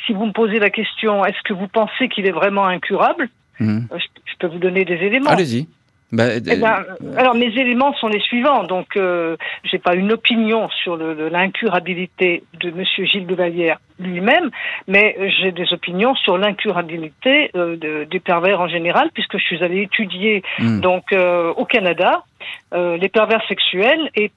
si 0.05 0.13
vous 0.13 0.25
me 0.25 0.31
posez 0.31 0.59
la 0.59 0.69
question, 0.69 1.25
est-ce 1.25 1.41
que 1.43 1.53
vous 1.53 1.67
pensez 1.67 2.09
qu'il 2.09 2.25
est 2.25 2.31
vraiment 2.31 2.65
incurable? 2.65 3.29
Mmh. 3.59 3.85
je, 3.95 4.35
peux 4.39 4.47
vous 4.47 4.59
donner 4.59 4.83
des 4.83 4.95
éléments. 4.95 5.29
Allez-y. 5.29 5.67
Bah, 6.11 6.35
eh 6.35 6.39
ben, 6.39 6.85
alors 7.17 7.33
mes 7.35 7.47
éléments 7.47 7.93
sont 7.95 8.07
les 8.07 8.19
suivants. 8.19 8.63
Donc, 8.63 8.95
euh, 8.95 9.35
j'ai 9.63 9.79
pas 9.79 9.95
une 9.95 10.11
opinion 10.11 10.69
sur 10.83 10.97
l'incurabilité 10.97 12.43
de 12.59 12.71
Monsieur 12.71 13.05
Gilles 13.05 13.25
de 13.25 13.35
Vallière 13.35 13.79
lui-même, 13.99 14.49
mais 14.87 15.15
j'ai 15.39 15.51
des 15.51 15.71
opinions 15.73 16.15
sur 16.15 16.37
l'incurabilité 16.37 17.49
euh, 17.55 18.05
des 18.05 18.19
pervers 18.19 18.59
en 18.59 18.67
général, 18.67 19.09
puisque 19.13 19.37
je 19.37 19.43
suis 19.43 19.63
allé 19.63 19.81
étudier 19.81 20.43
hmm. 20.59 20.79
donc 20.81 21.11
euh, 21.13 21.53
au 21.53 21.65
Canada 21.65 22.23
euh, 22.73 22.97
les 22.97 23.09
pervers 23.09 23.45
sexuels 23.47 24.09
et 24.15 24.31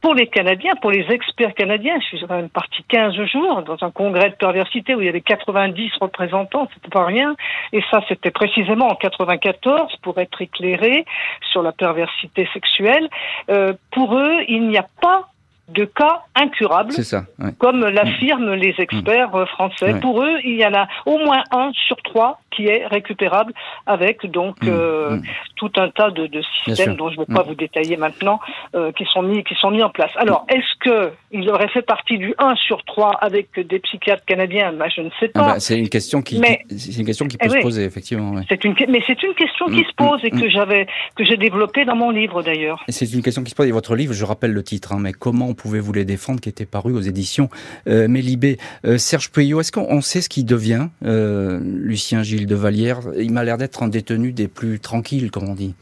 pour 0.00 0.14
les 0.14 0.26
Canadiens, 0.26 0.72
pour 0.80 0.90
les 0.90 1.06
experts 1.10 1.54
canadiens, 1.54 1.98
je 2.00 2.06
suis 2.06 2.26
quand 2.26 2.36
même 2.36 2.48
parti 2.48 2.82
15 2.88 3.14
jours 3.26 3.62
dans 3.62 3.76
un 3.82 3.90
congrès 3.90 4.30
de 4.30 4.34
perversité 4.34 4.94
où 4.94 5.00
il 5.00 5.06
y 5.06 5.08
avait 5.08 5.20
90 5.20 5.92
représentants, 6.00 6.68
c'était 6.74 6.88
pas 6.88 7.04
rien. 7.04 7.34
Et 7.72 7.82
ça, 7.90 8.00
c'était 8.08 8.30
précisément 8.30 8.88
en 8.88 8.94
94 8.94 9.96
pour 10.02 10.18
être 10.18 10.40
éclairé 10.40 11.04
sur 11.52 11.62
la 11.62 11.72
perversité 11.72 12.48
sexuelle. 12.52 13.08
Euh, 13.50 13.74
pour 13.90 14.16
eux, 14.16 14.42
il 14.48 14.68
n'y 14.68 14.78
a 14.78 14.86
pas 15.00 15.29
de 15.74 15.84
cas 15.84 16.22
incurables, 16.34 16.92
ça, 16.92 17.24
comme 17.58 17.80
l'affirment 17.80 18.54
les 18.54 18.74
experts 18.78 19.34
euh, 19.34 19.46
français. 19.46 19.94
Pour 20.00 20.22
eux, 20.22 20.38
il 20.44 20.56
y 20.56 20.66
en 20.66 20.74
a 20.74 20.88
au 21.06 21.18
moins 21.18 21.42
un 21.50 21.70
sur 21.86 21.96
trois 22.02 22.40
qui 22.50 22.66
est 22.66 22.86
récupérable 22.86 23.52
avec 23.86 24.26
donc 24.26 24.62
mmh, 24.62 24.68
euh, 24.68 25.10
mmh. 25.10 25.22
tout 25.56 25.70
un 25.76 25.88
tas 25.90 26.10
de, 26.10 26.26
de 26.26 26.42
systèmes 26.64 26.96
dont 26.96 27.10
je 27.10 27.20
ne 27.20 27.24
vais 27.24 27.34
pas 27.34 27.42
vous 27.42 27.54
détailler 27.54 27.96
maintenant 27.96 28.40
euh, 28.74 28.90
qui 28.92 29.04
sont 29.04 29.22
mis 29.22 29.44
qui 29.44 29.54
sont 29.54 29.70
mis 29.70 29.82
en 29.82 29.90
place. 29.90 30.10
Alors 30.16 30.46
est-ce 30.48 30.78
que 30.80 31.12
il 31.30 31.48
aurait 31.50 31.68
fait 31.68 31.82
partie 31.82 32.18
du 32.18 32.34
1 32.38 32.56
sur 32.56 32.82
3 32.84 33.18
avec 33.20 33.48
des 33.58 33.78
psychiatres 33.78 34.24
canadiens? 34.24 34.72
Ben, 34.72 34.88
Je 34.94 35.02
ne 35.02 35.10
sais 35.20 35.30
ah 35.34 35.38
pas. 35.38 35.46
Bah, 35.46 35.60
c'est 35.60 35.78
une 35.78 35.88
question 35.88 36.22
qui, 36.22 36.40
c'est 36.68 36.98
une 36.98 37.06
question 37.06 37.26
qui 37.26 37.36
peut 37.36 37.48
eh 37.52 37.58
se 37.58 37.62
poser 37.62 37.84
effectivement. 37.84 38.40
C'est 38.48 38.64
une 38.64 38.74
mais 38.88 39.02
c'est 39.06 39.22
une 39.22 39.34
question 39.34 39.66
qui 39.66 39.84
se 39.84 39.94
pose 39.94 40.20
et 40.24 40.30
que 40.30 40.48
j'avais 40.48 40.86
que 41.14 41.24
j'ai 41.24 41.36
développée 41.36 41.84
dans 41.84 41.96
mon 41.96 42.10
livre 42.10 42.42
d'ailleurs. 42.42 42.82
C'est 42.88 43.12
une 43.12 43.22
question 43.22 43.44
qui 43.44 43.50
se 43.50 43.54
pose. 43.54 43.66
Et 43.66 43.72
votre 43.72 43.94
livre, 43.94 44.12
je 44.12 44.24
rappelle 44.24 44.52
le 44.52 44.62
titre, 44.62 44.92
hein, 44.92 44.98
mais 45.00 45.12
comment 45.12 45.54
pouvez-vous 45.60 45.92
les 45.92 46.06
défendre 46.06 46.40
qui 46.40 46.48
était 46.48 46.64
paru 46.64 46.94
aux 46.94 47.00
éditions 47.02 47.50
euh, 47.86 48.08
Mélibé. 48.08 48.58
Euh, 48.86 48.96
Serge 48.96 49.30
Puyot, 49.30 49.60
est-ce 49.60 49.72
qu'on 49.72 50.00
sait 50.00 50.22
ce 50.22 50.30
qui 50.30 50.42
devient 50.42 50.88
euh, 51.04 51.60
Lucien 51.62 52.22
Gilles 52.22 52.46
de 52.46 52.54
Vallière? 52.54 53.00
Il 53.18 53.32
m'a 53.32 53.44
l'air 53.44 53.58
d'être 53.58 53.82
un 53.82 53.88
détenu 53.88 54.32
des 54.32 54.48
plus 54.48 54.80
tranquilles, 54.80 55.30
comme 55.30 55.48
on 55.48 55.54
dit 55.54 55.74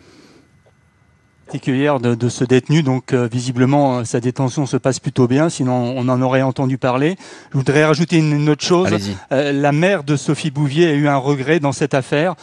particulière 1.49 1.99
de, 1.99 2.14
de, 2.14 2.28
ce 2.28 2.44
détenu, 2.44 2.82
donc 2.82 3.14
euh, 3.14 3.26
visiblement 3.26 4.01
euh, 4.01 4.05
sa 4.05 4.20
détention 4.20 4.66
se 4.66 4.76
passe 4.76 5.01
plutôt 5.01 5.26
bien, 5.26 5.49
sinon 5.49 5.94
on 5.96 6.07
en 6.11 6.20
aurait 6.20 6.42
entendu 6.42 6.76
parler. 6.76 7.16
Je 7.53 7.57
voudrais 7.57 7.86
rajouter 7.86 8.18
une, 8.18 8.51
autre 8.51 8.62
chose. 8.62 8.90
Euh, 9.32 9.51
la 9.51 9.72
mère 9.72 10.05
de 10.05 10.16
Sophie 10.16 10.51
Bouvier 10.51 10.88
a 10.88 10.92
eu 10.92 11.09
un 11.09 11.16
regret 11.16 11.59
dans 11.59 11.72
cette 11.72 11.94
affaire, 11.94 12.34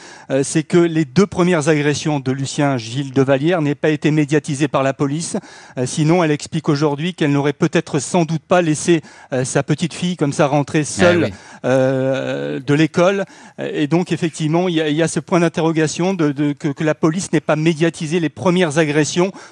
c'est 0.41 0.63
que 0.63 0.79
les 0.79 1.05
deux 1.05 1.27
premières 1.27 1.69
agressions 1.69 2.19
de 2.19 2.31
Lucien 2.31 2.79
Gilles 2.79 3.11
de 3.11 3.21
Vallière 3.21 3.61
n'aient 3.61 3.75
pas 3.75 3.89
été 3.89 4.09
médiatisées 4.09 4.67
par 4.67 4.81
la 4.81 4.93
police. 4.93 5.37
sinon, 5.85 6.23
elle 6.23 6.31
explique 6.31 6.67
aujourd'hui 6.67 7.13
qu'elle 7.13 7.31
n'aurait 7.31 7.53
peut-être 7.53 7.99
sans 7.99 8.25
doute 8.25 8.41
pas 8.41 8.63
laissé 8.63 9.01
sa 9.43 9.61
petite 9.61 9.93
fille 9.93 10.17
comme 10.17 10.33
ça 10.33 10.47
rentrer 10.47 10.79
ah 10.79 10.83
seule 10.83 11.31
de 11.63 12.73
l'école. 12.73 13.25
Et 13.59 13.85
donc 13.87 14.11
effectivement, 14.11 14.67
il 14.67 14.75
y 14.75 14.81
a, 14.81 14.89
il 14.89 14.95
y 14.95 15.03
a 15.03 15.07
ce 15.07 15.19
point 15.19 15.39
d'interrogation 15.39 16.13
de, 16.13 16.31
de 16.31 16.53
que, 16.53 16.69
que 16.69 16.83
la 16.83 16.95
police 16.95 17.31
n'ait 17.33 17.39
pas 17.39 17.55
médiatisé 17.55 18.19
les 18.19 18.29
premières 18.29 18.79
agressions 18.79 18.94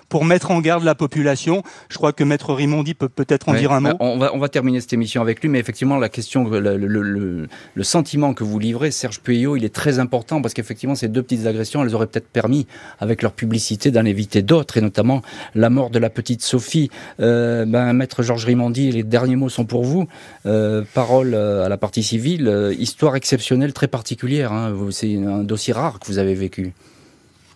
pour 0.09 0.25
mettre 0.25 0.51
en 0.51 0.59
garde 0.61 0.83
la 0.83 0.95
population. 0.95 1.63
Je 1.89 1.97
crois 1.97 2.13
que 2.13 2.23
Maître 2.23 2.53
Rimondi 2.53 2.93
peut 2.93 3.09
peut-être 3.09 3.49
en 3.49 3.53
dire 3.53 3.71
un 3.71 3.79
mot. 3.79 3.89
Bah, 3.89 3.97
on, 3.99 4.17
va, 4.17 4.33
on 4.33 4.39
va 4.39 4.49
terminer 4.49 4.79
cette 4.81 4.93
émission 4.93 5.21
avec 5.21 5.41
lui, 5.41 5.49
mais 5.49 5.59
effectivement, 5.59 5.97
la 5.97 6.09
question, 6.09 6.47
le, 6.47 6.59
le, 6.77 7.47
le, 7.75 7.83
sentiment 7.83 8.33
que 8.33 8.43
vous 8.43 8.59
livrez, 8.59 8.91
Serge 8.91 9.19
Pueyo, 9.19 9.55
il 9.55 9.65
est 9.65 9.73
très 9.73 9.99
important 9.99 10.41
parce 10.41 10.53
qu'effectivement, 10.53 10.95
ces 10.95 11.07
deux 11.07 11.21
petites 11.23 11.45
agressions, 11.45 11.83
elles 11.83 11.93
auraient 11.95 12.07
peut-être 12.07 12.29
permis, 12.29 12.67
avec 12.99 13.21
leur 13.21 13.33
publicité, 13.33 13.91
d'en 13.91 14.05
éviter 14.05 14.41
d'autres, 14.41 14.77
et 14.77 14.81
notamment 14.81 15.21
la 15.55 15.69
mort 15.69 15.89
de 15.89 15.99
la 15.99 16.09
petite 16.09 16.41
Sophie. 16.41 16.89
Euh, 17.19 17.65
ben, 17.65 17.93
Maître 17.93 18.23
Georges 18.23 18.45
Rimondi, 18.45 18.91
les 18.91 19.03
derniers 19.03 19.35
mots 19.35 19.49
sont 19.49 19.65
pour 19.65 19.83
vous. 19.83 20.07
Euh, 20.45 20.83
parole 20.93 21.33
euh, 21.33 21.65
à 21.65 21.69
la 21.69 21.77
partie 21.77 22.03
civile, 22.03 22.73
histoire 22.77 23.15
exceptionnelle, 23.15 23.73
très 23.73 23.87
particulière. 23.87 24.51
Hein. 24.51 24.73
C'est 24.91 25.17
un 25.17 25.43
dossier 25.43 25.73
rare 25.73 25.99
que 25.99 26.07
vous 26.07 26.19
avez 26.19 26.33
vécu. 26.33 26.73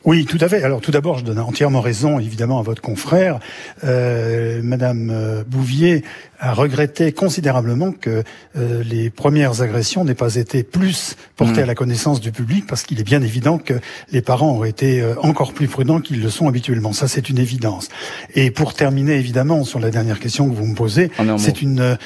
Oui, 0.05 0.25
tout 0.25 0.37
à 0.39 0.47
fait. 0.47 0.63
Alors 0.63 0.81
tout 0.81 0.91
d'abord, 0.91 1.17
je 1.17 1.25
donne 1.25 1.39
entièrement 1.39 1.81
raison, 1.81 2.19
évidemment, 2.19 2.59
à 2.59 2.61
votre 2.61 2.81
confrère. 2.81 3.39
Euh, 3.83 4.61
Madame 4.63 5.09
euh, 5.11 5.43
Bouvier 5.45 6.03
a 6.39 6.53
regretté 6.53 7.11
considérablement 7.11 7.91
que 7.91 8.23
euh, 8.55 8.83
les 8.83 9.09
premières 9.09 9.61
agressions 9.61 10.05
n'aient 10.05 10.13
pas 10.13 10.35
été 10.35 10.63
plus 10.63 11.15
portées 11.35 11.61
mmh. 11.61 11.63
à 11.63 11.65
la 11.65 11.75
connaissance 11.75 12.21
du 12.21 12.31
public, 12.31 12.65
parce 12.67 12.83
qu'il 12.83 12.99
est 12.99 13.03
bien 13.03 13.21
évident 13.21 13.57
que 13.57 13.73
les 14.11 14.21
parents 14.21 14.55
auraient 14.55 14.69
été 14.69 15.01
euh, 15.01 15.15
encore 15.21 15.53
plus 15.53 15.67
prudents 15.67 15.99
qu'ils 15.99 16.21
le 16.21 16.29
sont 16.29 16.47
habituellement. 16.47 16.93
Ça, 16.93 17.07
c'est 17.07 17.29
une 17.29 17.39
évidence. 17.39 17.89
Et 18.35 18.51
pour 18.51 18.73
terminer, 18.73 19.13
évidemment, 19.13 19.63
sur 19.63 19.79
la 19.79 19.89
dernière 19.89 20.19
question 20.19 20.47
que 20.49 20.55
vous 20.55 20.65
me 20.65 20.75
posez, 20.75 21.11
c'est 21.37 21.61
une 21.61 21.97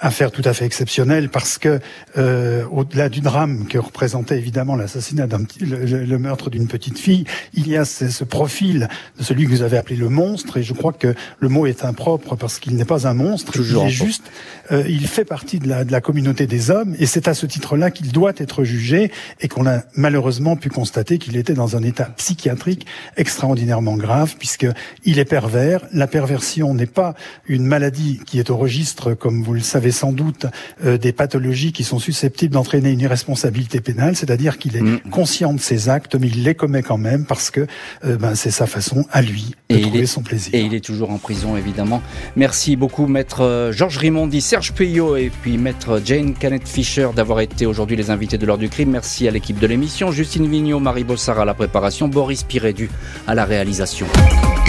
affaire 0.00 0.30
tout 0.30 0.42
à 0.44 0.52
fait 0.52 0.64
exceptionnelle 0.64 1.28
parce 1.28 1.58
que 1.58 1.80
euh, 2.16 2.64
au-delà 2.70 3.08
du 3.08 3.20
drame 3.20 3.66
que 3.66 3.78
représentait 3.78 4.38
évidemment 4.38 4.76
l'assassinat 4.76 5.26
d'un 5.26 5.44
petit, 5.44 5.60
le, 5.64 6.18
meurtre 6.18 6.50
d'une 6.50 6.68
petite 6.68 6.98
fille, 6.98 7.24
il 7.54 7.68
y 7.68 7.76
a 7.76 7.84
ce, 7.84 8.08
ce, 8.08 8.24
profil 8.24 8.88
de 9.18 9.24
celui 9.24 9.44
que 9.44 9.50
vous 9.50 9.62
avez 9.62 9.76
appelé 9.76 9.96
le 9.96 10.08
monstre 10.08 10.58
et 10.58 10.62
je 10.62 10.72
crois 10.72 10.92
que 10.92 11.14
le 11.40 11.48
mot 11.48 11.66
est 11.66 11.84
impropre 11.84 12.36
parce 12.36 12.58
qu'il 12.58 12.76
n'est 12.76 12.84
pas 12.84 13.08
un 13.08 13.14
monstre, 13.14 13.52
il 13.56 13.76
est 13.76 13.88
juste, 13.88 14.24
euh, 14.70 14.84
il 14.88 15.06
fait 15.08 15.24
partie 15.24 15.58
de 15.58 15.68
la, 15.68 15.84
de 15.84 15.92
la 15.92 16.00
communauté 16.00 16.46
des 16.46 16.70
hommes 16.70 16.94
et 16.98 17.06
c'est 17.06 17.26
à 17.26 17.34
ce 17.34 17.46
titre-là 17.46 17.90
qu'il 17.90 18.12
doit 18.12 18.32
être 18.36 18.64
jugé 18.64 19.10
et 19.40 19.48
qu'on 19.48 19.66
a 19.66 19.80
malheureusement 19.94 20.56
pu 20.56 20.68
constater 20.68 21.18
qu'il 21.18 21.36
était 21.36 21.54
dans 21.54 21.76
un 21.76 21.82
état 21.82 22.04
psychiatrique 22.16 22.86
extraordinairement 23.16 23.96
grave 23.96 24.36
puisque 24.38 24.66
il 25.04 25.18
est 25.18 25.24
pervers. 25.24 25.86
La 25.92 26.06
perversion 26.06 26.74
n'est 26.74 26.86
pas 26.86 27.14
une 27.46 27.66
maladie 27.66 28.20
qui 28.26 28.38
est 28.38 28.50
au 28.50 28.56
registre, 28.56 29.14
comme 29.14 29.42
vous 29.42 29.54
le 29.54 29.60
savez 29.60 29.87
avait 29.88 29.92
sans 29.92 30.12
doute 30.12 30.46
des 30.84 31.12
pathologies 31.12 31.72
qui 31.72 31.84
sont 31.84 31.98
susceptibles 31.98 32.54
d'entraîner 32.54 32.90
une 32.90 33.00
irresponsabilité 33.00 33.80
pénale, 33.80 34.16
c'est-à-dire 34.16 34.58
qu'il 34.58 34.76
est, 34.76 34.82
mm. 34.82 35.00
conscient 35.10 35.54
de 35.54 35.60
ses 35.60 35.88
actes, 35.88 36.14
mais 36.14 36.28
il 36.28 36.44
les 36.44 36.54
commet 36.54 36.82
quand 36.82 36.98
même 36.98 37.24
parce 37.24 37.50
que 37.50 37.66
ben, 38.04 38.34
c'est 38.34 38.50
sa 38.50 38.66
façon 38.66 39.04
à 39.10 39.22
lui 39.22 39.54
de 39.70 39.76
et 39.76 39.80
trouver 39.82 40.06
son 40.06 40.22
plaisir. 40.22 40.54
Et 40.54 40.60
il 40.60 40.74
est 40.74 40.84
toujours 40.84 41.10
en 41.10 41.18
prison, 41.18 41.56
évidemment. 41.56 42.02
Merci 42.36 42.76
beaucoup, 42.76 43.06
maître 43.06 43.70
Georges 43.72 43.98
Rimondi, 43.98 44.40
Serge 44.40 44.72
Puyot 44.72 45.16
et 45.16 45.30
puis 45.42 45.58
maître 45.58 46.00
Jane 46.04 46.34
Canet 46.34 46.66
Fischer 46.66 47.08
d'avoir 47.14 47.40
été 47.40 47.66
aujourd'hui 47.66 47.96
les 47.96 48.10
invités 48.10 48.38
de 48.38 48.46
l'heure 48.46 48.58
du 48.58 48.68
crime. 48.68 48.90
Merci 48.90 49.28
à 49.28 49.30
l'équipe 49.30 49.58
de 49.58 49.66
l'émission, 49.66 50.10
Justine 50.12 50.48
Vignot, 50.48 50.80
Marie 50.80 51.04
Bossard 51.04 51.38
à 51.38 51.44
la 51.44 51.54
préparation, 51.54 52.08
Boris 52.08 52.42
Pirédu 52.42 52.90
à 53.26 53.34
la 53.34 53.44
réalisation. 53.44 54.06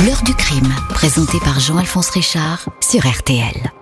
L'heure 0.06 0.24
du 0.24 0.34
crime, 0.34 0.74
présenté 0.90 1.40
par 1.44 1.60
Jean-Alphonse 1.60 2.10
Richard 2.10 2.70
sur 2.82 3.06
RTL. 3.06 3.79